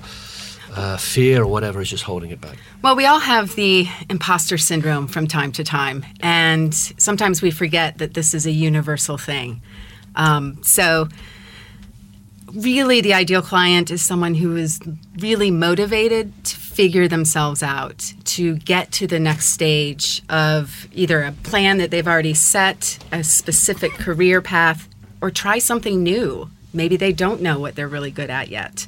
uh, 0.76 0.96
fear 0.96 1.42
or 1.42 1.46
whatever 1.46 1.80
is 1.80 1.90
just 1.90 2.04
holding 2.04 2.30
it 2.30 2.40
back. 2.40 2.56
Well, 2.82 2.96
we 2.96 3.06
all 3.06 3.20
have 3.20 3.54
the 3.54 3.86
imposter 4.08 4.58
syndrome 4.58 5.06
from 5.08 5.26
time 5.26 5.52
to 5.52 5.64
time, 5.64 6.04
and 6.20 6.74
sometimes 6.98 7.42
we 7.42 7.50
forget 7.50 7.98
that 7.98 8.14
this 8.14 8.34
is 8.34 8.46
a 8.46 8.50
universal 8.50 9.18
thing. 9.18 9.60
Um, 10.16 10.58
so, 10.62 11.08
really, 12.54 13.00
the 13.00 13.14
ideal 13.14 13.42
client 13.42 13.90
is 13.90 14.02
someone 14.02 14.34
who 14.34 14.56
is 14.56 14.80
really 15.18 15.50
motivated 15.50 16.44
to 16.44 16.56
figure 16.56 17.08
themselves 17.08 17.62
out, 17.62 18.12
to 18.24 18.56
get 18.56 18.92
to 18.92 19.06
the 19.06 19.20
next 19.20 19.46
stage 19.46 20.22
of 20.28 20.88
either 20.92 21.22
a 21.22 21.32
plan 21.32 21.78
that 21.78 21.90
they've 21.90 22.06
already 22.06 22.34
set, 22.34 22.98
a 23.12 23.22
specific 23.22 23.92
career 23.92 24.40
path, 24.40 24.88
or 25.20 25.30
try 25.30 25.58
something 25.58 26.02
new. 26.02 26.50
Maybe 26.72 26.96
they 26.96 27.12
don't 27.12 27.40
know 27.40 27.60
what 27.60 27.76
they're 27.76 27.88
really 27.88 28.10
good 28.10 28.30
at 28.30 28.48
yet. 28.48 28.86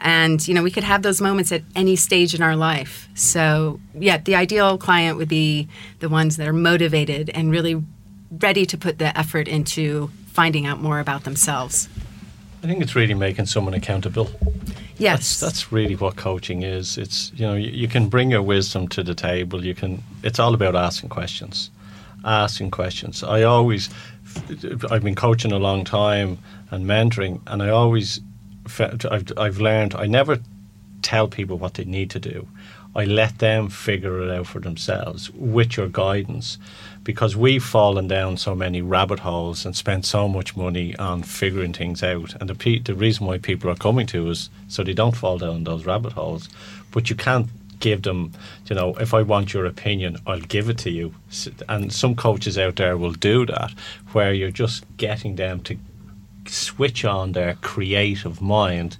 And, 0.00 0.46
you 0.46 0.54
know, 0.54 0.62
we 0.62 0.70
could 0.70 0.84
have 0.84 1.02
those 1.02 1.20
moments 1.20 1.52
at 1.52 1.62
any 1.74 1.96
stage 1.96 2.34
in 2.34 2.42
our 2.42 2.56
life. 2.56 3.08
So, 3.14 3.80
yeah, 3.94 4.18
the 4.18 4.34
ideal 4.34 4.78
client 4.78 5.16
would 5.18 5.28
be 5.28 5.68
the 6.00 6.08
ones 6.08 6.36
that 6.36 6.46
are 6.46 6.52
motivated 6.52 7.30
and 7.30 7.50
really 7.50 7.82
ready 8.30 8.66
to 8.66 8.78
put 8.78 8.98
the 8.98 9.16
effort 9.18 9.48
into 9.48 10.10
finding 10.26 10.66
out 10.66 10.80
more 10.80 11.00
about 11.00 11.24
themselves. 11.24 11.88
I 12.62 12.66
think 12.66 12.82
it's 12.82 12.96
really 12.96 13.14
making 13.14 13.46
someone 13.46 13.74
accountable. 13.74 14.30
Yes. 14.98 15.18
That's, 15.18 15.40
that's 15.40 15.72
really 15.72 15.94
what 15.94 16.16
coaching 16.16 16.62
is. 16.62 16.96
It's 16.96 17.30
you 17.34 17.46
know 17.46 17.54
you, 17.54 17.70
you 17.70 17.88
can 17.88 18.08
bring 18.08 18.30
your 18.30 18.42
wisdom 18.42 18.88
to 18.88 19.02
the 19.02 19.14
table. 19.14 19.64
You 19.64 19.74
can. 19.74 20.02
It's 20.22 20.38
all 20.38 20.54
about 20.54 20.74
asking 20.74 21.10
questions, 21.10 21.70
asking 22.24 22.70
questions. 22.70 23.22
I 23.22 23.42
always, 23.42 23.90
I've 24.90 25.04
been 25.04 25.14
coaching 25.14 25.52
a 25.52 25.58
long 25.58 25.84
time 25.84 26.38
and 26.70 26.86
mentoring, 26.86 27.40
and 27.46 27.62
I 27.62 27.68
always, 27.68 28.20
I've 28.78 29.32
I've 29.36 29.58
learned 29.58 29.94
I 29.94 30.06
never 30.06 30.38
tell 31.02 31.28
people 31.28 31.58
what 31.58 31.74
they 31.74 31.84
need 31.84 32.10
to 32.10 32.18
do. 32.18 32.48
I 32.96 33.04
let 33.04 33.40
them 33.40 33.68
figure 33.68 34.22
it 34.22 34.30
out 34.30 34.46
for 34.46 34.58
themselves 34.58 35.30
with 35.34 35.76
your 35.76 35.88
guidance 35.88 36.56
because 37.04 37.36
we've 37.36 37.62
fallen 37.62 38.08
down 38.08 38.38
so 38.38 38.54
many 38.54 38.80
rabbit 38.80 39.18
holes 39.18 39.66
and 39.66 39.76
spent 39.76 40.06
so 40.06 40.26
much 40.26 40.56
money 40.56 40.96
on 40.96 41.22
figuring 41.22 41.74
things 41.74 42.02
out. 42.02 42.34
And 42.40 42.48
the, 42.48 42.54
pe- 42.54 42.78
the 42.78 42.94
reason 42.94 43.26
why 43.26 43.36
people 43.36 43.68
are 43.70 43.76
coming 43.76 44.06
to 44.06 44.30
us 44.30 44.38
is 44.38 44.50
so 44.68 44.82
they 44.82 44.94
don't 44.94 45.14
fall 45.14 45.36
down 45.36 45.64
those 45.64 45.84
rabbit 45.84 46.14
holes. 46.14 46.48
But 46.90 47.10
you 47.10 47.16
can't 47.16 47.48
give 47.80 48.00
them, 48.00 48.32
you 48.70 48.74
know, 48.74 48.94
if 48.94 49.12
I 49.12 49.20
want 49.20 49.52
your 49.52 49.66
opinion, 49.66 50.16
I'll 50.26 50.40
give 50.40 50.70
it 50.70 50.78
to 50.78 50.90
you. 50.90 51.14
And 51.68 51.92
some 51.92 52.16
coaches 52.16 52.56
out 52.56 52.76
there 52.76 52.96
will 52.96 53.12
do 53.12 53.44
that 53.44 53.72
where 54.12 54.32
you're 54.32 54.50
just 54.50 54.84
getting 54.96 55.36
them 55.36 55.60
to 55.64 55.76
switch 56.46 57.04
on 57.04 57.32
their 57.32 57.56
creative 57.56 58.40
mind 58.40 58.96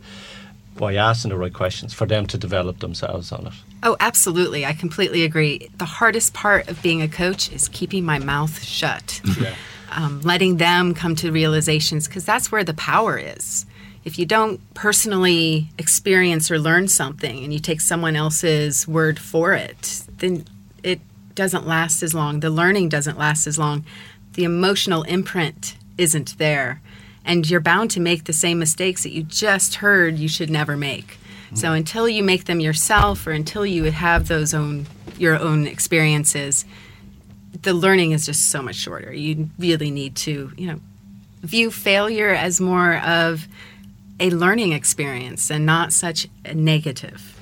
by 0.77 0.95
asking 0.97 1.31
the 1.31 1.39
right 1.39 1.55
questions 1.55 1.95
for 1.95 2.07
them 2.07 2.27
to 2.27 2.37
develop 2.37 2.81
themselves 2.81 3.33
on 3.33 3.47
it. 3.47 3.55
Oh, 3.87 3.97
absolutely. 4.01 4.67
I 4.67 4.73
completely 4.73 5.23
agree. 5.23 5.71
The 5.79 5.85
hardest 5.85 6.35
part 6.35 6.67
of 6.69 6.83
being 6.83 7.03
a 7.03 7.07
coach 7.09 7.53
is 7.53 7.69
keeping 7.69 8.05
my 8.05 8.19
mouth 8.19 8.61
shut, 8.65 9.21
Yeah. 9.41 9.55
um, 9.93 10.21
letting 10.23 10.57
them 10.57 10.93
come 10.93 11.15
to 11.17 11.31
realizations, 11.31 12.09
because 12.09 12.25
that's 12.25 12.51
where 12.51 12.65
the 12.65 12.75
power 12.75 13.17
is. 13.17 13.65
If 14.05 14.19
you 14.19 14.27
don't 14.27 14.59
personally 14.75 15.69
experience 15.79 16.51
or 16.51 16.59
learn 16.59 16.89
something 16.89 17.45
and 17.45 17.53
you 17.53 17.61
take 17.61 17.81
someone 17.81 18.17
else's 18.17 18.89
word 18.89 19.21
for 19.21 19.55
it, 19.55 20.03
then 20.19 20.45
it 20.83 21.01
doesn't 21.37 21.65
last 21.65 22.03
as 22.03 22.13
long. 22.13 22.41
The 22.41 22.51
learning 22.51 22.89
doesn't 22.89 23.17
last 23.19 23.47
as 23.47 23.57
long. 23.57 23.85
The 24.33 24.43
emotional 24.43 25.05
imprint 25.05 25.77
isn't 25.97 26.37
there. 26.39 26.81
And 27.25 27.49
you're 27.49 27.61
bound 27.61 27.93
to 27.93 28.01
make 28.01 28.25
the 28.25 28.33
same 28.33 28.59
mistakes 28.59 29.05
that 29.05 29.13
you 29.13 29.23
just 29.23 29.77
heard 29.77 30.19
you 30.19 30.29
should 30.29 30.51
never 30.51 30.77
make. 30.77 31.19
So 31.55 31.73
until 31.73 32.09
you 32.09 32.23
make 32.23 32.45
them 32.45 32.61
yourself 32.61 33.27
or 33.27 33.33
until 33.33 33.65
you 33.65 33.85
have 33.85 34.29
those 34.29 34.53
own 34.53 34.87
your 35.19 35.39
own 35.39 35.67
experiences, 35.67 36.65
the 37.63 37.73
learning 37.73 38.13
is 38.13 38.27
just 38.27 38.51
so 38.51 38.63
much 38.63 38.77
shorter. 38.77 39.13
You 39.13 39.49
really 39.59 39.91
need 39.91 40.17
to, 40.17 40.53
you 40.57 40.67
know, 40.67 40.81
view 41.43 41.71
failure 41.71 42.31
as 42.31 42.61
more 42.61 42.97
of 42.99 43.47
a 44.19 44.31
learning 44.31 44.73
experience 44.73 45.51
and 45.51 45.65
not 45.67 45.93
such 45.93 46.27
a 46.45 46.55
negative. 46.55 47.39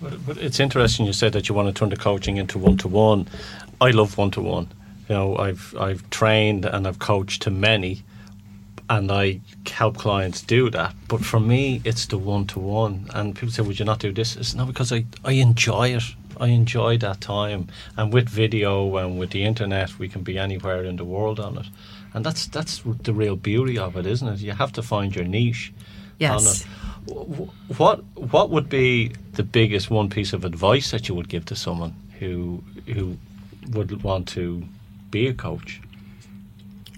But, 0.00 0.38
it's 0.38 0.60
interesting 0.60 1.06
you 1.06 1.12
said 1.12 1.32
that 1.32 1.48
you 1.48 1.54
want 1.54 1.68
to 1.68 1.74
turn 1.74 1.88
the 1.88 1.96
coaching 1.96 2.36
into 2.36 2.58
one 2.58 2.76
to 2.78 2.88
one. 2.88 3.26
I 3.80 3.90
love 3.90 4.16
one 4.16 4.30
to 4.32 4.40
one. 4.40 4.68
You 5.08 5.14
know, 5.14 5.36
I've 5.36 5.74
I've 5.78 6.08
trained 6.10 6.64
and 6.64 6.86
I've 6.86 6.98
coached 6.98 7.42
to 7.42 7.50
many, 7.50 8.02
and 8.88 9.12
I 9.12 9.40
help 9.70 9.96
clients 9.98 10.42
do 10.42 10.70
that. 10.70 10.94
But 11.08 11.24
for 11.24 11.40
me, 11.40 11.80
it's 11.84 12.06
the 12.06 12.18
one 12.18 12.46
to 12.46 12.58
one. 12.58 13.06
And 13.14 13.34
people 13.34 13.50
say, 13.50 13.62
"Would 13.62 13.78
you 13.78 13.84
not 13.84 14.00
do 14.00 14.12
this?" 14.12 14.36
It's 14.36 14.54
not 14.54 14.66
because 14.66 14.92
I 14.92 15.04
I 15.24 15.32
enjoy 15.32 15.88
it. 15.96 16.04
I 16.40 16.48
enjoy 16.48 16.98
that 16.98 17.20
time, 17.20 17.66
and 17.96 18.12
with 18.12 18.28
video 18.28 18.96
and 18.96 19.18
with 19.18 19.30
the 19.30 19.42
internet, 19.42 19.98
we 19.98 20.08
can 20.08 20.22
be 20.22 20.38
anywhere 20.38 20.84
in 20.84 20.96
the 20.96 21.04
world 21.04 21.40
on 21.40 21.58
it, 21.58 21.66
and 22.14 22.24
that's 22.24 22.46
that's 22.46 22.82
the 23.02 23.12
real 23.12 23.36
beauty 23.36 23.78
of 23.78 23.96
it, 23.96 24.06
isn't 24.06 24.28
it? 24.28 24.40
You 24.40 24.52
have 24.52 24.72
to 24.72 24.82
find 24.82 25.14
your 25.14 25.24
niche. 25.24 25.72
Yes. 26.18 26.30
On 26.30 26.46
it. 26.46 27.50
What 27.76 28.04
what 28.14 28.50
would 28.50 28.68
be 28.68 29.12
the 29.32 29.42
biggest 29.42 29.90
one 29.90 30.08
piece 30.10 30.32
of 30.32 30.44
advice 30.44 30.90
that 30.90 31.08
you 31.08 31.14
would 31.14 31.28
give 31.28 31.44
to 31.46 31.56
someone 31.56 31.94
who 32.18 32.62
who 32.86 33.16
would 33.70 34.02
want 34.02 34.28
to 34.28 34.64
be 35.10 35.26
a 35.26 35.34
coach? 35.34 35.80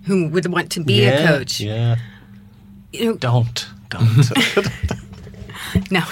Who 0.05 0.29
would 0.29 0.47
want 0.47 0.73
to 0.73 0.81
be 0.81 1.05
a 1.05 1.27
coach? 1.27 1.61
Yeah. 1.61 1.97
You 2.93 3.05
know, 3.05 3.15
Don't. 3.17 3.69
Don't. 3.89 4.31
No, 5.91 6.03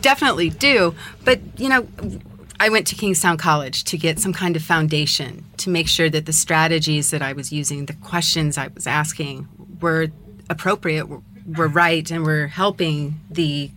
definitely 0.00 0.50
do. 0.50 0.94
But, 1.24 1.40
you 1.58 1.68
know, 1.68 1.86
I 2.58 2.68
went 2.68 2.86
to 2.88 2.94
Kingstown 2.94 3.36
College 3.36 3.84
to 3.84 3.98
get 3.98 4.18
some 4.18 4.32
kind 4.32 4.56
of 4.56 4.62
foundation 4.62 5.44
to 5.58 5.70
make 5.70 5.88
sure 5.88 6.08
that 6.08 6.26
the 6.26 6.32
strategies 6.32 7.10
that 7.10 7.22
I 7.22 7.32
was 7.32 7.52
using, 7.52 7.86
the 7.86 7.94
questions 7.94 8.56
I 8.56 8.68
was 8.68 8.86
asking 8.86 9.48
were 9.80 10.08
appropriate, 10.48 11.08
were, 11.08 11.20
were 11.46 11.68
right, 11.68 12.10
and 12.10 12.24
were 12.24 12.46
helping 12.46 13.20
the 13.30 13.70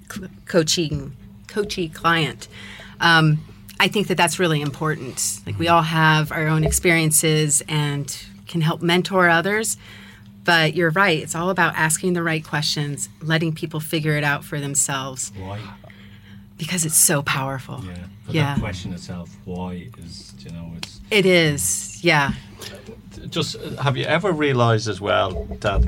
coaching 0.46 1.16
coachee 1.48 1.90
client. 1.90 2.48
Um, 3.02 3.40
I 3.80 3.88
think 3.88 4.08
that 4.08 4.18
that's 4.18 4.40
really 4.40 4.62
important. 4.62 5.40
Like 5.46 5.58
we 5.58 5.68
all 5.68 5.82
have 5.82 6.32
our 6.32 6.48
own 6.48 6.64
experiences 6.64 7.62
and 7.68 8.16
can 8.50 8.60
help 8.62 8.82
mentor 8.82 9.30
others. 9.30 9.78
But 10.44 10.76
you're 10.76 10.90
right. 10.92 11.20
It's 11.22 11.36
all 11.36 11.50
about 11.52 11.76
asking 11.76 12.14
the 12.14 12.24
right 12.24 12.44
questions, 12.44 13.08
letting 13.22 13.54
people 13.54 13.80
figure 13.80 14.18
it 14.18 14.24
out 14.24 14.44
for 14.44 14.60
themselves 14.60 15.32
why? 15.38 15.60
because 16.58 16.86
it's 16.86 16.98
so 16.98 17.22
powerful. 17.22 17.82
Yeah. 17.86 17.94
But 18.26 18.36
Yeah. 18.36 18.54
that 18.56 18.60
question 18.60 18.94
itself, 18.94 19.30
why 19.46 19.88
is 19.98 20.34
you 20.40 20.52
know 20.52 20.74
it's 20.78 21.00
It 21.12 21.26
is. 21.26 22.00
Yeah. 22.04 22.34
just 23.30 23.58
have 23.84 23.96
you 23.98 24.06
ever 24.06 24.32
realized 24.32 24.88
as 24.90 25.00
well 25.02 25.46
that 25.62 25.82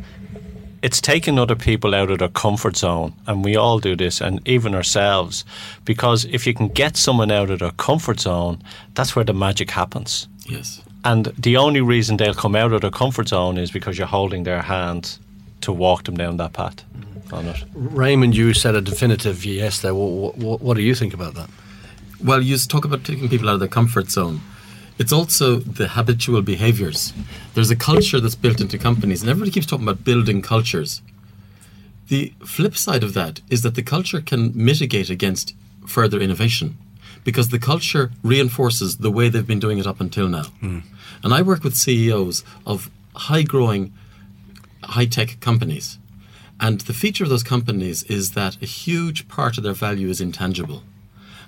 it's 0.82 0.99
taking 1.01 1.38
other 1.39 1.55
people 1.55 1.93
out 1.95 2.09
of 2.12 2.18
their 2.20 2.28
comfort 2.30 2.76
zone 2.78 3.14
and 3.28 3.45
we 3.45 3.55
all 3.55 3.80
do 3.80 3.95
this 3.95 4.20
and 4.22 4.39
even 4.47 4.74
ourselves 4.76 5.45
because 5.86 6.26
if 6.26 6.45
you 6.47 6.53
can 6.53 6.68
get 6.68 6.97
someone 6.97 7.32
out 7.32 7.49
of 7.51 7.59
their 7.59 7.72
comfort 7.72 8.20
zone 8.20 8.57
that's 8.95 9.16
where 9.16 9.26
the 9.26 9.34
magic 9.34 9.72
happens 9.72 10.28
Yes. 10.49 10.82
And 11.04 11.26
the 11.38 11.58
only 11.58 11.82
reason 11.82 12.18
they'll 12.18 12.34
come 12.34 12.56
out 12.56 12.74
of 12.74 12.82
their 12.82 12.91
comfort 12.91 13.30
zone 13.30 13.58
is 13.58 13.72
because 13.72 13.97
you're 13.97 14.08
holding 14.08 14.43
their 14.43 14.62
hand 14.62 15.18
to 15.62 15.72
walk 15.72 16.04
them 16.04 16.16
down 16.16 16.38
that 16.38 16.54
path 16.54 16.84
mm-hmm. 16.93 17.36
on 17.36 17.47
it 17.47 17.64
Raymond, 17.74 18.36
you 18.36 18.54
said 18.54 18.76
a 18.76 18.82
definitive 18.82 19.45
yes 19.45 19.82
there. 19.82 19.93
What, 19.95 20.38
what, 20.38 20.62
what 20.62 20.78
do 20.78 20.84
you 20.84 20.95
think 20.95 21.14
about 21.14 21.36
that? 21.36 21.49
Well, 22.24 22.41
you 22.41 22.58
talk 22.58 22.86
about 22.86 23.04
taking 23.04 23.30
people 23.30 23.49
out 23.49 23.56
of 23.56 23.60
their 23.60 23.70
comfort 23.70 24.12
zone. 24.12 24.41
It's 24.99 25.12
also 25.12 25.56
the 25.56 25.88
habitual 25.88 26.43
behaviors. 26.43 27.14
There's 27.56 27.72
a 27.72 27.76
culture 27.76 28.20
that's 28.20 28.36
built 28.36 28.62
into 28.62 28.78
companies, 28.78 29.22
and 29.22 29.32
everybody 29.32 29.49
keeps 29.49 29.66
talking 29.66 29.88
about 29.88 30.04
building 30.04 30.43
cultures. 30.43 31.02
The 32.10 32.34
flip 32.45 32.78
side 32.78 33.04
of 33.04 33.16
that 33.16 33.41
is 33.49 33.64
that 33.64 33.74
the 33.74 33.82
culture 33.82 34.22
can 34.22 34.52
mitigate 34.54 35.10
against 35.10 35.56
further 35.88 36.20
innovation 36.20 36.78
because 37.24 37.49
the 37.49 37.59
culture 37.59 38.11
reinforces 38.24 38.97
the 38.97 39.11
way 39.11 39.30
they've 39.30 39.47
been 39.47 39.59
doing 39.59 39.78
it 39.78 39.88
up 39.88 40.01
until 40.01 40.28
now. 40.28 40.43
Hmm. 40.59 40.80
And 41.24 41.34
I 41.34 41.41
work 41.41 41.63
with 41.63 41.76
CEOs 41.76 42.43
of 42.65 42.89
high 43.15 43.43
growing, 43.43 43.93
high 44.84 45.05
tech 45.05 45.39
companies. 45.39 45.97
And 46.59 46.82
the 46.82 46.93
feature 46.93 47.24
of 47.24 47.30
those 47.30 47.43
companies 47.43 48.03
is 48.03 48.32
that 48.32 48.61
a 48.61 48.65
huge 48.65 49.28
part 49.28 49.57
of 49.57 49.63
their 49.63 49.74
value 49.74 50.09
is 50.09 50.22
intangible. 50.22 50.84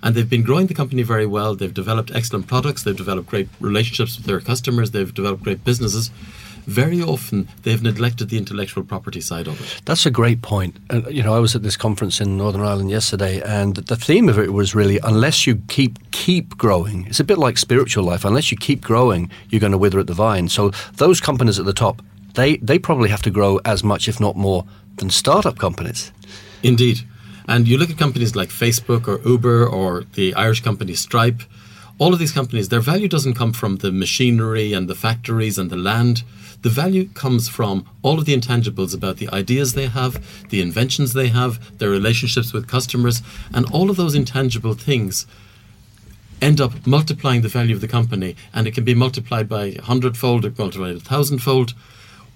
And 0.02 0.16
they've 0.16 0.30
been 0.30 0.44
growing 0.44 0.68
the 0.68 0.74
company 0.74 1.02
very 1.04 1.26
well. 1.26 1.56
They've 1.56 1.74
developed 1.74 2.12
excellent 2.14 2.48
products. 2.48 2.84
They've 2.84 2.98
developed 2.98 3.30
great 3.30 3.48
relationships 3.60 4.18
with 4.18 4.26
their 4.26 4.42
customers. 4.42 4.92
They've 4.92 5.14
developed 5.14 5.44
great 5.44 5.64
businesses. 5.64 6.12
Very 6.66 7.02
often, 7.02 7.48
they've 7.64 7.82
neglected 7.82 8.30
the 8.30 8.38
intellectual 8.38 8.84
property 8.84 9.22
side 9.22 9.48
of 9.48 9.60
it. 9.60 9.82
That's 9.86 10.06
a 10.06 10.12
great 10.12 10.42
point. 10.42 10.78
Uh, 10.90 11.02
you 11.10 11.22
know, 11.22 11.34
I 11.36 11.40
was 11.40 11.56
at 11.56 11.64
this 11.64 11.76
conference 11.76 12.22
in 12.22 12.38
Northern 12.38 12.62
Ireland 12.62 12.90
yesterday, 12.90 13.42
and 13.42 13.76
the 13.76 13.96
theme 13.96 14.30
of 14.30 14.40
it 14.40 14.54
was 14.54 14.74
really 14.74 15.00
unless 15.04 15.46
you 15.46 15.58
keep 15.68 16.00
keep 16.12 16.58
growing, 16.58 17.06
it's 17.08 17.20
a 17.20 17.24
bit 17.24 17.38
like 17.38 17.58
spiritual 17.58 18.06
life. 18.06 18.24
Unless 18.24 18.52
you 18.52 18.58
keep 18.58 18.82
growing, 18.82 19.30
you're 19.50 19.60
going 19.60 19.72
to 19.72 19.78
wither 19.78 20.00
at 20.00 20.08
the 20.08 20.14
vine. 20.14 20.48
So 20.50 20.70
those 20.96 21.20
companies 21.20 21.60
at 21.60 21.66
the 21.66 21.74
top, 21.74 22.02
they 22.36 22.58
they 22.58 22.80
probably 22.80 23.10
have 23.10 23.22
to 23.24 23.32
grow 23.32 23.60
as 23.66 23.84
much, 23.84 24.08
if 24.08 24.20
not 24.20 24.36
more, 24.36 24.66
than 24.98 25.10
startup 25.10 25.58
companies. 25.58 26.12
Indeed. 26.62 27.02
And 27.46 27.68
you 27.68 27.78
look 27.78 27.90
at 27.90 27.98
companies 27.98 28.36
like 28.36 28.50
Facebook 28.50 29.08
or 29.08 29.20
Uber 29.28 29.68
or 29.68 30.06
the 30.14 30.34
Irish 30.36 30.62
company 30.62 30.94
Stripe, 30.94 31.42
all 31.98 32.14
of 32.14 32.20
these 32.20 32.32
companies, 32.32 32.70
their 32.70 32.80
value 32.80 33.08
doesn't 33.08 33.36
come 33.36 33.54
from 33.54 33.78
the 33.78 33.92
machinery 33.92 34.74
and 34.74 34.88
the 34.88 34.96
factories 34.96 35.58
and 35.58 35.70
the 35.70 35.76
land. 35.76 36.24
The 36.64 36.70
value 36.70 37.10
comes 37.10 37.50
from 37.50 37.86
all 38.04 38.18
of 38.18 38.24
the 38.24 38.34
intangibles 38.34 38.96
about 38.96 39.18
the 39.18 39.28
ideas 39.32 39.74
they 39.74 39.88
have, 39.88 40.48
the 40.48 40.62
inventions 40.62 41.12
they 41.12 41.28
have, 41.28 41.78
their 41.78 41.90
relationships 41.90 42.54
with 42.54 42.70
customers, 42.70 43.22
and 43.54 43.70
all 43.72 43.90
of 43.90 43.98
those 43.98 44.16
intangible 44.16 44.74
things 44.74 45.28
end 46.42 46.62
up 46.62 46.88
multiplying 46.88 47.42
the 47.42 47.50
value 47.50 47.76
of 47.76 47.82
the 47.82 47.88
company. 47.90 48.38
And 48.54 48.66
it 48.66 48.74
can 48.74 48.86
be 48.86 48.96
multiplied 48.96 49.50
by 49.50 49.66
a 49.66 49.82
hundredfold, 49.82 50.46
can 50.46 50.58
multiplied 50.58 50.96
a 50.96 51.00
thousandfold. 51.02 51.74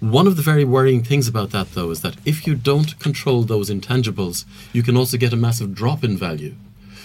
One 0.00 0.26
of 0.26 0.36
the 0.36 0.42
very 0.42 0.64
worrying 0.64 1.02
things 1.02 1.26
about 1.26 1.50
that, 1.52 1.72
though, 1.72 1.90
is 1.90 2.02
that 2.02 2.16
if 2.26 2.46
you 2.46 2.54
don't 2.54 2.98
control 2.98 3.44
those 3.44 3.70
intangibles, 3.70 4.44
you 4.74 4.82
can 4.82 4.94
also 4.94 5.16
get 5.16 5.32
a 5.32 5.36
massive 5.36 5.74
drop 5.74 6.04
in 6.04 6.18
value. 6.18 6.54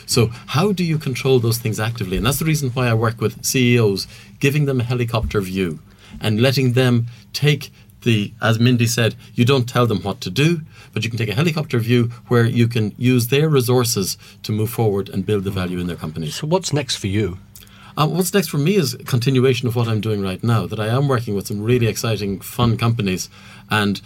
So, 0.06 0.28
how 0.48 0.74
do 0.74 0.84
you 0.84 0.98
control 0.98 1.40
those 1.40 1.58
things 1.58 1.80
actively? 1.80 2.18
And 2.18 2.26
that's 2.26 2.40
the 2.40 2.46
reason 2.46 2.72
why 2.72 2.90
I 2.90 2.94
work 2.94 3.22
with 3.22 3.46
CEOs, 3.46 4.08
giving 4.42 4.66
them 4.66 4.82
a 4.82 4.84
helicopter 4.84 5.40
view 5.40 5.80
and 6.22 6.42
letting 6.42 6.74
them 6.74 7.08
take 7.34 7.72
the, 8.04 8.34
as 8.42 8.60
Mindy 8.60 8.86
said, 8.86 9.16
you 9.34 9.46
don't 9.46 9.68
tell 9.68 9.88
them 9.88 10.02
what 10.02 10.22
to 10.22 10.30
do, 10.30 10.62
but 10.94 11.04
you 11.04 11.10
can 11.10 11.18
take 11.18 11.30
a 11.30 11.36
helicopter 11.36 11.80
view 11.80 12.12
where 12.28 12.46
you 12.46 12.68
can 12.68 12.94
use 12.98 13.28
their 13.28 13.50
resources 13.50 14.18
to 14.44 14.52
move 14.52 14.70
forward 14.70 15.10
and 15.10 15.26
build 15.26 15.44
the 15.44 15.52
value 15.52 15.80
in 15.80 15.88
their 15.88 15.96
companies. 15.96 16.36
So 16.36 16.48
what's 16.48 16.74
next 16.74 16.98
for 16.98 17.08
you? 17.08 17.38
Uh, 17.96 18.08
what's 18.08 18.34
next 18.34 18.50
for 18.50 18.58
me 18.58 18.76
is 18.76 18.96
a 18.96 19.04
continuation 19.04 19.68
of 19.68 19.76
what 19.76 19.88
I'm 19.88 20.02
doing 20.02 20.22
right 20.22 20.44
now. 20.44 20.66
That 20.66 20.80
I 20.80 20.88
am 20.88 21.08
working 21.08 21.36
with 21.36 21.48
some 21.48 21.62
really 21.62 21.88
exciting, 21.88 22.40
fun 22.40 22.76
companies, 22.76 23.30
and 23.70 24.02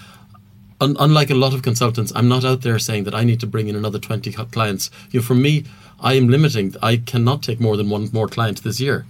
un- 0.82 0.98
unlike 1.00 1.30
a 1.30 1.36
lot 1.36 1.54
of 1.54 1.62
consultants, 1.62 2.12
I'm 2.14 2.28
not 2.28 2.44
out 2.44 2.62
there 2.62 2.80
saying 2.80 3.06
that 3.06 3.16
I 3.16 3.24
need 3.24 3.40
to 3.40 3.48
bring 3.48 3.70
in 3.70 3.76
another 3.76 4.00
20 4.00 4.32
clients. 4.32 4.92
You 5.12 5.22
know, 5.22 5.26
for 5.26 5.36
me, 5.36 5.64
I 6.02 6.14
am 6.14 6.28
limiting. 6.28 6.76
I 6.82 6.98
cannot 6.98 7.42
take 7.42 7.60
more 7.60 7.78
than 7.78 7.90
one 7.90 8.10
more 8.12 8.28
client 8.28 8.64
this 8.64 8.80
year. 8.80 9.06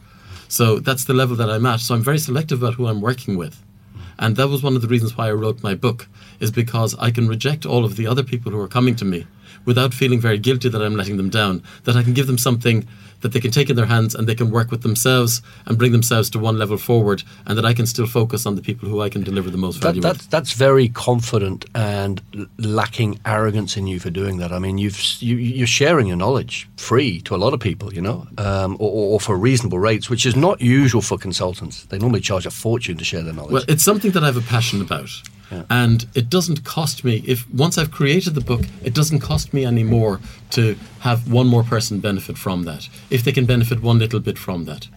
So 0.47 0.79
that's 0.79 1.05
the 1.05 1.13
level 1.13 1.35
that 1.35 1.49
I'm 1.49 1.65
at. 1.65 1.79
So 1.79 1.95
I'm 1.95 2.01
very 2.01 2.19
selective 2.19 2.61
about 2.61 2.75
who 2.75 2.87
I'm 2.87 3.01
working 3.01 3.37
with. 3.37 3.61
And 4.19 4.35
that 4.35 4.47
was 4.47 4.63
one 4.63 4.75
of 4.75 4.81
the 4.81 4.87
reasons 4.87 5.15
why 5.15 5.27
I 5.27 5.31
wrote 5.31 5.61
my 5.61 5.75
book, 5.75 6.07
is 6.39 6.51
because 6.51 6.95
I 6.97 7.11
can 7.11 7.27
reject 7.27 7.65
all 7.65 7.85
of 7.85 7.95
the 7.95 8.07
other 8.07 8.23
people 8.23 8.51
who 8.51 8.59
are 8.59 8.67
coming 8.67 8.95
to 8.95 9.05
me 9.05 9.27
without 9.65 9.93
feeling 9.93 10.19
very 10.19 10.39
guilty 10.39 10.69
that 10.69 10.81
I'm 10.81 10.95
letting 10.95 11.17
them 11.17 11.29
down, 11.29 11.61
that 11.83 11.95
I 11.95 12.03
can 12.03 12.13
give 12.13 12.27
them 12.27 12.37
something 12.37 12.87
that 13.21 13.33
they 13.33 13.39
can 13.39 13.51
take 13.51 13.69
in 13.69 13.75
their 13.75 13.85
hands 13.85 14.15
and 14.15 14.27
they 14.27 14.35
can 14.35 14.51
work 14.51 14.71
with 14.71 14.83
themselves 14.83 15.41
and 15.65 15.77
bring 15.77 15.91
themselves 15.91 16.29
to 16.31 16.39
one 16.39 16.57
level 16.57 16.77
forward, 16.77 17.23
and 17.45 17.57
that 17.57 17.65
I 17.65 17.73
can 17.73 17.85
still 17.85 18.07
focus 18.07 18.45
on 18.45 18.55
the 18.55 18.61
people 18.61 18.87
who 18.89 19.01
I 19.01 19.09
can 19.09 19.23
deliver 19.23 19.49
the 19.49 19.57
most 19.57 19.81
value 19.81 20.01
that, 20.01 20.17
with. 20.17 20.29
that's 20.29 20.53
very 20.53 20.89
confident 20.89 21.65
and 21.75 22.21
lacking 22.57 23.19
arrogance 23.25 23.77
in 23.77 23.87
you 23.87 23.99
for 23.99 24.09
doing 24.09 24.37
that. 24.37 24.51
I 24.51 24.59
mean, 24.59 24.77
you've 24.77 24.99
you, 25.21 25.35
you're 25.35 25.67
sharing 25.67 26.07
your 26.07 26.17
knowledge 26.17 26.67
free 26.77 27.21
to 27.21 27.35
a 27.35 27.37
lot 27.37 27.53
of 27.53 27.59
people, 27.59 27.93
you 27.93 28.01
know, 28.01 28.27
um, 28.37 28.75
or, 28.79 29.13
or 29.13 29.19
for 29.19 29.37
reasonable 29.37 29.79
rates, 29.79 30.09
which 30.09 30.25
is 30.25 30.35
not 30.35 30.61
usual 30.61 31.01
for 31.01 31.17
consultants. 31.17 31.85
They 31.85 31.97
normally 31.97 32.21
charge 32.21 32.45
a 32.45 32.51
fortune 32.51 32.97
to 32.97 33.03
share 33.03 33.23
their 33.23 33.33
knowledge. 33.33 33.53
Well, 33.53 33.65
it's 33.67 33.83
something 33.83 34.11
that 34.11 34.23
I 34.23 34.27
have 34.27 34.37
a 34.37 34.41
passion 34.41 34.81
about. 34.81 35.09
And 35.69 36.07
it 36.13 36.29
doesn't 36.29 36.63
cost 36.63 37.03
me 37.03 37.23
if 37.25 37.49
once 37.53 37.77
I've 37.77 37.91
created 37.91 38.35
the 38.35 38.41
book, 38.41 38.61
it 38.83 38.93
doesn't 38.93 39.19
cost 39.19 39.53
me 39.53 39.65
any 39.65 39.83
more 39.83 40.19
to 40.51 40.75
have 40.99 41.31
one 41.31 41.47
more 41.47 41.63
person 41.63 41.99
benefit 41.99 42.37
from 42.37 42.63
that. 42.63 42.89
If 43.09 43.23
they 43.23 43.31
can 43.31 43.45
benefit 43.45 43.81
one 43.81 43.99
little 43.99 44.19
bit 44.19 44.37
from 44.37 44.65
that. 44.65 44.87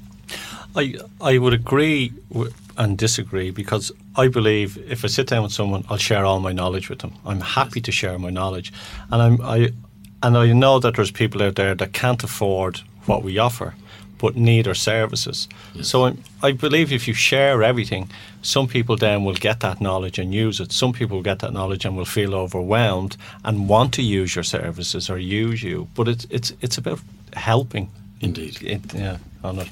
I 0.77 0.95
I 1.21 1.39
would 1.39 1.53
agree 1.53 2.13
w- 2.33 2.53
and 2.77 2.97
disagree 2.97 3.51
because 3.51 3.93
I 4.17 4.29
believe 4.29 4.79
if 4.89 5.05
I 5.05 5.09
sit 5.09 5.27
down 5.27 5.43
with 5.43 5.53
someone, 5.53 5.85
I'll 5.89 5.97
share 5.99 6.25
all 6.25 6.41
my 6.41 6.53
knowledge 6.53 6.89
with 6.89 7.01
them. 7.01 7.13
I'm 7.27 7.41
happy 7.41 7.81
to 7.81 7.93
share 7.93 8.19
my 8.19 8.31
knowledge, 8.31 8.73
and 9.11 9.23
I'm 9.23 9.41
I 9.43 9.73
and 10.23 10.37
I 10.37 10.53
know 10.53 10.79
that 10.81 10.95
there's 10.95 11.11
people 11.11 11.43
out 11.43 11.55
there 11.57 11.75
that 11.75 11.93
can't 11.93 12.23
afford 12.23 12.81
what 13.07 13.23
we 13.23 13.39
offer, 13.39 13.75
but 14.21 14.37
need 14.37 14.69
our 14.69 14.75
services. 14.75 15.49
So 15.83 16.05
I'm, 16.05 16.23
I 16.43 16.53
believe 16.53 16.93
if 16.93 17.09
you 17.09 17.15
share 17.15 17.63
everything, 17.63 18.11
some 18.43 18.67
people 18.69 18.97
then 18.97 19.25
will 19.25 19.35
get 19.35 19.61
that 19.61 19.81
knowledge 19.81 20.19
and 20.19 20.35
use 20.35 20.61
it. 20.61 20.73
Some 20.73 20.93
people 20.93 21.17
will 21.17 21.25
get 21.25 21.39
that 21.39 21.53
knowledge 21.53 21.85
and 21.85 21.97
will 21.97 22.05
feel 22.05 22.35
overwhelmed 22.35 23.17
and 23.45 23.69
want 23.69 23.95
to 23.95 24.03
use 24.03 24.35
your 24.35 24.45
services 24.45 25.11
or 25.11 25.19
use 25.19 25.63
you. 25.63 25.89
But 25.95 26.09
it's 26.09 26.27
it's 26.31 26.53
it's 26.61 26.79
about 26.79 27.01
helping. 27.33 27.91
Indeed. 28.21 28.63
It, 28.63 28.95
yeah, 28.95 29.17
on 29.43 29.59
it. 29.59 29.69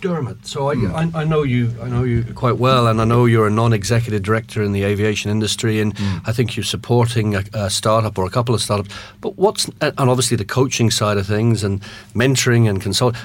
Dermot. 0.00 0.46
So 0.46 0.70
I, 0.70 0.74
I, 0.74 1.10
I, 1.22 1.24
know 1.24 1.42
you. 1.42 1.74
I 1.82 1.88
know 1.88 2.04
you 2.04 2.22
quite 2.34 2.58
well, 2.58 2.86
and 2.86 3.00
I 3.00 3.04
know 3.04 3.24
you're 3.24 3.46
a 3.46 3.50
non-executive 3.50 4.22
director 4.22 4.62
in 4.62 4.72
the 4.72 4.84
aviation 4.84 5.30
industry, 5.30 5.80
and 5.80 5.94
mm. 5.94 6.20
I 6.26 6.32
think 6.32 6.56
you're 6.56 6.64
supporting 6.64 7.34
a, 7.34 7.44
a, 7.54 7.70
startup 7.70 8.18
or 8.18 8.24
a 8.24 8.30
couple 8.30 8.54
of 8.54 8.60
startups. 8.60 8.94
But 9.20 9.36
what's 9.36 9.68
and 9.80 9.94
obviously 9.98 10.36
the 10.36 10.44
coaching 10.44 10.90
side 10.90 11.18
of 11.18 11.26
things 11.26 11.64
and 11.64 11.82
mentoring 12.14 12.68
and 12.68 12.80
consult. 12.80 13.16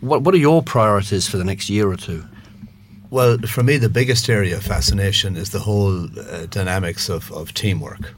What 0.00 0.22
what 0.22 0.34
are 0.34 0.38
your 0.38 0.62
priorities 0.62 1.28
for 1.28 1.36
the 1.36 1.44
next 1.44 1.68
year 1.68 1.88
or 1.88 1.96
two? 1.96 2.24
Well, 3.10 3.38
for 3.38 3.62
me, 3.62 3.76
the 3.76 3.88
biggest 3.88 4.28
area 4.28 4.56
of 4.56 4.64
fascination 4.64 5.36
is 5.36 5.50
the 5.50 5.60
whole 5.60 6.06
uh, 6.18 6.46
dynamics 6.46 7.08
of, 7.08 7.30
of 7.32 7.54
teamwork. 7.54 8.14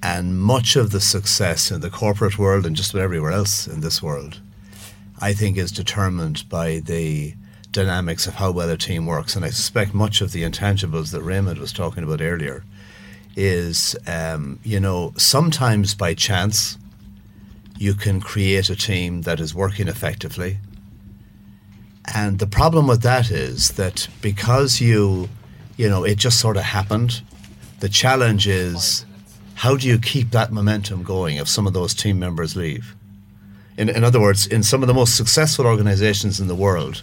And 0.00 0.40
much 0.40 0.76
of 0.76 0.90
the 0.92 1.00
success 1.00 1.70
in 1.70 1.80
the 1.80 1.90
corporate 1.90 2.38
world 2.38 2.66
and 2.66 2.76
just 2.76 2.92
about 2.92 3.02
everywhere 3.02 3.32
else 3.32 3.66
in 3.66 3.80
this 3.80 4.02
world, 4.02 4.40
I 5.20 5.32
think, 5.32 5.56
is 5.56 5.72
determined 5.72 6.48
by 6.48 6.80
the 6.80 7.34
dynamics 7.72 8.26
of 8.26 8.34
how 8.34 8.52
well 8.52 8.70
a 8.70 8.76
team 8.76 9.06
works. 9.06 9.34
And 9.34 9.44
I 9.44 9.50
suspect 9.50 9.92
much 9.92 10.20
of 10.20 10.30
the 10.30 10.44
intangibles 10.44 11.10
that 11.10 11.22
Raymond 11.22 11.58
was 11.58 11.72
talking 11.72 12.04
about 12.04 12.20
earlier 12.20 12.64
is, 13.34 13.96
um, 14.06 14.60
you 14.62 14.78
know, 14.78 15.12
sometimes 15.16 15.94
by 15.94 16.14
chance, 16.14 16.78
you 17.78 17.94
can 17.94 18.20
create 18.20 18.70
a 18.70 18.76
team 18.76 19.22
that 19.22 19.40
is 19.40 19.54
working 19.54 19.88
effectively. 19.88 20.58
And 22.14 22.38
the 22.38 22.46
problem 22.46 22.86
with 22.86 23.02
that 23.02 23.30
is 23.30 23.72
that 23.72 24.08
because 24.20 24.80
you, 24.80 25.28
you 25.76 25.88
know, 25.88 26.04
it 26.04 26.16
just 26.16 26.38
sort 26.38 26.56
of 26.56 26.62
happened, 26.64 27.22
the 27.80 27.88
challenge 27.88 28.46
is 28.46 29.06
how 29.54 29.76
do 29.76 29.88
you 29.88 29.98
keep 29.98 30.30
that 30.30 30.52
momentum 30.52 31.02
going 31.02 31.36
if 31.36 31.48
some 31.48 31.66
of 31.66 31.72
those 31.72 31.94
team 31.94 32.18
members 32.18 32.56
leave? 32.56 32.94
In, 33.76 33.88
in 33.88 34.04
other 34.04 34.20
words, 34.20 34.46
in 34.46 34.62
some 34.62 34.82
of 34.82 34.86
the 34.86 34.94
most 34.94 35.16
successful 35.16 35.66
organizations 35.66 36.38
in 36.40 36.46
the 36.46 36.54
world, 36.54 37.02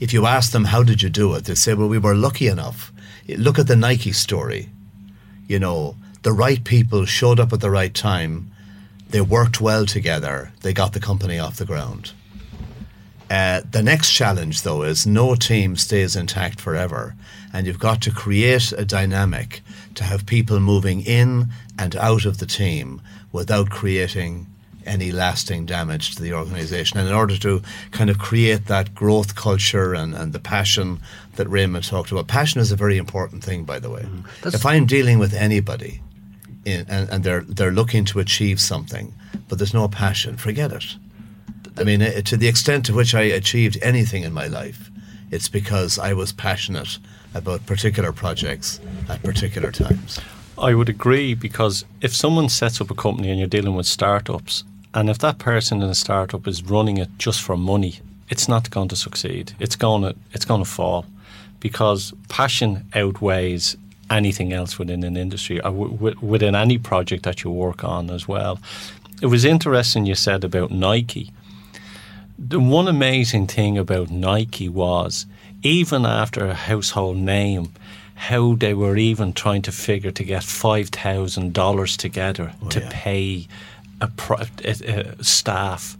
if 0.00 0.12
you 0.12 0.26
ask 0.26 0.52
them, 0.52 0.64
how 0.64 0.82
did 0.82 1.02
you 1.02 1.08
do 1.08 1.34
it? 1.34 1.44
They 1.44 1.54
say, 1.54 1.74
well, 1.74 1.88
we 1.88 1.98
were 1.98 2.14
lucky 2.14 2.48
enough. 2.48 2.92
Look 3.28 3.58
at 3.58 3.68
the 3.68 3.76
Nike 3.76 4.12
story. 4.12 4.70
You 5.46 5.58
know, 5.58 5.96
the 6.22 6.32
right 6.32 6.62
people 6.64 7.04
showed 7.04 7.38
up 7.38 7.52
at 7.52 7.60
the 7.60 7.70
right 7.70 7.94
time. 7.94 8.50
They 9.14 9.20
worked 9.20 9.60
well 9.60 9.86
together. 9.86 10.50
They 10.62 10.72
got 10.72 10.92
the 10.92 10.98
company 10.98 11.38
off 11.38 11.58
the 11.58 11.64
ground. 11.64 12.10
Uh, 13.30 13.60
the 13.70 13.80
next 13.80 14.10
challenge, 14.10 14.62
though, 14.62 14.82
is 14.82 15.06
no 15.06 15.36
team 15.36 15.76
stays 15.76 16.16
intact 16.16 16.60
forever. 16.60 17.14
And 17.52 17.64
you've 17.64 17.78
got 17.78 18.02
to 18.02 18.10
create 18.10 18.72
a 18.72 18.84
dynamic 18.84 19.62
to 19.94 20.02
have 20.02 20.26
people 20.26 20.58
moving 20.58 21.00
in 21.00 21.46
and 21.78 21.94
out 21.94 22.24
of 22.24 22.38
the 22.38 22.46
team 22.46 23.00
without 23.30 23.70
creating 23.70 24.48
any 24.84 25.12
lasting 25.12 25.64
damage 25.64 26.16
to 26.16 26.20
the 26.20 26.32
organization. 26.32 26.98
And 26.98 27.08
in 27.08 27.14
order 27.14 27.38
to 27.38 27.62
kind 27.92 28.10
of 28.10 28.18
create 28.18 28.66
that 28.66 28.96
growth 28.96 29.36
culture 29.36 29.94
and, 29.94 30.16
and 30.16 30.32
the 30.32 30.40
passion 30.40 30.98
that 31.36 31.48
Raymond 31.48 31.84
talked 31.84 32.10
about, 32.10 32.26
passion 32.26 32.60
is 32.60 32.72
a 32.72 32.76
very 32.76 32.98
important 32.98 33.44
thing, 33.44 33.62
by 33.62 33.78
the 33.78 33.90
way. 33.90 34.02
Mm-hmm. 34.02 34.48
If 34.48 34.66
I'm 34.66 34.86
dealing 34.86 35.20
with 35.20 35.34
anybody 35.34 36.00
in, 36.64 36.86
and, 36.88 37.08
and 37.10 37.24
they're, 37.24 37.42
they're 37.42 37.72
looking 37.72 38.04
to 38.06 38.20
achieve 38.20 38.60
something, 38.60 39.14
but 39.48 39.58
there's 39.58 39.74
no 39.74 39.88
passion, 39.88 40.36
forget 40.36 40.72
it. 40.72 40.96
I 41.76 41.84
mean, 41.84 42.02
eh, 42.02 42.20
to 42.22 42.36
the 42.36 42.48
extent 42.48 42.86
to 42.86 42.94
which 42.94 43.14
I 43.14 43.22
achieved 43.22 43.78
anything 43.82 44.22
in 44.22 44.32
my 44.32 44.46
life, 44.46 44.90
it's 45.30 45.48
because 45.48 45.98
I 45.98 46.12
was 46.12 46.32
passionate 46.32 46.98
about 47.34 47.66
particular 47.66 48.12
projects 48.12 48.80
at 49.08 49.22
particular 49.22 49.72
times. 49.72 50.20
I 50.56 50.74
would 50.74 50.88
agree 50.88 51.34
because 51.34 51.84
if 52.00 52.14
someone 52.14 52.48
sets 52.48 52.80
up 52.80 52.90
a 52.90 52.94
company 52.94 53.30
and 53.30 53.38
you're 53.38 53.48
dealing 53.48 53.74
with 53.74 53.86
startups, 53.86 54.62
and 54.94 55.10
if 55.10 55.18
that 55.18 55.38
person 55.38 55.82
in 55.82 55.90
a 55.90 55.94
startup 55.94 56.46
is 56.46 56.62
running 56.62 56.98
it 56.98 57.08
just 57.18 57.42
for 57.42 57.56
money, 57.56 57.98
it's 58.28 58.48
not 58.48 58.70
going 58.70 58.88
to 58.88 58.96
succeed. 58.96 59.52
It's 59.58 59.76
going 59.76 60.02
to 60.02 60.14
it's 60.32 60.44
going 60.44 60.62
to 60.62 60.70
fall 60.70 61.06
because 61.58 62.12
passion 62.28 62.86
outweighs 62.94 63.76
anything 64.10 64.52
else 64.52 64.78
within 64.78 65.02
an 65.02 65.16
industry 65.16 65.60
or 65.60 65.68
uh, 65.68 65.70
w- 65.70 66.16
within 66.20 66.54
any 66.54 66.78
project 66.78 67.24
that 67.24 67.42
you 67.42 67.50
work 67.50 67.84
on 67.84 68.10
as 68.10 68.28
well. 68.28 68.58
It 69.22 69.26
was 69.26 69.44
interesting 69.44 70.06
you 70.06 70.14
said 70.14 70.44
about 70.44 70.70
Nike. 70.70 71.32
The 72.38 72.60
one 72.60 72.88
amazing 72.88 73.46
thing 73.46 73.78
about 73.78 74.10
Nike 74.10 74.68
was 74.68 75.26
even 75.62 76.04
after 76.04 76.46
a 76.46 76.54
household 76.54 77.16
name, 77.16 77.72
how 78.14 78.54
they 78.54 78.74
were 78.74 78.96
even 78.96 79.32
trying 79.32 79.62
to 79.62 79.72
figure 79.72 80.10
to 80.10 80.24
get 80.24 80.44
five 80.44 80.90
thousand 80.90 81.52
dollars 81.52 81.96
together 81.96 82.52
oh, 82.62 82.68
to 82.68 82.80
yeah. 82.80 82.90
pay 82.92 83.48
a, 84.00 84.08
pro- 84.08 84.44
a, 84.64 85.14
a, 85.18 85.24
staff, 85.24 85.96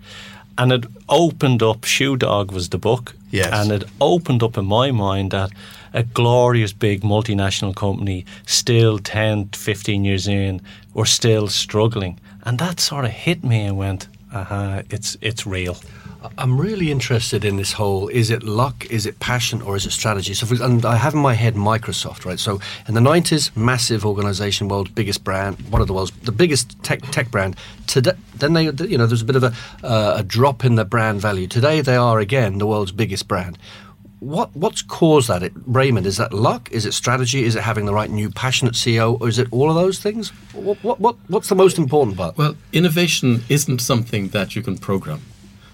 and 0.58 0.72
it 0.72 0.84
opened 1.08 1.62
up. 1.62 1.84
Shoe 1.84 2.16
Dog 2.16 2.52
was 2.52 2.68
the 2.68 2.78
book, 2.78 3.14
yes. 3.30 3.50
and 3.52 3.72
it 3.72 3.88
opened 4.00 4.42
up 4.42 4.58
in 4.58 4.66
my 4.66 4.90
mind 4.90 5.30
that 5.30 5.50
a 5.94 6.02
glorious 6.02 6.72
big 6.72 7.00
multinational 7.02 7.74
company, 7.74 8.26
still 8.46 8.98
10, 8.98 9.48
15 9.50 10.04
years 10.04 10.28
in, 10.28 10.60
were 10.92 11.06
still 11.06 11.46
struggling, 11.48 12.20
and 12.42 12.58
that 12.58 12.80
sort 12.80 13.06
of 13.06 13.12
hit 13.12 13.42
me 13.42 13.62
and 13.62 13.78
went, 13.78 14.08
"Aha, 14.32 14.40
uh-huh, 14.40 14.82
it's 14.90 15.16
it's 15.22 15.46
real." 15.46 15.76
I'm 16.38 16.58
really 16.58 16.90
interested 16.90 17.44
in 17.44 17.56
this 17.56 17.72
whole 17.72 18.08
is 18.08 18.30
it 18.30 18.42
luck, 18.42 18.86
is 18.86 19.04
it 19.04 19.20
passion, 19.20 19.60
or 19.60 19.76
is 19.76 19.84
it 19.84 19.90
strategy? 19.90 20.32
So, 20.34 20.46
for, 20.46 20.62
and 20.62 20.84
I 20.86 20.96
have 20.96 21.14
in 21.14 21.20
my 21.20 21.34
head 21.34 21.54
Microsoft, 21.54 22.24
right? 22.24 22.38
So, 22.38 22.60
in 22.88 22.94
the 22.94 23.00
90s, 23.00 23.54
massive 23.56 24.06
organization, 24.06 24.68
world's 24.68 24.90
biggest 24.90 25.22
brand, 25.22 25.60
one 25.70 25.82
of 25.82 25.86
the 25.86 25.92
world's 25.92 26.12
the 26.22 26.32
biggest 26.32 26.82
tech 26.82 27.02
tech 27.10 27.30
brand. 27.30 27.56
Today, 27.86 28.12
then 28.36 28.54
they, 28.54 28.64
you 28.64 28.96
know, 28.96 29.06
there's 29.06 29.22
a 29.22 29.26
bit 29.26 29.36
of 29.36 29.44
a, 29.44 29.54
uh, 29.82 30.16
a 30.18 30.22
drop 30.22 30.64
in 30.64 30.76
the 30.76 30.84
brand 30.84 31.20
value. 31.20 31.46
Today, 31.46 31.82
they 31.82 31.96
are 31.96 32.18
again 32.18 32.58
the 32.58 32.66
world's 32.66 32.92
biggest 32.92 33.28
brand. 33.28 33.58
What 34.24 34.56
what's 34.56 34.82
caused 34.82 35.28
that? 35.28 35.42
It, 35.42 35.52
Raymond, 35.66 36.06
is 36.06 36.16
that 36.16 36.32
luck? 36.32 36.70
Is 36.72 36.86
it 36.86 36.92
strategy? 36.92 37.44
Is 37.44 37.56
it 37.56 37.62
having 37.62 37.84
the 37.84 37.92
right 37.92 38.10
new 38.10 38.30
passionate 38.30 38.74
CEO? 38.74 39.20
Or 39.20 39.28
is 39.28 39.38
it 39.38 39.48
all 39.50 39.68
of 39.68 39.76
those 39.76 39.98
things? 39.98 40.30
What, 40.52 40.82
what, 40.82 41.00
what 41.00 41.16
what's 41.28 41.48
the 41.48 41.54
most 41.54 41.78
important 41.78 42.16
part? 42.16 42.38
Well, 42.38 42.56
innovation 42.72 43.42
isn't 43.48 43.80
something 43.80 44.28
that 44.28 44.56
you 44.56 44.62
can 44.62 44.78
program 44.78 45.20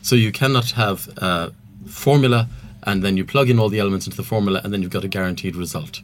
so 0.02 0.16
you 0.16 0.32
cannot 0.32 0.70
have 0.72 1.08
a 1.18 1.52
formula 1.86 2.48
and 2.82 3.02
then 3.02 3.16
you 3.16 3.24
plug 3.24 3.50
in 3.50 3.58
all 3.58 3.68
the 3.68 3.78
elements 3.78 4.06
into 4.06 4.16
the 4.16 4.22
formula 4.22 4.60
and 4.64 4.72
then 4.72 4.82
you've 4.82 4.90
got 4.90 5.04
a 5.04 5.08
guaranteed 5.08 5.56
result. 5.56 6.02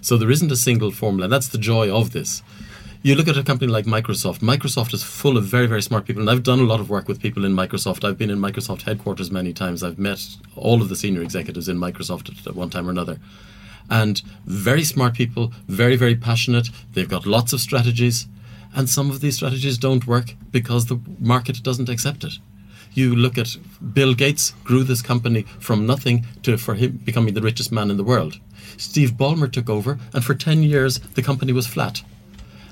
So 0.00 0.16
there 0.16 0.30
isn't 0.30 0.52
a 0.52 0.56
single 0.56 0.90
formula. 0.90 1.24
And 1.24 1.32
that's 1.32 1.48
the 1.48 1.58
joy 1.58 1.90
of 1.90 2.12
this. 2.12 2.42
You 3.00 3.14
look 3.14 3.28
at 3.28 3.36
a 3.36 3.44
company 3.44 3.70
like 3.70 3.84
Microsoft. 3.84 4.40
Microsoft 4.40 4.92
is 4.92 5.04
full 5.04 5.36
of 5.36 5.44
very, 5.44 5.66
very 5.66 5.82
smart 5.82 6.04
people. 6.04 6.20
And 6.20 6.28
I've 6.28 6.42
done 6.42 6.58
a 6.58 6.64
lot 6.64 6.80
of 6.80 6.90
work 6.90 7.06
with 7.06 7.22
people 7.22 7.44
in 7.44 7.52
Microsoft. 7.52 8.02
I've 8.02 8.18
been 8.18 8.28
in 8.28 8.40
Microsoft 8.40 8.82
headquarters 8.82 9.30
many 9.30 9.52
times. 9.52 9.84
I've 9.84 10.00
met 10.00 10.26
all 10.56 10.82
of 10.82 10.88
the 10.88 10.96
senior 10.96 11.22
executives 11.22 11.68
in 11.68 11.78
Microsoft 11.78 12.44
at 12.44 12.56
one 12.56 12.70
time 12.70 12.88
or 12.88 12.90
another. 12.90 13.20
And 13.88 14.20
very 14.46 14.82
smart 14.82 15.14
people, 15.14 15.52
very, 15.68 15.94
very 15.94 16.16
passionate. 16.16 16.70
They've 16.94 17.08
got 17.08 17.24
lots 17.24 17.52
of 17.52 17.60
strategies. 17.60 18.26
And 18.74 18.90
some 18.90 19.10
of 19.10 19.20
these 19.20 19.36
strategies 19.36 19.78
don't 19.78 20.08
work 20.08 20.34
because 20.50 20.86
the 20.86 21.00
market 21.20 21.62
doesn't 21.62 21.88
accept 21.88 22.24
it. 22.24 22.34
You 22.94 23.14
look 23.14 23.38
at 23.38 23.56
Bill 23.94 24.12
Gates 24.12 24.54
grew 24.64 24.82
this 24.82 25.02
company 25.02 25.42
from 25.60 25.86
nothing 25.86 26.26
to 26.42 26.58
for 26.58 26.74
him 26.74 27.00
becoming 27.04 27.34
the 27.34 27.42
richest 27.42 27.70
man 27.70 27.92
in 27.92 27.96
the 27.96 28.02
world. 28.02 28.40
Steve 28.76 29.12
Ballmer 29.12 29.50
took 29.50 29.70
over, 29.70 30.00
and 30.12 30.24
for 30.24 30.34
10 30.34 30.64
years, 30.64 30.98
the 31.14 31.22
company 31.22 31.52
was 31.52 31.66
flat. 31.68 32.02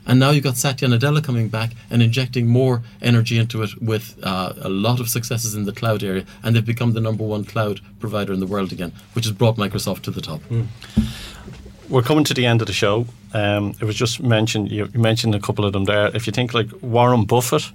And 0.07 0.21
now 0.21 0.31
you've 0.31 0.45
got 0.45 0.57
Satya 0.57 0.89
Nadella 0.89 1.23
coming 1.23 1.49
back 1.49 1.73
and 1.91 2.03
injecting 2.03 2.47
more 2.47 2.83
energy 3.03 3.39
into 3.39 3.63
it 3.63 3.81
with 3.83 4.19
uh, 4.23 4.53
a 4.61 4.69
lot 4.69 5.01
of 5.01 5.09
successes 5.09 5.55
in 5.55 5.65
the 5.65 5.73
cloud 5.73 6.03
area. 6.03 6.25
And 6.43 6.55
they've 6.55 6.65
become 6.65 6.93
the 6.93 7.01
number 7.01 7.25
one 7.25 7.45
cloud 7.45 7.81
provider 7.99 8.33
in 8.33 8.41
the 8.41 8.47
world 8.47 8.73
again, 8.73 8.93
which 9.15 9.25
has 9.25 9.33
brought 9.33 9.57
Microsoft 9.57 10.03
to 10.03 10.11
the 10.11 10.21
top. 10.21 10.41
Mm. 10.45 10.67
We're 11.89 12.03
coming 12.03 12.25
to 12.25 12.35
the 12.35 12.47
end 12.47 12.61
of 12.61 12.67
the 12.67 12.73
show. 12.73 13.07
Um, 13.33 13.75
it 13.81 13.85
was 13.85 13.97
just 13.97 14.21
mentioned, 14.21 14.71
you 14.71 14.89
mentioned 14.95 15.35
a 15.35 15.41
couple 15.41 15.65
of 15.65 15.73
them 15.73 15.85
there. 15.85 16.15
If 16.15 16.27
you 16.27 16.33
think 16.33 16.55
like 16.55 16.69
Warren 16.83 17.25
Buffett, 17.25 17.71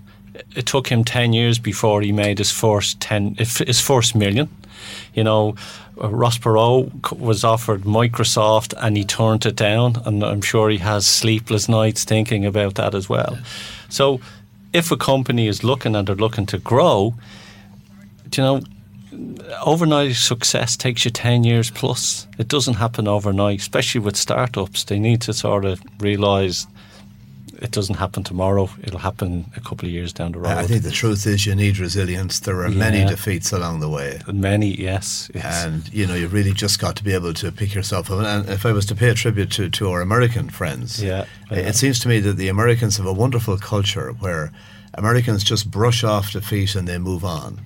it 0.55 0.65
took 0.65 0.87
him 0.87 1.03
10 1.03 1.33
years 1.33 1.59
before 1.59 2.01
he 2.01 2.11
made 2.11 2.37
his 2.37 2.51
first 2.51 2.99
10 3.01 3.35
his 3.35 3.81
first 3.81 4.15
million 4.15 4.49
you 5.13 5.23
know 5.23 5.55
Uh, 6.01 6.09
Ross 6.09 6.37
Perot 6.37 7.17
was 7.17 7.43
offered 7.43 7.83
Microsoft 7.83 8.73
and 8.77 8.97
he 8.97 9.03
turned 9.03 9.45
it 9.45 9.55
down. 9.55 10.01
And 10.05 10.23
I'm 10.23 10.41
sure 10.41 10.69
he 10.69 10.77
has 10.79 11.05
sleepless 11.05 11.69
nights 11.69 12.03
thinking 12.03 12.45
about 12.45 12.75
that 12.75 12.95
as 12.95 13.07
well. 13.07 13.37
So 13.89 14.19
if 14.73 14.91
a 14.91 14.97
company 14.97 15.47
is 15.47 15.63
looking 15.63 15.95
and 15.95 16.07
they're 16.07 16.15
looking 16.15 16.45
to 16.47 16.57
grow 16.57 17.13
you 18.37 18.43
know 18.43 18.61
overnight 19.65 20.15
success 20.15 20.77
takes 20.77 21.03
you 21.03 21.11
10 21.11 21.43
years 21.43 21.69
plus. 21.69 22.27
It 22.37 22.47
doesn't 22.47 22.75
happen 22.75 23.07
overnight 23.07 23.59
especially 23.59 23.99
with 24.01 24.15
startups. 24.15 24.85
They 24.85 24.99
need 24.99 25.21
to 25.21 25.33
sort 25.33 25.65
of 25.65 25.81
realize 25.99 26.67
it 27.61 27.71
doesn't 27.71 27.95
happen 27.95 28.23
tomorrow. 28.23 28.69
It'll 28.83 28.99
happen 28.99 29.45
a 29.55 29.59
couple 29.59 29.87
of 29.87 29.91
years 29.91 30.11
down 30.11 30.31
the 30.31 30.39
road. 30.39 30.49
I 30.49 30.65
think 30.65 30.81
the 30.81 30.91
truth 30.91 31.27
is 31.27 31.45
you 31.45 31.53
need 31.53 31.77
resilience. 31.77 32.39
There 32.39 32.59
are 32.61 32.69
yeah. 32.69 32.77
many 32.77 33.05
defeats 33.05 33.51
along 33.51 33.81
the 33.81 33.89
way. 33.89 34.19
Many, 34.31 34.81
yes, 34.81 35.29
yes, 35.33 35.65
And 35.65 35.93
you 35.93 36.07
know 36.07 36.15
you've 36.15 36.33
really 36.33 36.53
just 36.53 36.79
got 36.79 36.95
to 36.95 37.03
be 37.03 37.13
able 37.13 37.33
to 37.35 37.51
pick 37.51 37.75
yourself 37.75 38.09
up. 38.09 38.25
And 38.25 38.49
if 38.49 38.65
I 38.65 38.71
was 38.71 38.85
to 38.87 38.95
pay 38.95 39.09
a 39.09 39.13
tribute 39.13 39.51
to, 39.51 39.69
to 39.69 39.89
our 39.91 40.01
American 40.01 40.49
friends, 40.49 41.03
yeah, 41.03 41.25
yeah. 41.51 41.59
it 41.59 41.75
seems 41.75 41.99
to 41.99 42.07
me 42.07 42.19
that 42.21 42.37
the 42.37 42.47
Americans 42.47 42.97
have 42.97 43.05
a 43.05 43.13
wonderful 43.13 43.57
culture 43.57 44.11
where 44.13 44.51
Americans 44.95 45.43
just 45.43 45.69
brush 45.69 46.03
off 46.03 46.31
defeat 46.31 46.75
and 46.75 46.87
they 46.87 46.97
move 46.97 47.23
on. 47.23 47.61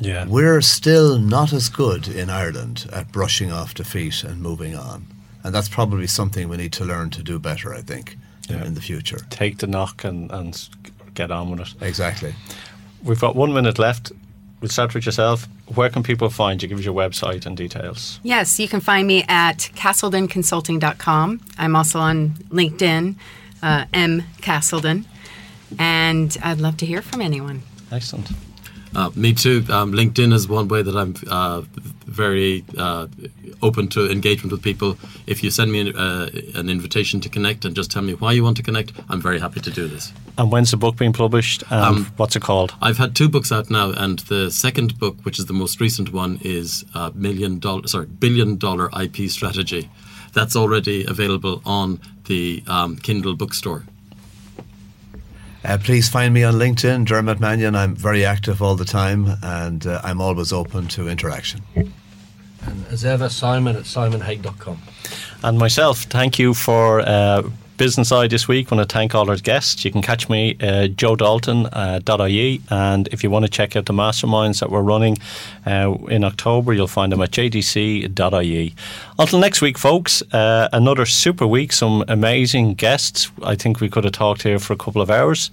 Yeah. 0.00 0.26
We're 0.26 0.60
still 0.60 1.18
not 1.18 1.52
as 1.52 1.68
good 1.68 2.06
in 2.06 2.30
Ireland 2.30 2.88
at 2.92 3.10
brushing 3.10 3.50
off 3.50 3.74
defeat 3.74 4.22
and 4.22 4.40
moving 4.40 4.76
on. 4.76 5.06
And 5.42 5.54
that's 5.54 5.68
probably 5.68 6.06
something 6.06 6.48
we 6.48 6.56
need 6.56 6.72
to 6.74 6.84
learn 6.84 7.10
to 7.10 7.22
do 7.22 7.38
better, 7.38 7.74
I 7.74 7.80
think, 7.80 8.18
Yeah. 8.48 8.64
in 8.64 8.74
the 8.74 8.80
future. 8.80 9.18
Take 9.30 9.58
the 9.58 9.66
knock 9.66 10.04
and, 10.04 10.30
and 10.30 10.68
get 11.14 11.30
on 11.30 11.50
with 11.50 11.60
it. 11.60 11.74
Exactly. 11.80 12.34
We've 13.02 13.20
got 13.20 13.36
one 13.36 13.52
minute 13.52 13.78
left. 13.78 14.12
We'll 14.60 14.68
start 14.70 14.94
with 14.94 15.04
yourself. 15.04 15.48
Where 15.74 15.90
can 15.90 16.02
people 16.02 16.30
find 16.30 16.62
you? 16.62 16.68
Give 16.68 16.78
us 16.78 16.84
your 16.84 16.94
website 16.94 17.44
and 17.44 17.56
details. 17.56 18.20
Yes, 18.22 18.58
you 18.58 18.68
can 18.68 18.80
find 18.80 19.06
me 19.06 19.24
at 19.28 19.58
casseldenconsulting.com. 19.74 21.40
I'm 21.58 21.76
also 21.76 21.98
on 21.98 22.30
LinkedIn, 22.50 23.16
uh, 23.62 23.84
M. 23.92 24.22
Casselden, 24.40 25.04
and 25.78 26.36
I'd 26.42 26.58
love 26.58 26.76
to 26.78 26.86
hear 26.86 27.02
from 27.02 27.20
anyone. 27.20 27.62
Excellent. 27.92 28.30
Uh, 28.96 29.10
me 29.14 29.34
too. 29.34 29.62
Um, 29.68 29.92
LinkedIn 29.92 30.32
is 30.32 30.48
one 30.48 30.68
way 30.68 30.80
that 30.82 30.96
I'm 30.96 31.14
uh, 31.30 31.60
very 32.06 32.64
uh, 32.78 33.08
open 33.60 33.88
to 33.88 34.10
engagement 34.10 34.52
with 34.52 34.62
people. 34.62 34.96
If 35.26 35.44
you 35.44 35.50
send 35.50 35.70
me 35.70 35.80
an, 35.80 35.96
uh, 35.96 36.30
an 36.54 36.70
invitation 36.70 37.20
to 37.20 37.28
connect 37.28 37.66
and 37.66 37.76
just 37.76 37.90
tell 37.90 38.00
me 38.00 38.14
why 38.14 38.32
you 38.32 38.42
want 38.42 38.56
to 38.56 38.62
connect, 38.62 38.92
I'm 39.10 39.20
very 39.20 39.38
happy 39.38 39.60
to 39.60 39.70
do 39.70 39.86
this. 39.86 40.14
And 40.38 40.50
when's 40.50 40.70
the 40.70 40.78
book 40.78 40.96
being 40.96 41.12
published? 41.12 41.62
And 41.70 41.84
Um, 41.84 42.12
what's 42.16 42.36
it 42.36 42.42
called? 42.42 42.72
I've 42.80 42.96
had 42.96 43.14
two 43.14 43.28
books 43.28 43.52
out 43.52 43.68
now, 43.70 43.90
and 43.90 44.20
the 44.30 44.50
second 44.50 44.98
book, 44.98 45.16
which 45.24 45.38
is 45.38 45.44
the 45.44 45.52
most 45.52 45.78
recent 45.78 46.14
one, 46.14 46.38
is 46.42 46.86
uh, 46.94 47.10
million 47.14 47.58
dollar, 47.58 47.86
sorry, 47.88 48.06
billion 48.06 48.56
dollar 48.56 48.88
IP 49.02 49.28
strategy. 49.28 49.90
That's 50.32 50.56
already 50.56 51.04
available 51.04 51.60
on 51.66 52.00
the 52.24 52.62
um, 52.66 52.96
Kindle 52.96 53.34
bookstore. 53.34 53.84
Uh, 55.64 55.78
please 55.82 56.08
find 56.08 56.32
me 56.32 56.44
on 56.44 56.54
LinkedIn, 56.54 57.06
Dermot 57.06 57.40
Mannion. 57.40 57.74
I'm 57.74 57.94
very 57.94 58.24
active 58.24 58.62
all 58.62 58.76
the 58.76 58.84
time 58.84 59.36
and 59.42 59.86
uh, 59.86 60.00
I'm 60.04 60.20
always 60.20 60.52
open 60.52 60.86
to 60.88 61.08
interaction. 61.08 61.62
And 61.74 62.86
as 62.90 63.04
ever, 63.04 63.28
Simon 63.28 63.76
at 63.76 63.84
simonhaig.com. 63.84 64.78
And 65.42 65.58
myself, 65.58 66.02
thank 66.02 66.38
you 66.38 66.54
for 66.54 67.00
uh, 67.00 67.42
Business 67.76 68.10
Eye 68.12 68.26
this 68.26 68.48
week. 68.48 68.70
Want 68.70 68.88
to 68.88 68.92
thank 68.92 69.14
all 69.14 69.28
our 69.28 69.36
guests. 69.36 69.84
You 69.84 69.90
can 69.90 70.02
catch 70.02 70.28
me, 70.28 70.56
uh, 70.60 70.88
Joe 70.88 71.16
Dalton, 71.16 71.66
uh, 71.66 72.00
.ie, 72.26 72.60
and 72.70 73.08
if 73.08 73.22
you 73.22 73.30
want 73.30 73.44
to 73.44 73.50
check 73.50 73.76
out 73.76 73.86
the 73.86 73.92
masterminds 73.92 74.60
that 74.60 74.70
we're 74.70 74.82
running 74.82 75.16
uh, 75.66 75.94
in 76.08 76.24
October, 76.24 76.72
you'll 76.72 76.86
find 76.86 77.12
them 77.12 77.20
at 77.20 77.30
jdc.ie. 77.30 78.74
Until 79.18 79.38
next 79.38 79.60
week, 79.60 79.78
folks, 79.78 80.22
uh, 80.32 80.68
another 80.72 81.06
super 81.06 81.46
week, 81.46 81.72
some 81.72 82.04
amazing 82.08 82.74
guests. 82.74 83.30
I 83.42 83.54
think 83.54 83.80
we 83.80 83.88
could 83.88 84.04
have 84.04 84.12
talked 84.12 84.42
here 84.42 84.58
for 84.58 84.72
a 84.72 84.76
couple 84.76 85.02
of 85.02 85.10
hours. 85.10 85.50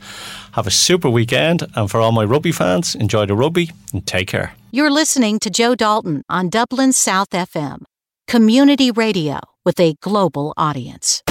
Have 0.54 0.68
a 0.68 0.72
super 0.72 1.10
weekend, 1.10 1.64
and 1.76 1.90
for 1.90 2.00
all 2.00 2.12
my 2.12 2.24
rugby 2.24 2.52
fans, 2.52 2.96
enjoy 2.96 3.26
the 3.26 3.36
rugby 3.36 3.72
and 3.92 4.06
take 4.06 4.28
care. 4.28 4.54
You're 4.72 4.92
listening 4.92 5.40
to 5.40 5.50
Joe 5.50 5.76
Dalton 5.76 6.24
on 6.30 6.50
Dublin 6.50 6.94
South 6.94 7.30
FM, 7.30 7.84
community 8.28 8.92
radio 8.92 9.40
with 9.66 9.80
a 9.80 9.96
global 10.02 10.54
audience. 10.58 11.22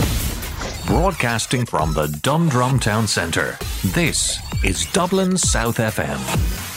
Broadcasting 0.87 1.64
from 1.64 1.95
the 1.95 2.09
Dundrum 2.22 2.80
Town 2.80 3.07
Centre. 3.07 3.57
This 3.85 4.39
is 4.64 4.85
Dublin 4.87 5.39
South 5.39 5.78
FM. 5.78 6.72